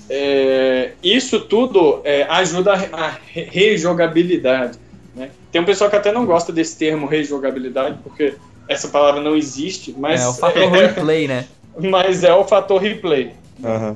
é, 0.09 0.91
isso 1.03 1.39
tudo 1.41 2.01
é, 2.03 2.23
ajuda 2.23 2.73
a, 2.73 3.05
a 3.05 3.09
re- 3.09 3.47
rejogabilidade. 3.49 4.77
Né? 5.15 5.29
Tem 5.51 5.61
um 5.61 5.65
pessoal 5.65 5.89
que 5.89 5.95
até 5.95 6.11
não 6.11 6.25
gosta 6.25 6.51
desse 6.53 6.77
termo 6.77 7.05
rejogabilidade, 7.07 7.97
porque 8.03 8.35
essa 8.67 8.87
palavra 8.87 9.21
não 9.21 9.35
existe, 9.35 9.93
mas 9.97 10.21
é 10.21 10.27
o 10.27 10.33
fator 10.33 10.63
roleplay, 10.69 11.27
né? 11.27 11.45
mas 11.79 12.23
é 12.23 12.33
o 12.33 12.43
fator 12.45 12.81
replay. 12.81 13.31
Aham. 13.63 13.95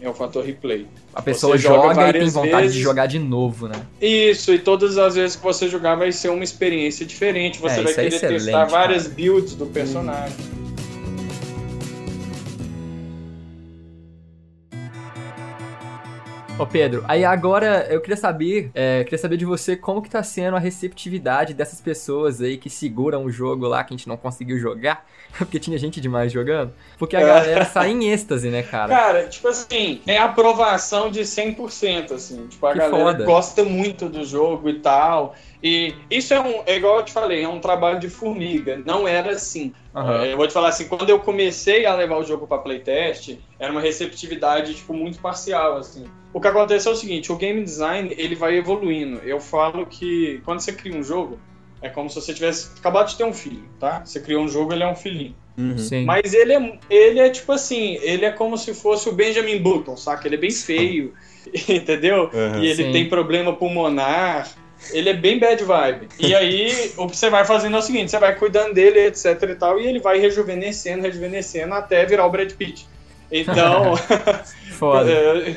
É 0.00 0.08
o 0.08 0.14
fator 0.14 0.44
replay. 0.44 0.86
A 1.14 1.22
pessoa 1.22 1.56
joga 1.56 1.76
joga, 1.76 1.86
e 1.86 1.94
tem 1.94 2.04
várias 2.04 2.32
vontade 2.34 2.62
vezes. 2.62 2.76
de 2.76 2.82
jogar 2.82 3.06
de 3.06 3.18
novo, 3.18 3.66
né? 3.68 3.76
Isso, 4.00 4.52
e 4.52 4.58
todas 4.58 4.98
as 4.98 5.14
vezes 5.14 5.36
que 5.36 5.42
você 5.42 5.68
jogar 5.68 5.94
vai 5.94 6.12
ser 6.12 6.28
uma 6.28 6.44
experiência 6.44 7.06
diferente. 7.06 7.58
Você 7.58 7.80
É, 7.80 7.82
vai 7.82 7.92
é 7.92 7.94
querer 7.94 8.20
testar 8.20 8.64
várias 8.66 9.04
cara. 9.04 9.14
builds 9.14 9.54
do 9.54 9.64
personagem. 9.66 10.36
Ô 16.58 16.64
Pedro, 16.66 17.04
aí 17.06 17.22
agora 17.22 17.86
eu 17.90 18.00
queria 18.00 18.16
saber, 18.16 18.70
é, 18.74 19.04
queria 19.04 19.18
saber 19.18 19.36
de 19.36 19.44
você 19.44 19.76
como 19.76 20.00
que 20.00 20.08
tá 20.08 20.22
sendo 20.22 20.56
a 20.56 20.58
receptividade 20.58 21.52
dessas 21.52 21.82
pessoas 21.82 22.40
aí 22.40 22.56
que 22.56 22.70
seguram 22.70 23.26
o 23.26 23.30
jogo 23.30 23.68
lá 23.68 23.84
que 23.84 23.92
a 23.92 23.96
gente 23.96 24.08
não 24.08 24.16
conseguiu 24.16 24.58
jogar, 24.58 25.04
porque 25.36 25.58
tinha 25.60 25.76
gente 25.76 26.00
demais 26.00 26.32
jogando, 26.32 26.72
porque 26.98 27.14
a 27.14 27.20
É. 27.20 27.26
galera 27.26 27.64
sai 27.66 27.90
em 27.90 28.08
êxtase, 28.10 28.48
né, 28.48 28.62
cara? 28.62 28.88
Cara, 28.88 29.26
tipo 29.26 29.48
assim, 29.48 30.00
é 30.06 30.16
aprovação 30.16 31.10
de 31.10 31.20
100%, 31.26 32.12
assim. 32.12 32.46
Tipo, 32.46 32.66
a 32.68 32.72
Que 32.72 32.78
galera 32.78 33.04
foda. 33.04 33.24
gosta 33.26 33.62
muito 33.62 34.08
do 34.08 34.24
jogo 34.24 34.70
e 34.70 34.78
tal. 34.80 35.34
E 35.62 35.94
isso 36.10 36.34
é 36.34 36.40
um, 36.40 36.62
é 36.66 36.76
igual 36.76 36.98
eu 36.98 37.04
te 37.04 37.12
falei, 37.12 37.42
é 37.42 37.48
um 37.48 37.60
trabalho 37.60 37.98
de 37.98 38.08
formiga. 38.08 38.80
Não 38.84 39.06
era 39.06 39.32
assim. 39.32 39.72
É, 39.94 40.32
eu 40.32 40.36
vou 40.36 40.46
te 40.46 40.52
falar 40.52 40.68
assim, 40.68 40.88
quando 40.88 41.08
eu 41.08 41.18
comecei 41.18 41.86
a 41.86 41.94
levar 41.94 42.18
o 42.18 42.24
jogo 42.24 42.46
pra 42.46 42.58
playtest, 42.58 43.36
era 43.58 43.72
uma 43.72 43.80
receptividade, 43.80 44.74
tipo, 44.74 44.92
muito 44.92 45.18
parcial, 45.18 45.78
assim. 45.78 46.04
O 46.32 46.40
que 46.40 46.48
aconteceu 46.48 46.92
é 46.92 46.94
o 46.94 46.98
seguinte, 46.98 47.32
o 47.32 47.36
game 47.36 47.62
design, 47.64 48.14
ele 48.16 48.34
vai 48.34 48.56
evoluindo. 48.56 49.18
Eu 49.24 49.40
falo 49.40 49.86
que 49.86 50.40
quando 50.44 50.60
você 50.60 50.72
cria 50.72 50.94
um 50.94 51.02
jogo, 51.02 51.38
é 51.80 51.88
como 51.88 52.10
se 52.10 52.20
você 52.20 52.34
tivesse 52.34 52.70
acabado 52.78 53.08
de 53.08 53.16
ter 53.16 53.24
um 53.24 53.32
filho, 53.32 53.64
tá? 53.80 54.04
Você 54.04 54.20
criou 54.20 54.44
um 54.44 54.48
jogo, 54.48 54.72
ele 54.72 54.82
é 54.82 54.86
um 54.86 54.94
filhinho. 54.94 55.34
Uhum. 55.56 56.04
Mas 56.04 56.34
ele 56.34 56.52
é, 56.52 56.78
ele 56.90 57.18
é 57.18 57.30
tipo 57.30 57.50
assim, 57.52 57.98
ele 58.02 58.26
é 58.26 58.30
como 58.30 58.58
se 58.58 58.74
fosse 58.74 59.08
o 59.08 59.12
Benjamin 59.12 59.58
Button, 59.58 59.96
saca? 59.96 60.28
Ele 60.28 60.34
é 60.34 60.38
bem 60.38 60.50
feio, 60.50 61.14
entendeu? 61.68 62.30
Uhum. 62.32 62.62
E 62.62 62.66
ele 62.66 62.84
Sim. 62.84 62.92
tem 62.92 63.08
problema 63.08 63.54
pulmonar. 63.54 64.50
Ele 64.92 65.08
é 65.10 65.14
bem 65.14 65.38
bad 65.38 65.62
vibe. 65.62 66.08
E 66.18 66.34
aí, 66.34 66.92
o 66.96 67.06
que 67.06 67.16
você 67.16 67.28
vai 67.30 67.44
fazendo 67.44 67.76
é 67.76 67.78
o 67.78 67.82
seguinte: 67.82 68.10
você 68.10 68.18
vai 68.18 68.34
cuidando 68.34 68.74
dele, 68.74 69.00
etc 69.06 69.42
e 69.42 69.54
tal, 69.54 69.80
e 69.80 69.86
ele 69.86 70.00
vai 70.00 70.18
rejuvenescendo, 70.18 71.02
rejuvenescendo 71.02 71.74
até 71.74 72.04
virar 72.04 72.26
o 72.26 72.30
Brad 72.30 72.52
Pitt. 72.52 72.86
Então, 73.30 73.94
Foda. 74.78 75.10
é, 75.10 75.56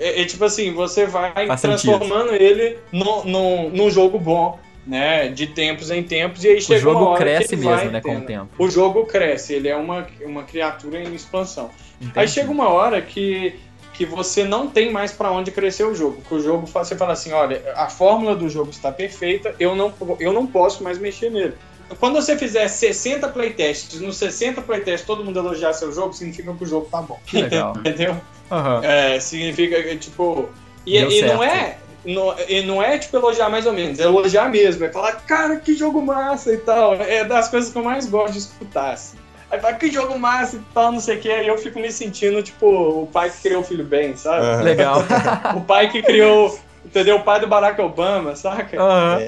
é- 0.00 0.22
é 0.22 0.24
tipo 0.24 0.44
assim, 0.44 0.72
você 0.72 1.06
vai 1.06 1.46
Faz 1.46 1.60
transformando 1.60 2.34
ele 2.34 2.78
num, 2.90 3.24
num, 3.24 3.70
num 3.70 3.90
jogo 3.90 4.18
bom, 4.18 4.58
né? 4.86 5.28
De 5.28 5.46
tempos 5.46 5.90
em 5.90 6.02
tempos, 6.02 6.42
e 6.42 6.48
aí 6.48 6.56
O 6.56 6.62
chega 6.62 6.88
uma 6.90 7.00
jogo 7.00 7.16
cresce 7.16 7.54
mesmo, 7.56 7.90
né, 7.90 8.00
com 8.00 8.16
o 8.16 8.20
tempo. 8.22 8.48
o 8.58 8.68
jogo 8.70 9.04
cresce, 9.06 9.54
ele 9.54 9.68
é 9.68 9.76
uma, 9.76 10.06
uma 10.24 10.42
criatura 10.42 11.00
em 11.00 11.14
expansão. 11.14 11.70
Aí 12.00 12.06
Entendi. 12.08 12.32
chega 12.32 12.50
uma 12.50 12.68
hora 12.68 13.00
que 13.00 13.54
que 13.92 14.06
você 14.06 14.44
não 14.44 14.68
tem 14.68 14.90
mais 14.90 15.12
para 15.12 15.30
onde 15.30 15.50
crescer 15.50 15.84
o 15.84 15.94
jogo. 15.94 16.22
Que 16.26 16.34
o 16.34 16.40
jogo 16.40 16.66
você 16.66 16.96
fala 16.96 17.12
assim, 17.12 17.32
olha, 17.32 17.62
a 17.76 17.88
fórmula 17.88 18.34
do 18.34 18.48
jogo 18.48 18.70
está 18.70 18.90
perfeita, 18.90 19.54
eu 19.60 19.76
não, 19.76 19.92
eu 20.18 20.32
não 20.32 20.46
posso 20.46 20.82
mais 20.82 20.98
mexer 20.98 21.30
nele. 21.30 21.54
Quando 21.98 22.14
você 22.14 22.38
fizer 22.38 22.66
60 22.68 23.28
playtests, 23.28 24.00
nos 24.00 24.16
60 24.16 24.62
playtests 24.62 25.06
todo 25.06 25.24
mundo 25.24 25.38
elogiar 25.38 25.72
seu 25.74 25.92
jogo, 25.92 26.14
significa 26.14 26.52
que 26.54 26.64
o 26.64 26.66
jogo 26.66 26.88
tá 26.90 27.02
bom. 27.02 27.20
Que 27.26 27.42
legal. 27.42 27.74
Entendeu? 27.80 28.16
Aham. 28.50 28.80
É, 28.82 29.20
significa 29.20 29.82
que, 29.82 29.96
tipo. 29.96 30.48
E, 30.86 30.96
e 30.98 31.22
não 31.22 31.42
é. 31.42 31.78
Não, 32.04 32.34
e 32.48 32.62
não 32.62 32.82
é 32.82 32.98
tipo 32.98 33.16
elogiar 33.16 33.48
mais 33.48 33.64
ou 33.64 33.72
menos, 33.72 34.00
é 34.00 34.04
elogiar 34.04 34.48
mesmo. 34.48 34.84
É 34.84 34.90
falar, 34.90 35.12
cara, 35.24 35.56
que 35.56 35.76
jogo 35.76 36.02
massa 36.02 36.52
e 36.52 36.58
tal. 36.58 36.94
É 36.94 37.24
das 37.24 37.48
coisas 37.48 37.70
que 37.70 37.78
eu 37.78 37.84
mais 37.84 38.06
gosto 38.06 38.32
de 38.32 38.38
escutar. 38.40 38.92
Assim. 38.94 39.16
Aí 39.52 39.60
fala, 39.60 39.74
que 39.74 39.92
jogo 39.92 40.18
massa 40.18 40.56
e 40.56 40.60
tal, 40.72 40.90
não 40.92 40.98
sei 40.98 41.18
o 41.18 41.20
que. 41.20 41.28
E 41.28 41.46
eu 41.46 41.58
fico 41.58 41.78
me 41.78 41.92
sentindo, 41.92 42.42
tipo, 42.42 42.66
o 42.66 43.06
pai 43.06 43.28
que 43.28 43.42
criou 43.42 43.60
o 43.60 43.64
filho 43.64 43.84
bem, 43.84 44.16
sabe? 44.16 44.46
Aham. 44.46 44.62
Legal. 44.62 45.02
O 45.54 45.60
pai 45.60 45.90
que 45.90 46.02
criou, 46.02 46.58
entendeu? 46.82 47.16
O 47.16 47.22
pai 47.22 47.38
do 47.38 47.46
Barack 47.46 47.78
Obama, 47.82 48.34
saca? 48.34 48.80
Aham. 48.80 49.18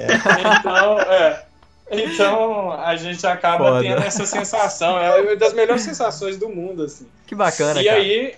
Então, 0.59 0.99
é. 0.99 1.45
Então 1.91 2.71
a 2.71 2.95
gente 2.95 3.25
acaba 3.27 3.65
Foda. 3.65 3.81
tendo 3.81 4.01
essa 4.01 4.25
sensação. 4.25 4.97
É 4.97 5.21
uma 5.21 5.35
das 5.35 5.53
melhores 5.53 5.83
sensações 5.83 6.37
do 6.37 6.49
mundo, 6.49 6.81
assim. 6.81 7.07
Que 7.27 7.35
bacana, 7.35 7.79
E 7.79 7.85
cara. 7.85 7.97
aí, 7.97 8.33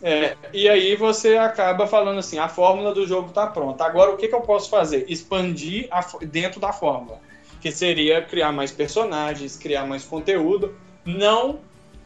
é, 0.00 0.36
e 0.52 0.68
aí 0.68 0.94
você 0.94 1.36
acaba 1.36 1.88
falando 1.88 2.20
assim, 2.20 2.38
a 2.38 2.48
fórmula 2.48 2.94
do 2.94 3.04
jogo 3.04 3.30
está 3.30 3.48
pronta. 3.48 3.84
Agora 3.84 4.12
o 4.12 4.16
que, 4.16 4.28
que 4.28 4.34
eu 4.34 4.42
posso 4.42 4.70
fazer? 4.70 5.04
Expandir 5.08 5.88
a 5.90 6.06
dentro 6.24 6.60
da 6.60 6.72
fórmula. 6.72 7.18
Que 7.60 7.72
seria 7.72 8.22
criar 8.22 8.52
mais 8.52 8.70
personagens, 8.70 9.56
criar 9.56 9.84
mais 9.86 10.04
conteúdo, 10.04 10.72
não 11.04 11.60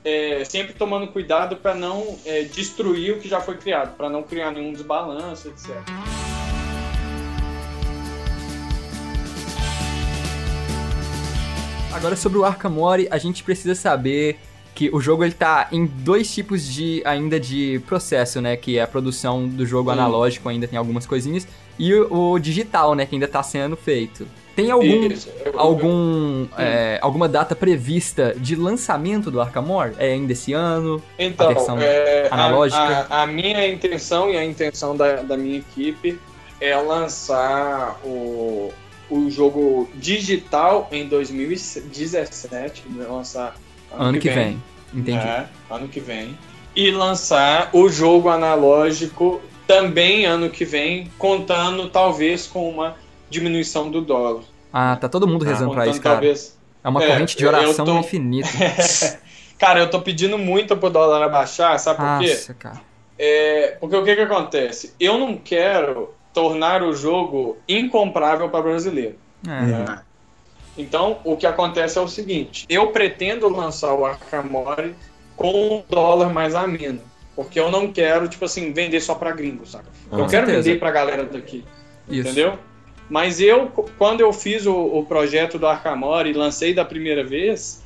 é, 0.05 0.45
sempre 0.45 0.73
tomando 0.73 1.09
cuidado 1.09 1.57
para 1.57 1.75
não 1.75 2.17
é, 2.25 2.43
destruir 2.43 3.15
o 3.15 3.19
que 3.19 3.29
já 3.29 3.41
foi 3.41 3.57
criado, 3.57 3.97
para 3.97 4.09
não 4.09 4.23
criar 4.23 4.53
nenhum 4.53 4.73
desbalanço, 4.73 5.49
etc. 5.49 5.77
Agora 11.93 12.15
sobre 12.15 12.39
o 12.39 12.45
Arkamori, 12.45 13.09
a 13.11 13.19
gente 13.19 13.43
precisa 13.43 13.75
saber 13.75 14.39
que 14.75 14.91
o 14.93 15.01
jogo 15.01 15.25
ele 15.25 15.33
tá 15.33 15.69
em 15.73 15.87
dois 15.87 16.33
tipos 16.33 16.63
de 16.71 17.03
ainda 17.07 17.41
de 17.41 17.81
processo, 17.87 18.41
né, 18.43 18.57
que 18.57 18.77
é 18.79 18.83
a 18.83 18.87
produção 18.87 19.49
do 19.49 19.65
jogo 19.65 19.89
Hum. 19.89 19.95
analógico, 19.95 20.49
ainda 20.49 20.69
tem 20.69 20.79
algumas 20.79 21.07
coisinhas, 21.07 21.49
e 21.79 21.95
o, 21.95 22.33
o 22.33 22.39
digital, 22.39 22.95
né, 22.95 23.07
que 23.07 23.15
ainda 23.15 23.27
tá 23.27 23.43
sendo 23.43 23.77
feito. 23.77 24.29
Tem 24.57 24.71
algum 24.71 25.05
eu- 25.05 25.61
algum 25.61 26.47
é, 26.59 26.99
alguma 27.03 27.29
data 27.29 27.55
prevista 27.55 28.35
de 28.39 28.57
lançamento 28.57 29.31
do 29.31 29.39
Arkamori? 29.41 29.93
É 29.99 30.13
ainda 30.15 30.33
esse 30.33 30.55
ano? 30.55 31.03
Então, 31.19 31.51
a 31.51 31.53
versão 31.53 31.79
é, 31.79 32.27
a- 32.31 32.35
analógica? 32.35 33.07
A, 33.11 33.23
a 33.23 33.27
minha 33.27 33.69
intenção 33.69 34.31
e 34.31 34.37
a 34.39 34.45
intenção 34.45 34.97
da, 34.97 35.17
da 35.17 35.37
minha 35.37 35.59
equipe 35.59 36.19
é 36.59 36.75
lançar 36.75 38.01
o, 38.03 38.73
o 39.11 39.31
jogo 39.31 39.91
digital 39.95 40.89
em 40.91 41.07
2017, 41.07 42.85
lançar 43.09 43.55
Ano 43.93 44.19
que 44.19 44.29
vem. 44.31 44.63
Entendi. 44.95 45.19
É, 45.19 45.47
ano 45.71 45.89
que 45.89 46.01
vem. 46.01 46.37
E 46.75 46.91
lançar 46.91 47.71
o 47.73 47.89
jogo 47.89 48.29
analógico 48.29 49.41
também 49.67 50.25
ano 50.27 50.49
que 50.51 50.65
vem, 50.65 51.11
contando 51.19 51.89
talvez 51.89 52.47
com 52.47 52.69
uma 52.69 52.97
diminuição 53.31 53.91
do 53.91 54.01
dólar. 54.01 54.43
Ah, 54.73 54.97
tá 55.01 55.09
todo 55.09 55.27
mundo 55.27 55.45
rezando 55.45 55.71
pra 55.71 55.81
Contando 55.81 55.93
isso, 55.95 56.03
cara. 56.03 56.15
talvez 56.17 56.59
É 56.85 56.89
uma 56.89 57.03
É, 57.03 57.07
corrente 57.09 57.37
de 57.37 57.45
eu 57.45 57.49
oração 57.49 57.85
tô- 57.85 57.99
infinita. 57.99 58.49
Cara, 59.59 59.81
eu 59.81 59.91
tô 59.91 60.01
pedindo 60.03 60.37
muito 60.37 60.77
pro 60.77 60.91
dólar 60.91 61.23
abaixar, 61.25 61.79
sabe 61.81 61.99
por 61.99 62.19
quê? 62.21 62.29
Nossa, 62.35 62.55
cara. 62.55 62.81
É, 63.19 63.77
porque 63.81 63.97
o 63.97 64.05
que 64.05 64.15
que 64.15 64.21
acontece? 64.21 64.93
Eu 65.01 65.17
não 65.19 65.35
quero 65.37 66.15
tornar 66.35 66.83
o 66.83 66.93
jogo 66.93 67.57
incomprável 67.67 68.51
para 68.51 68.61
brasileiro. 68.63 69.15
É. 69.47 69.51
né? 69.51 69.99
Então, 70.77 71.19
o 71.25 71.37
que 71.39 71.47
acontece 71.47 71.97
é 71.97 72.01
o 72.03 72.07
seguinte: 72.09 72.67
eu 72.69 72.89
pretendo 72.89 73.49
lançar 73.49 73.95
o 73.95 74.05
Arkamori 74.05 74.95
com 75.35 75.77
um 75.79 75.83
dólar 75.89 76.31
mais 76.33 76.55
ameno. 76.55 77.01
Porque 77.35 77.59
eu 77.59 77.71
não 77.71 77.91
quero, 77.91 78.29
tipo 78.29 78.45
assim, 78.45 78.73
vender 78.75 79.01
só 79.01 79.15
pra 79.15 79.31
gringo, 79.33 79.67
saca? 79.67 79.87
eu 80.13 80.19
Com 80.19 80.27
quero 80.27 80.47
certeza. 80.47 80.63
vender 80.69 80.79
pra 80.79 80.91
galera 80.91 81.25
daqui. 81.25 81.65
Isso. 82.11 82.21
Entendeu? 82.29 82.59
Mas 83.09 83.41
eu, 83.41 83.69
quando 83.99 84.21
eu 84.21 84.33
fiz 84.33 84.67
o, 84.67 84.75
o 84.75 85.05
projeto 85.05 85.59
do 85.59 85.67
Arkamori 85.67 86.31
e 86.31 86.33
lancei 86.33 86.75
da 86.75 86.85
primeira 86.85 87.23
vez, 87.23 87.83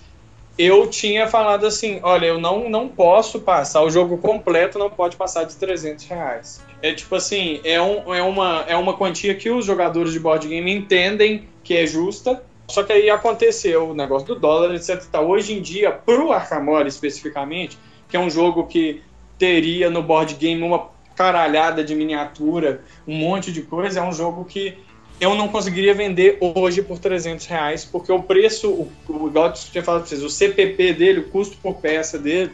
eu 0.59 0.89
tinha 0.89 1.27
falado 1.27 1.67
assim, 1.67 2.01
olha, 2.03 2.27
eu 2.27 2.41
não, 2.41 2.69
não 2.69 2.89
posso 2.89 3.41
passar, 3.41 3.83
o 3.83 3.91
jogo 3.91 4.19
completo 4.19 4.79
não 4.79 4.91
pode 4.91 5.17
passar 5.17 5.45
de 5.45 5.57
300 5.57 6.05
reais. 6.07 6.65
É 6.83 6.93
tipo 6.93 7.15
assim, 7.15 7.61
é, 7.65 7.81
um, 7.81 8.15
é, 8.15 8.23
uma, 8.23 8.65
é 8.67 8.77
uma 8.77 8.95
quantia 8.97 9.35
que 9.35 9.51
os 9.51 9.65
jogadores 9.65 10.13
de 10.13 10.21
board 10.21 10.47
game 10.49 10.71
entendem 10.71 11.49
que 11.63 11.77
é 11.77 11.87
justa, 11.87 12.43
só 12.69 12.83
que 12.83 12.93
aí 12.93 13.11
aconteceu 13.11 13.91
o 13.91 13.95
negócio 13.95 14.29
do 14.29 14.37
dólar, 14.39 14.75
etc. 14.75 15.03
Hoje 15.21 15.55
em 15.55 15.63
dia, 15.63 15.91
pro 15.91 16.33
Arkamori 16.33 16.89
especificamente, 16.89 17.79
que 18.09 18.17
é 18.17 18.21
um 18.21 18.31
jogo 18.31 18.67
que 18.67 19.03
teria 19.39 19.91
no 19.91 20.03
board 20.03 20.35
game 20.35 20.63
uma 20.63 20.91
caralhada 21.17 21.83
de 21.83 21.95
miniatura, 21.95 22.83
um 23.07 23.15
monte 23.15 23.51
de 23.53 23.63
coisa, 23.63 24.01
é 24.01 24.03
um 24.03 24.13
jogo 24.13 24.45
que 24.45 24.79
eu 25.21 25.35
não 25.35 25.49
conseguiria 25.49 25.95
vender 25.95 26.39
hoje 26.41 26.81
por 26.81 26.99
300 26.99 27.47
reais, 27.47 27.85
porque 27.85 28.11
o 28.11 28.23
preço, 28.23 28.71
o, 28.71 28.93
o, 29.09 29.29
igual 29.29 29.49
eu 29.49 29.53
tinha 29.53 29.85
falado 29.85 30.01
pra 30.01 30.09
vocês, 30.09 30.23
o 30.23 30.31
CPP 30.31 30.95
dele, 30.95 31.21
o 31.21 31.29
custo 31.29 31.57
por 31.59 31.75
peça 31.75 32.19
dele, 32.19 32.51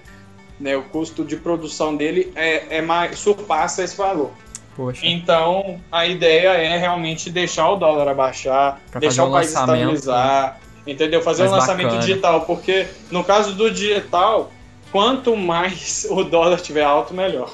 né, 0.58 0.76
o 0.76 0.82
custo 0.82 1.24
de 1.24 1.36
produção 1.36 1.96
dele 1.96 2.32
é, 2.34 2.78
é 2.78 2.82
mais, 2.82 3.18
surpassa 3.18 3.84
esse 3.84 3.96
valor. 3.96 4.32
Poxa. 4.74 5.00
Então, 5.06 5.80
a 5.90 6.06
ideia 6.06 6.48
é 6.48 6.76
realmente 6.76 7.30
deixar 7.30 7.70
o 7.70 7.76
dólar 7.76 8.08
abaixar, 8.08 8.80
Pra 8.90 9.00
deixar 9.00 9.24
o 9.24 9.28
um 9.28 9.32
país 9.32 9.54
lançamento, 9.54 9.94
estabilizar, 9.94 10.60
entendeu? 10.86 11.22
Fazer 11.22 11.44
um 11.44 11.50
mais 11.50 11.60
lançamento 11.60 11.86
bacana. 11.86 12.02
digital, 12.02 12.40
porque 12.42 12.86
no 13.10 13.24
caso 13.24 13.54
do 13.54 13.70
digital, 13.70 14.50
quanto 14.90 15.36
mais 15.36 16.06
o 16.10 16.24
dólar 16.24 16.56
estiver 16.56 16.82
alto, 16.82 17.14
melhor. 17.14 17.50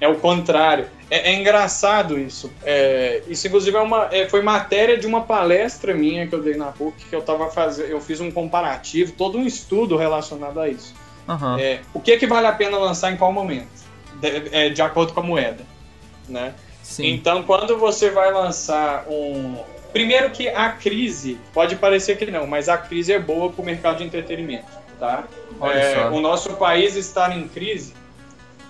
É 0.00 0.08
o 0.08 0.16
contrário. 0.16 0.86
É, 1.10 1.30
é 1.30 1.34
engraçado 1.34 2.18
isso. 2.18 2.52
É, 2.64 3.22
isso, 3.28 3.46
inclusive, 3.46 3.76
é 3.76 3.80
uma, 3.80 4.08
é, 4.10 4.28
foi 4.28 4.42
matéria 4.42 4.98
de 4.98 5.06
uma 5.06 5.22
palestra 5.22 5.94
minha 5.94 6.26
que 6.26 6.34
eu 6.34 6.42
dei 6.42 6.56
na 6.56 6.66
PUC, 6.66 7.04
que 7.08 7.14
eu 7.14 7.22
tava 7.22 7.48
fazendo. 7.50 7.88
Eu 7.88 8.00
fiz 8.00 8.20
um 8.20 8.30
comparativo, 8.30 9.12
todo 9.12 9.38
um 9.38 9.46
estudo 9.46 9.96
relacionado 9.96 10.60
a 10.60 10.68
isso. 10.68 10.94
É, 11.58 11.80
o 11.94 12.00
que, 12.00 12.16
que 12.18 12.26
vale 12.26 12.46
a 12.46 12.52
pena 12.52 12.76
lançar 12.76 13.12
em 13.12 13.16
qual 13.16 13.32
momento? 13.32 13.68
De, 14.20 14.48
é, 14.52 14.68
de 14.68 14.82
acordo 14.82 15.12
com 15.12 15.20
a 15.20 15.22
moeda. 15.22 15.64
Né? 16.28 16.54
Sim. 16.82 17.06
Então, 17.06 17.42
quando 17.42 17.78
você 17.78 18.10
vai 18.10 18.32
lançar 18.32 19.06
um. 19.08 19.56
Primeiro 19.92 20.30
que 20.30 20.48
a 20.48 20.70
crise, 20.70 21.38
pode 21.52 21.76
parecer 21.76 22.18
que 22.18 22.26
não, 22.26 22.46
mas 22.48 22.68
a 22.68 22.76
crise 22.76 23.12
é 23.12 23.18
boa 23.18 23.50
para 23.50 23.62
o 23.62 23.64
mercado 23.64 23.98
de 23.98 24.04
entretenimento, 24.04 24.66
tá? 24.98 25.24
Olha 25.60 25.78
É, 25.78 25.94
só. 25.94 26.10
o 26.10 26.20
nosso 26.20 26.54
país 26.54 26.96
estar 26.96 27.34
em 27.36 27.46
crise, 27.46 27.94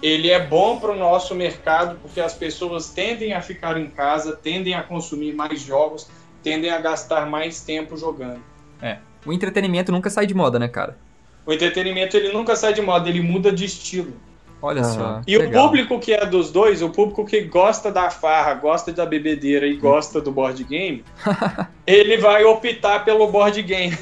ele 0.02 0.30
é 0.30 0.44
bom 0.44 0.78
para 0.78 0.92
o 0.92 0.96
nosso 0.96 1.34
mercado 1.34 1.98
porque 2.00 2.20
as 2.20 2.34
pessoas 2.34 2.90
tendem 2.90 3.32
a 3.32 3.40
ficar 3.40 3.76
em 3.78 3.86
casa, 3.88 4.36
tendem 4.36 4.74
a 4.74 4.82
consumir 4.82 5.34
mais 5.34 5.60
jogos, 5.60 6.08
tendem 6.42 6.70
a 6.70 6.78
gastar 6.78 7.26
mais 7.26 7.60
tempo 7.60 7.96
jogando. 7.96 8.40
O 9.26 9.32
entretenimento 9.32 9.90
nunca 9.90 10.10
sai 10.10 10.26
de 10.26 10.34
moda, 10.34 10.58
né, 10.58 10.68
cara? 10.68 10.96
O 11.46 11.52
entretenimento 11.52 12.16
ele 12.16 12.32
nunca 12.32 12.54
sai 12.56 12.72
de 12.74 12.82
moda, 12.82 13.08
ele 13.08 13.20
muda 13.20 13.50
de 13.50 13.64
estilo. 13.64 14.12
Olha 14.60 14.80
Aham. 14.80 14.94
só. 14.94 15.22
E 15.26 15.36
legal. 15.36 15.64
o 15.64 15.68
público 15.68 15.98
que 15.98 16.12
é 16.12 16.24
dos 16.24 16.50
dois, 16.50 16.80
o 16.80 16.88
público 16.88 17.24
que 17.24 17.42
gosta 17.42 17.92
da 17.92 18.10
farra, 18.10 18.54
gosta 18.54 18.92
da 18.92 19.04
bebedeira 19.04 19.66
e 19.66 19.76
gosta 19.76 20.20
do 20.20 20.32
board 20.32 20.64
game, 20.64 21.04
ele 21.86 22.16
vai 22.16 22.44
optar 22.44 23.04
pelo 23.04 23.26
board 23.26 23.62
game. 23.62 23.96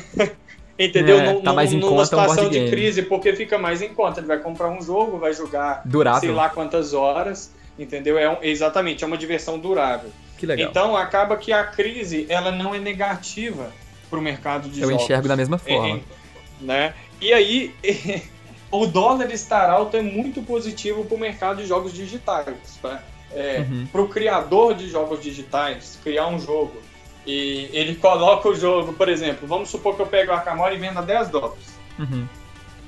Entendeu? 0.78 1.18
É, 1.20 1.32
Num- 1.34 1.40
tá 1.42 1.52
mais 1.52 1.72
em 1.72 1.76
numa 1.76 1.88
conta 1.90 2.02
um 2.02 2.04
situação 2.04 2.34
board 2.36 2.50
de 2.50 2.58
game. 2.58 2.70
crise, 2.70 3.02
porque 3.02 3.32
fica 3.34 3.58
mais 3.58 3.82
em 3.82 3.90
conta. 3.92 4.20
Ele 4.20 4.26
vai 4.26 4.38
comprar 4.38 4.68
um 4.70 4.80
jogo, 4.80 5.18
vai 5.18 5.32
jogar 5.34 5.82
Durável. 5.84 6.20
sei 6.20 6.30
lá 6.32 6.48
quantas 6.48 6.94
horas, 6.94 7.52
entendeu? 7.78 8.18
É 8.18 8.28
um- 8.30 8.38
exatamente, 8.42 9.04
é 9.04 9.06
uma 9.06 9.18
diversão 9.18 9.58
durável. 9.58 10.10
Que 10.38 10.46
legal. 10.46 10.70
Então 10.70 10.96
acaba 10.96 11.36
que 11.36 11.52
a 11.52 11.62
crise 11.64 12.26
ela 12.28 12.50
não 12.50 12.74
é 12.74 12.78
negativa 12.78 13.70
para 14.10 14.18
o 14.18 14.22
mercado 14.22 14.68
de 14.68 14.80
Eu 14.80 14.88
jogos. 14.88 15.04
enxergo 15.04 15.28
da 15.28 15.36
mesma 15.36 15.60
É, 15.64 15.74
forma. 15.74 15.96
é, 15.98 16.00
né? 16.64 16.94
E 17.20 17.32
aí, 17.32 17.74
o 18.70 18.86
dólar 18.86 19.30
estar 19.30 19.68
alto 19.70 19.96
é 19.96 20.02
muito 20.02 20.42
positivo 20.42 21.04
para 21.04 21.14
o 21.16 21.20
mercado 21.20 21.62
de 21.62 21.66
jogos 21.68 21.92
digitais. 21.92 22.46
Tá? 22.80 23.02
É, 23.30 23.58
Uhum. 23.60 23.86
Para 23.92 24.02
o 24.02 24.08
criador 24.08 24.74
de 24.74 24.88
jogos 24.88 25.22
digitais 25.22 25.98
criar 26.02 26.26
um 26.28 26.38
jogo 26.38 26.72
e 27.26 27.68
ele 27.72 27.94
coloca 27.94 28.48
o 28.48 28.54
jogo, 28.54 28.92
por 28.92 29.08
exemplo, 29.08 29.46
vamos 29.46 29.70
supor 29.70 29.94
que 29.94 30.02
eu 30.02 30.06
pego 30.06 30.32
o 30.32 30.34
Arkamori 30.34 30.74
e 30.74 30.78
vendo 30.78 30.98
a 30.98 31.02
10 31.02 31.28
dólares. 31.28 31.78
Uhum. 31.98 32.26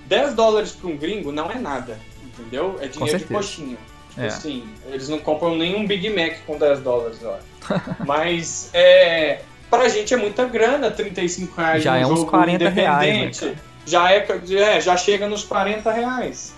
10 0.07 0.35
dólares 0.35 0.73
para 0.73 0.91
um 0.91 0.97
gringo 0.97 1.33
não 1.33 1.51
é 1.51 1.55
nada, 1.55 1.99
entendeu? 2.23 2.77
É 2.81 2.89
dinheiro 2.89 3.19
de 3.19 3.25
coxinha. 3.25 3.77
Tipo 4.11 4.21
É. 4.21 4.27
assim, 4.27 4.65
eles 4.89 5.09
não 5.09 5.19
compram 5.19 5.57
nenhum 5.57 5.87
Big 5.87 6.09
Mac 6.11 6.39
com 6.47 6.59
10 6.59 6.81
dólares, 6.81 7.19
ó. 7.25 7.39
Mas 8.07 8.71
é, 8.73 9.41
pra 9.71 9.89
gente 9.89 10.13
é 10.13 10.17
muita 10.17 10.45
grana, 10.45 10.91
35 10.91 11.61
reais 11.61 11.83
Já 11.83 11.97
é 11.97 12.07
uns 12.07 12.21
jogo 12.21 12.31
40 12.31 12.69
reais, 12.69 13.41
né, 13.41 13.57
já, 13.87 14.13
é, 14.13 14.27
é, 14.51 14.81
já 14.81 14.97
chega 14.97 15.29
nos 15.29 15.45
40 15.45 15.91
reais. 15.93 16.55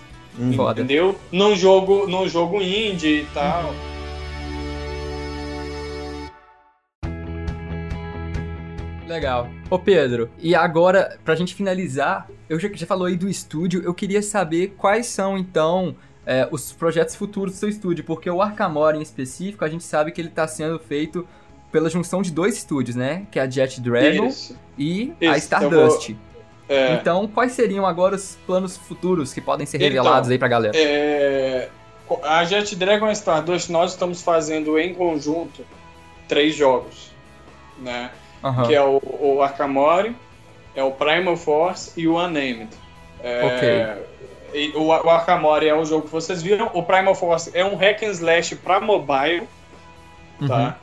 Foda. 0.55 0.81
Entendeu? 0.81 1.17
Num 1.31 1.55
jogo, 1.55 2.07
num 2.07 2.27
jogo 2.29 2.61
indie 2.61 3.21
e 3.21 3.27
tal. 3.33 3.73
Legal. 9.07 9.47
Ô 9.69 9.79
Pedro, 9.79 10.29
e 10.37 10.53
agora, 10.53 11.17
pra 11.23 11.33
gente 11.35 11.55
finalizar, 11.55 12.27
eu 12.49 12.59
já, 12.59 12.69
já 12.73 12.85
falou 12.85 13.07
aí 13.07 13.15
do 13.15 13.29
estúdio, 13.29 13.81
eu 13.83 13.93
queria 13.93 14.21
saber 14.21 14.75
quais 14.77 15.07
são, 15.07 15.37
então, 15.37 15.95
é, 16.25 16.47
os 16.51 16.73
projetos 16.73 17.15
futuros 17.15 17.53
do 17.53 17.57
seu 17.57 17.69
estúdio, 17.69 18.03
porque 18.03 18.29
o 18.29 18.41
Arkamore 18.41 18.97
em 18.97 19.01
específico, 19.01 19.63
a 19.63 19.69
gente 19.69 19.83
sabe 19.83 20.11
que 20.11 20.19
ele 20.19 20.29
tá 20.29 20.47
sendo 20.47 20.77
feito 20.77 21.25
pela 21.71 21.89
junção 21.89 22.21
de 22.21 22.31
dois 22.31 22.57
estúdios, 22.57 22.95
né? 22.95 23.25
Que 23.31 23.39
é 23.39 23.43
a 23.43 23.49
Jet 23.49 23.79
Dragon 23.79 24.27
Isso. 24.27 24.57
e 24.77 25.13
Isso, 25.21 25.31
a 25.31 25.37
Stardust. 25.37 26.15
É, 26.67 26.93
Então, 26.95 27.27
quais 27.27 27.53
seriam 27.53 27.85
agora 27.85 28.15
os 28.15 28.37
planos 28.45 28.75
futuros 28.75 29.33
que 29.33 29.39
podem 29.39 29.65
ser 29.65 29.77
Então, 29.77 29.87
revelados 29.87 30.29
aí 30.29 30.37
pra 30.37 30.47
galera? 30.49 30.77
é, 30.77 31.69
a 32.23 32.43
Jet 32.43 32.75
Dragon 32.75 33.07
e 33.09 33.13
Stardust, 33.13 33.69
nós 33.69 33.91
estamos 33.91 34.21
fazendo 34.21 34.77
em 34.77 34.93
conjunto 34.93 35.65
três 36.27 36.55
jogos, 36.55 37.11
né? 37.79 38.11
Aham. 38.47 38.67
que 38.67 38.75
é 38.75 38.81
o, 38.81 39.01
o 39.19 39.41
Arkamori, 39.41 40.15
é 40.75 40.83
o 40.83 40.91
Primal 40.91 41.35
Force 41.35 41.91
e 41.97 42.07
o 42.07 42.17
Unnamed. 42.17 42.69
É, 43.23 43.97
o, 44.75 44.83
o 44.83 45.09
Arkamori 45.09 45.67
é 45.67 45.75
o 45.75 45.83
jogo 45.83 46.05
que 46.05 46.11
vocês 46.11 46.41
viram, 46.41 46.69
o 46.73 46.83
Primal 46.83 47.15
Force 47.15 47.51
é 47.53 47.65
um 47.65 47.75
hack 47.75 48.03
and 48.03 48.11
slash 48.11 48.55
para 48.55 48.79
mobile, 48.79 49.47
Uhum. 50.39 50.47
tá? 50.47 50.77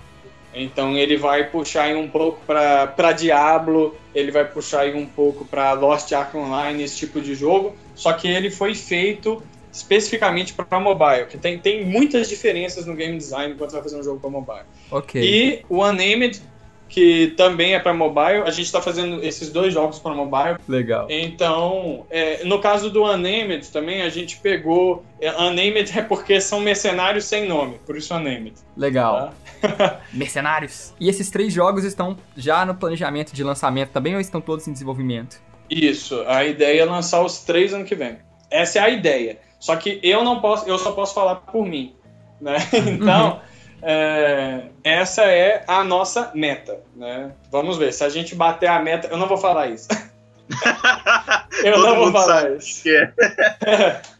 Então 0.52 0.96
ele 0.96 1.16
vai 1.16 1.44
puxar 1.44 1.88
um 1.96 2.08
pouco 2.08 2.40
pra 2.46 2.86
pra 2.86 3.12
Diablo, 3.12 3.96
ele 4.14 4.30
vai 4.30 4.44
puxar 4.44 4.80
aí 4.80 4.94
um 4.94 5.06
pouco 5.06 5.44
pra 5.44 5.72
Lost 5.72 6.12
Ark 6.12 6.36
Online, 6.36 6.82
esse 6.82 6.96
tipo 6.96 7.20
de 7.20 7.34
jogo, 7.34 7.74
só 7.94 8.12
que 8.12 8.28
ele 8.28 8.50
foi 8.50 8.74
feito 8.74 9.42
especificamente 9.72 10.52
para 10.54 10.78
mobile, 10.78 11.26
que 11.26 11.36
tem, 11.36 11.58
tem 11.58 11.84
muitas 11.84 12.28
diferenças 12.28 12.86
no 12.86 12.94
game 12.94 13.16
design 13.18 13.54
quando 13.56 13.70
você 13.70 13.76
vai 13.76 13.82
fazer 13.82 13.98
um 13.98 14.02
jogo 14.04 14.20
para 14.20 14.30
mobile. 14.30 14.66
Ok. 14.90 15.20
E 15.20 15.64
o 15.68 15.84
Unnamed, 15.84 16.40
que 16.94 17.34
também 17.36 17.74
é 17.74 17.80
para 17.80 17.92
mobile, 17.92 18.42
a 18.46 18.50
gente 18.52 18.66
está 18.66 18.80
fazendo 18.80 19.20
esses 19.20 19.50
dois 19.50 19.74
jogos 19.74 19.98
para 19.98 20.14
mobile. 20.14 20.58
Legal. 20.68 21.08
Então, 21.10 22.06
é, 22.08 22.44
no 22.44 22.60
caso 22.60 22.88
do 22.88 23.02
Unnamed 23.02 23.68
também, 23.72 24.02
a 24.02 24.08
gente 24.08 24.36
pegou. 24.36 25.04
É, 25.20 25.28
Unnamed 25.32 25.90
é 25.98 26.02
porque 26.02 26.40
são 26.40 26.60
mercenários 26.60 27.24
sem 27.24 27.48
nome, 27.48 27.80
por 27.84 27.96
isso 27.96 28.14
Unnamed. 28.14 28.54
Legal. 28.76 29.32
Tá? 29.60 30.00
Mercenários. 30.14 30.94
E 31.00 31.08
esses 31.08 31.28
três 31.30 31.52
jogos 31.52 31.82
estão 31.82 32.16
já 32.36 32.64
no 32.64 32.76
planejamento 32.76 33.34
de 33.34 33.42
lançamento 33.42 33.90
também 33.90 34.14
ou 34.14 34.20
estão 34.20 34.40
todos 34.40 34.68
em 34.68 34.72
desenvolvimento? 34.72 35.40
Isso, 35.68 36.22
a 36.28 36.44
ideia 36.44 36.82
é 36.82 36.84
lançar 36.84 37.24
os 37.24 37.40
três 37.40 37.74
ano 37.74 37.84
que 37.84 37.96
vem. 37.96 38.18
Essa 38.48 38.78
é 38.78 38.82
a 38.82 38.88
ideia. 38.88 39.40
Só 39.58 39.74
que 39.74 39.98
eu 40.00 40.22
não 40.22 40.40
posso, 40.40 40.68
eu 40.68 40.78
só 40.78 40.92
posso 40.92 41.12
falar 41.12 41.36
por 41.36 41.66
mim. 41.66 41.96
Né? 42.40 42.56
Então, 42.86 43.40
é, 43.86 44.68
essa 44.82 45.22
é 45.24 45.62
a 45.68 45.84
nossa 45.84 46.30
meta. 46.34 46.80
Né? 46.96 47.32
Vamos 47.50 47.76
ver, 47.76 47.92
se 47.92 48.02
a 48.02 48.08
gente 48.08 48.34
bater 48.34 48.68
a 48.68 48.80
meta. 48.80 49.08
Eu 49.08 49.18
não 49.18 49.28
vou 49.28 49.36
falar 49.36 49.68
isso. 49.68 49.88
eu 51.62 51.74
Todo 51.74 51.86
não 51.86 51.96
vou 51.96 52.12
falar 52.12 52.50
isso. 52.52 52.88
é. 52.88 54.02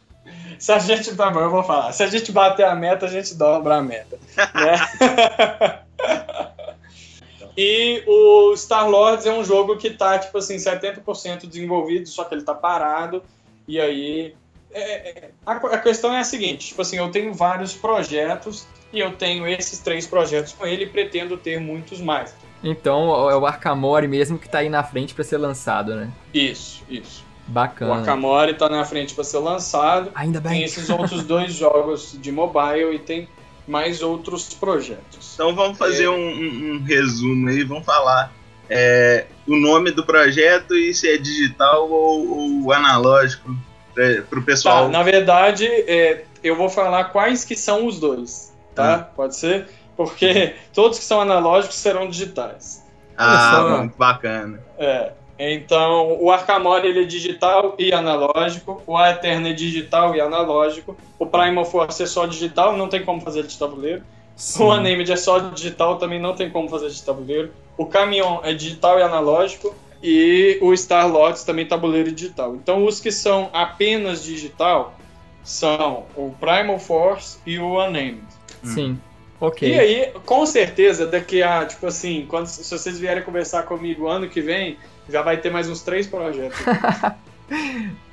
Se 0.58 0.72
a 0.72 0.78
gente. 0.78 1.14
Tá 1.14 1.30
bom, 1.30 1.40
eu 1.40 1.50
vou 1.50 1.62
falar. 1.62 1.92
Se 1.92 2.02
a 2.02 2.06
gente 2.06 2.32
bater 2.32 2.64
a 2.64 2.74
meta, 2.74 3.06
a 3.06 3.08
gente 3.08 3.34
dobra 3.34 3.76
a 3.76 3.82
meta. 3.82 4.18
né? 4.54 5.80
e 7.56 8.02
o 8.06 8.56
Star 8.56 8.88
Lords 8.88 9.26
é 9.26 9.32
um 9.32 9.44
jogo 9.44 9.76
que 9.76 9.90
tá, 9.90 10.18
tipo 10.18 10.38
assim, 10.38 10.56
70% 10.56 11.46
desenvolvido, 11.46 12.08
só 12.08 12.24
que 12.24 12.34
ele 12.34 12.44
tá 12.44 12.54
parado. 12.54 13.22
E 13.66 13.80
aí. 13.80 14.34
é- 14.72 15.08
é- 15.08 15.30
a, 15.44 15.52
a 15.52 15.78
questão 15.78 16.14
é 16.14 16.20
a 16.20 16.24
seguinte: 16.24 16.68
tipo 16.68 16.80
assim, 16.82 16.96
eu 16.96 17.10
tenho 17.10 17.34
vários 17.34 17.74
projetos 17.74 18.66
e 18.94 19.00
eu 19.00 19.12
tenho 19.12 19.46
esses 19.46 19.78
três 19.80 20.06
projetos 20.06 20.52
com 20.52 20.66
ele 20.66 20.84
e 20.84 20.86
pretendo 20.88 21.36
ter 21.36 21.58
muitos 21.60 22.00
mais. 22.00 22.34
Então 22.62 23.28
é 23.30 23.36
o 23.36 23.44
Arkamori 23.44 24.08
mesmo 24.08 24.38
que 24.38 24.48
tá 24.48 24.58
aí 24.58 24.68
na 24.70 24.82
frente 24.82 25.12
pra 25.14 25.22
ser 25.24 25.36
lançado, 25.36 25.94
né? 25.96 26.10
Isso, 26.32 26.82
isso. 26.88 27.24
O 27.46 27.50
Bacana. 27.50 28.00
Akamori 28.00 28.54
tá 28.54 28.70
na 28.70 28.84
frente 28.86 29.12
para 29.14 29.22
ser 29.24 29.38
lançado. 29.38 30.10
Ainda 30.14 30.40
Tem 30.40 30.52
bem. 30.52 30.62
esses 30.62 30.88
outros 30.88 31.24
dois 31.24 31.52
jogos 31.52 32.16
de 32.18 32.32
mobile 32.32 32.94
e 32.94 32.98
tem 32.98 33.28
mais 33.68 34.00
outros 34.02 34.54
projetos. 34.54 35.32
Então 35.34 35.54
vamos 35.54 35.76
fazer 35.76 36.04
É. 36.04 36.08
um, 36.08 36.14
um- 36.14 36.72
um 36.76 36.82
resumo 36.84 37.48
aí, 37.48 37.62
vamos 37.64 37.84
falar 37.84 38.32
é, 38.70 39.26
o 39.46 39.56
nome 39.56 39.90
do 39.90 40.06
projeto 40.06 40.74
e 40.74 40.94
se 40.94 41.06
é 41.06 41.18
digital 41.18 41.90
ou, 41.90 42.62
ou 42.64 42.72
analógico 42.72 43.54
para 43.94 44.38
o 44.38 44.40
Tá, 44.40 44.46
pessoal. 44.46 44.88
na 44.88 45.02
verdade, 45.02 45.66
é, 45.66 46.24
eu 46.42 46.56
vou 46.56 46.70
falar 46.70 47.04
quais 47.04 47.44
que 47.44 47.54
são 47.54 47.86
os 47.86 48.00
dois, 48.00 48.53
tá? 48.74 49.10
Pode 49.14 49.36
ser? 49.36 49.68
Porque 49.96 50.54
todos 50.74 50.98
que 50.98 51.04
são 51.04 51.20
analógicos 51.20 51.76
serão 51.76 52.08
digitais. 52.08 52.84
ah, 53.16 53.88
bacana. 53.96 54.60
É. 54.78 55.12
Então, 55.38 56.16
o 56.20 56.30
Arkamori 56.30 56.88
ele 56.88 57.02
é 57.02 57.04
digital 57.04 57.74
e 57.76 57.92
analógico, 57.92 58.80
o 58.86 58.96
Aeterno 58.96 59.48
é 59.48 59.52
digital 59.52 60.14
e 60.14 60.20
analógico, 60.20 60.96
o 61.18 61.26
Primal 61.26 61.64
Force 61.64 62.00
é 62.02 62.06
só 62.06 62.24
digital, 62.24 62.76
não 62.76 62.88
tem 62.88 63.04
como 63.04 63.20
fazer 63.20 63.42
de 63.44 63.58
tabuleiro. 63.58 64.02
Sim. 64.36 64.62
O 64.62 64.72
Unnamed 64.72 65.10
é 65.10 65.16
só 65.16 65.38
digital, 65.38 65.98
também 65.98 66.20
não 66.20 66.34
tem 66.34 66.50
como 66.50 66.68
fazer 66.68 66.88
de 66.88 67.02
tabuleiro. 67.02 67.52
O 67.76 67.86
Caminhon 67.86 68.40
é 68.42 68.52
digital 68.52 68.98
e 68.98 69.02
analógico. 69.02 69.74
E 70.02 70.58
o 70.60 70.76
Star 70.76 71.08
Lots 71.08 71.44
também 71.44 71.64
tabuleiro 71.64 72.10
e 72.10 72.12
digital. 72.12 72.54
Então, 72.56 72.84
os 72.84 73.00
que 73.00 73.10
são 73.10 73.48
apenas 73.54 74.22
digital 74.22 74.94
são 75.42 76.04
o 76.14 76.30
Primal 76.38 76.78
Force 76.78 77.38
e 77.46 77.58
o 77.58 77.82
Unnamed. 77.82 78.22
Sim. 78.64 78.98
Ok. 79.40 79.68
E 79.68 79.78
aí, 79.78 80.12
com 80.24 80.46
certeza, 80.46 81.06
daqui 81.06 81.42
a, 81.42 81.64
tipo 81.66 81.86
assim, 81.86 82.24
quando, 82.28 82.46
se 82.46 82.70
vocês 82.70 82.98
vierem 82.98 83.22
conversar 83.22 83.64
comigo 83.64 84.06
ano 84.06 84.28
que 84.28 84.40
vem, 84.40 84.78
já 85.08 85.22
vai 85.22 85.36
ter 85.36 85.50
mais 85.50 85.68
uns 85.68 85.82
três 85.82 86.06
projetos. 86.06 86.58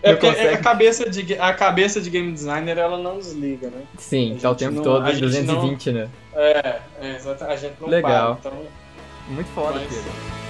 é 0.03 0.11
Não 0.11 0.17
porque 0.17 0.27
consegue. 0.27 0.53
a 0.55 0.57
cabeça, 0.57 1.09
de, 1.09 1.39
a 1.39 1.53
cabeça 1.53 2.01
de 2.01 2.09
game 2.09 2.31
designer, 2.31 2.77
ela 2.77 2.97
não 2.97 3.17
desliga, 3.17 3.69
né? 3.69 3.83
Sim, 3.97 4.37
tá 4.41 4.49
o 4.51 4.55
tempo 4.55 4.75
não- 4.77 4.83
todo 4.83 5.05
a 5.05 5.09
em 5.09 5.13
gente 5.13 5.21
220, 5.21 5.91
né? 5.91 6.09
É, 6.33 6.79
é. 7.01 7.17
A 7.47 7.55
gente 7.55 7.75
não 7.79 7.87
Legal. 7.87 8.37
para, 8.41 8.51
então... 8.51 8.65
Muito 9.29 9.47
foda, 9.51 9.79
Mas- 9.79 9.87
Pedro. 9.87 10.40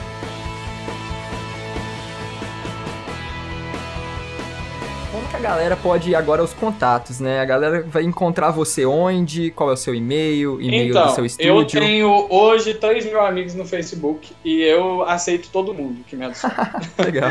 Como 5.11 5.27
que 5.27 5.35
a 5.35 5.39
galera 5.39 5.75
pode 5.75 6.09
ir 6.11 6.15
agora 6.15 6.41
aos 6.41 6.53
contatos, 6.53 7.19
né? 7.19 7.41
A 7.41 7.45
galera 7.45 7.83
vai 7.85 8.03
encontrar 8.03 8.51
você 8.51 8.85
onde? 8.85 9.51
Qual 9.51 9.69
é 9.69 9.73
o 9.73 9.77
seu 9.77 9.93
e-mail? 9.93 10.61
E-mail 10.61 10.91
Então, 10.91 11.07
do 11.07 11.11
seu 11.11 11.23
eu 11.23 11.25
estúdio? 11.25 11.81
tenho 11.81 12.27
hoje 12.29 12.73
3 12.75 13.05
mil 13.07 13.19
amigos 13.19 13.53
no 13.53 13.65
Facebook 13.65 14.31
e 14.45 14.61
eu 14.61 15.03
aceito 15.03 15.49
todo 15.51 15.73
mundo 15.73 16.01
que 16.07 16.15
me 16.15 16.25
adiciona. 16.25 16.79
Legal. 16.97 17.29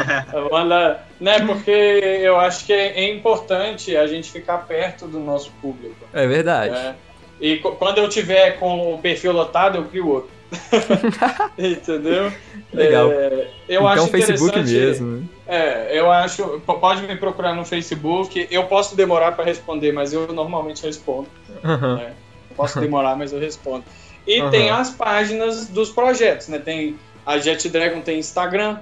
Manda, 0.50 1.02
né, 1.18 1.40
porque 1.46 1.70
eu 1.70 2.38
acho 2.38 2.66
que 2.66 2.72
é 2.74 3.10
importante 3.10 3.96
a 3.96 4.06
gente 4.06 4.30
ficar 4.30 4.58
perto 4.58 5.06
do 5.06 5.18
nosso 5.18 5.50
público. 5.62 5.96
É 6.12 6.26
verdade. 6.26 6.74
né? 6.74 6.94
E 7.40 7.56
quando 7.56 7.96
eu 7.96 8.08
tiver 8.10 8.58
com 8.58 8.94
o 8.94 8.98
perfil 8.98 9.32
lotado, 9.32 9.78
eu 9.78 9.84
crio 9.84 10.06
outro. 10.06 10.30
Entendeu? 11.56 12.30
Legal. 12.74 13.10
É, 13.10 13.48
eu 13.68 13.80
então, 13.80 13.88
acho 13.88 14.06
Facebook 14.08 14.58
mesmo. 14.58 15.28
É, 15.50 15.98
eu 15.98 16.10
acho. 16.10 16.60
Pode 16.60 17.02
me 17.02 17.16
procurar 17.16 17.54
no 17.54 17.64
Facebook. 17.64 18.46
Eu 18.50 18.64
posso 18.64 18.94
demorar 18.94 19.32
para 19.32 19.44
responder, 19.44 19.92
mas 19.92 20.12
eu 20.12 20.32
normalmente 20.32 20.84
respondo. 20.86 21.26
Aham. 21.64 21.96
né? 21.96 22.12
Posso 22.56 22.78
demorar, 22.80 23.16
mas 23.16 23.32
eu 23.32 23.40
respondo. 23.40 23.84
E 24.26 24.40
Aham. 24.40 24.50
tem 24.50 24.70
as 24.70 24.90
páginas 24.90 25.66
dos 25.68 25.90
projetos, 25.90 26.48
né? 26.48 26.58
Tem 26.58 26.98
a 27.26 27.38
Jet 27.38 27.68
Dragon 27.68 28.00
tem 28.00 28.18
Instagram. 28.18 28.78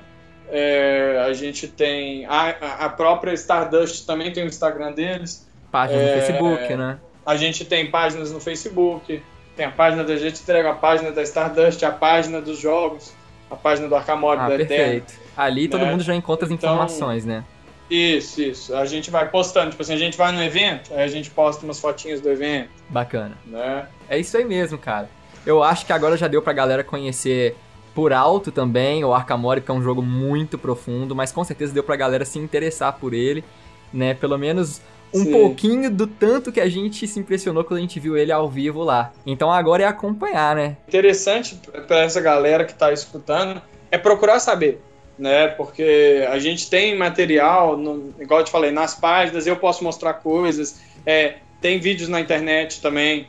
é, 0.50 1.24
a 1.26 1.32
gente 1.32 1.68
tem 1.68 2.24
a, 2.26 2.48
a- 2.84 2.88
própria 2.88 3.32
Stardust 3.34 4.06
também 4.06 4.32
tem 4.32 4.44
o 4.44 4.46
Instagram 4.46 4.92
deles. 4.92 5.46
Página 5.70 6.00
no 6.00 6.08
É, 6.08 6.20
Facebook, 6.20 6.74
né? 6.74 6.98
A 7.26 7.36
gente 7.36 7.64
tem 7.66 7.90
páginas 7.90 8.32
no 8.32 8.40
Facebook. 8.40 9.22
Tem 9.56 9.66
a 9.66 9.70
página 9.70 10.04
da 10.04 10.16
Jet 10.16 10.42
Dragon, 10.46 10.70
a 10.70 10.74
página 10.74 11.10
da 11.12 11.22
Stardust, 11.22 11.82
a 11.84 11.90
página 11.90 12.40
dos 12.40 12.58
jogos, 12.58 13.12
a 13.50 13.56
página 13.56 13.88
do 13.88 13.94
Arcamore, 13.96 14.38
Ah, 14.40 14.44
Eterno. 14.54 14.66
perfeito. 14.68 15.27
Ali 15.38 15.68
todo 15.68 15.82
né? 15.84 15.90
mundo 15.92 16.02
já 16.02 16.14
encontra 16.14 16.44
as 16.46 16.50
Então- 16.52 16.68
informações, 16.70 17.24
né? 17.24 17.44
Isso, 17.88 18.42
isso. 18.42 18.74
A 18.76 18.84
gente 18.84 19.10
vai 19.10 19.26
postando, 19.30 19.70
tipo 19.70 19.80
assim, 19.82 19.94
a 19.94 19.96
gente 19.96 20.18
vai 20.18 20.30
no 20.30 20.42
evento, 20.42 20.92
aí 20.92 21.02
a 21.04 21.06
gente 21.08 21.30
posta 21.30 21.64
umas 21.64 21.80
fotinhas 21.80 22.20
do 22.20 22.28
evento, 22.28 22.68
Bacana. 22.90 23.38
né? 23.46 23.86
É 24.10 24.18
isso 24.18 24.36
aí 24.36 24.44
mesmo, 24.44 24.76
cara. 24.76 25.08
Eu 25.46 25.62
acho 25.62 25.86
que 25.86 25.92
agora 25.94 26.14
já 26.16 26.28
deu 26.28 26.42
pra 26.42 26.52
galera 26.52 26.84
conhecer 26.84 27.56
por 27.94 28.12
alto 28.12 28.52
também 28.52 29.02
o 29.04 29.14
Arkamori, 29.14 29.62
que 29.62 29.70
é 29.70 29.74
um 29.74 29.82
jogo 29.82 30.02
muito 30.02 30.58
profundo, 30.58 31.14
mas 31.16 31.32
com 31.32 31.42
certeza 31.44 31.72
deu 31.72 31.82
pra 31.82 31.96
galera 31.96 32.24
se 32.26 32.38
interessar 32.38 32.92
por 32.94 33.14
ele, 33.14 33.42
né? 33.90 34.12
Pelo 34.12 34.36
menos 34.36 34.82
um 35.14 35.24
Sim. 35.24 35.32
pouquinho 35.32 35.90
do 35.90 36.06
tanto 36.06 36.52
que 36.52 36.60
a 36.60 36.68
gente 36.68 37.08
se 37.08 37.18
impressionou 37.18 37.64
quando 37.64 37.78
a 37.78 37.80
gente 37.80 37.98
viu 37.98 38.18
ele 38.18 38.30
ao 38.30 38.46
vivo 38.50 38.84
lá. 38.84 39.12
Então 39.24 39.50
agora 39.50 39.84
é 39.84 39.86
acompanhar, 39.86 40.54
né? 40.54 40.76
Interessante 40.86 41.58
pra 41.86 42.00
essa 42.00 42.20
galera 42.20 42.66
que 42.66 42.74
tá 42.74 42.92
escutando 42.92 43.62
é 43.90 43.96
procurar 43.96 44.38
saber. 44.40 44.82
Né? 45.18 45.48
Porque 45.48 46.26
a 46.30 46.38
gente 46.38 46.70
tem 46.70 46.96
material, 46.96 47.76
no, 47.76 48.14
igual 48.20 48.40
eu 48.40 48.44
te 48.44 48.50
falei, 48.50 48.70
nas 48.70 48.94
páginas 48.94 49.46
eu 49.46 49.56
posso 49.56 49.82
mostrar 49.82 50.14
coisas, 50.14 50.80
é, 51.04 51.36
tem 51.60 51.78
vídeos 51.80 52.08
na 52.08 52.20
internet 52.20 52.80
também 52.80 53.26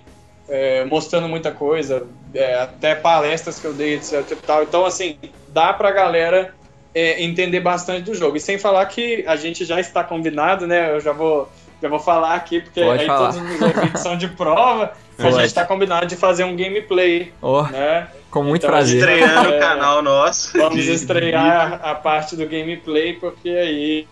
é, 0.49 0.83
mostrando 0.85 1.27
muita 1.29 1.51
coisa, 1.51 2.07
é, 2.33 2.55
até 2.55 2.95
palestras 2.95 3.59
que 3.59 3.65
eu 3.65 3.73
dei, 3.73 3.95
etc. 3.95 4.23
Tal. 4.45 4.63
Então, 4.63 4.85
assim, 4.85 5.17
dá 5.47 5.71
pra 5.71 5.91
galera 5.91 6.53
é, 6.93 7.23
entender 7.23 7.59
bastante 7.59 8.03
do 8.03 8.15
jogo. 8.15 8.37
E 8.37 8.39
sem 8.39 8.57
falar 8.57 8.85
que 8.87 9.23
a 9.27 9.35
gente 9.35 9.63
já 9.63 9.79
está 9.79 10.03
combinado, 10.03 10.65
né? 10.65 10.91
Eu 10.95 10.99
já 10.99 11.11
vou, 11.11 11.47
já 11.81 11.87
vou 11.87 11.99
falar 11.99 12.33
aqui, 12.35 12.61
porque 12.61 12.81
Pode 12.81 13.01
aí 13.01 13.07
falar. 13.07 13.33
todos 13.33 13.51
os 13.51 13.61
eventos 13.61 14.01
são 14.01 14.17
de 14.17 14.27
prova. 14.27 14.93
A 15.17 15.31
gente 15.31 15.45
está 15.45 15.65
combinado 15.65 16.07
de 16.07 16.15
fazer 16.15 16.45
um 16.45 16.55
gameplay, 16.55 17.31
Oh, 17.41 17.63
né? 17.63 18.07
Com 18.29 18.43
muito 18.43 18.63
Então, 18.65 18.69
prazer. 18.69 18.99
Estreando 18.99 19.53
É. 19.53 19.57
o 19.57 19.59
canal 19.59 20.01
nosso. 20.01 20.57
Vamos 20.57 20.83
de- 20.83 20.91
estrear 20.91 21.79
a 21.83 21.95
parte 21.95 22.35
do 22.35 22.45
gameplay, 22.47 23.13
porque 23.13 23.49
aí, 23.49 24.07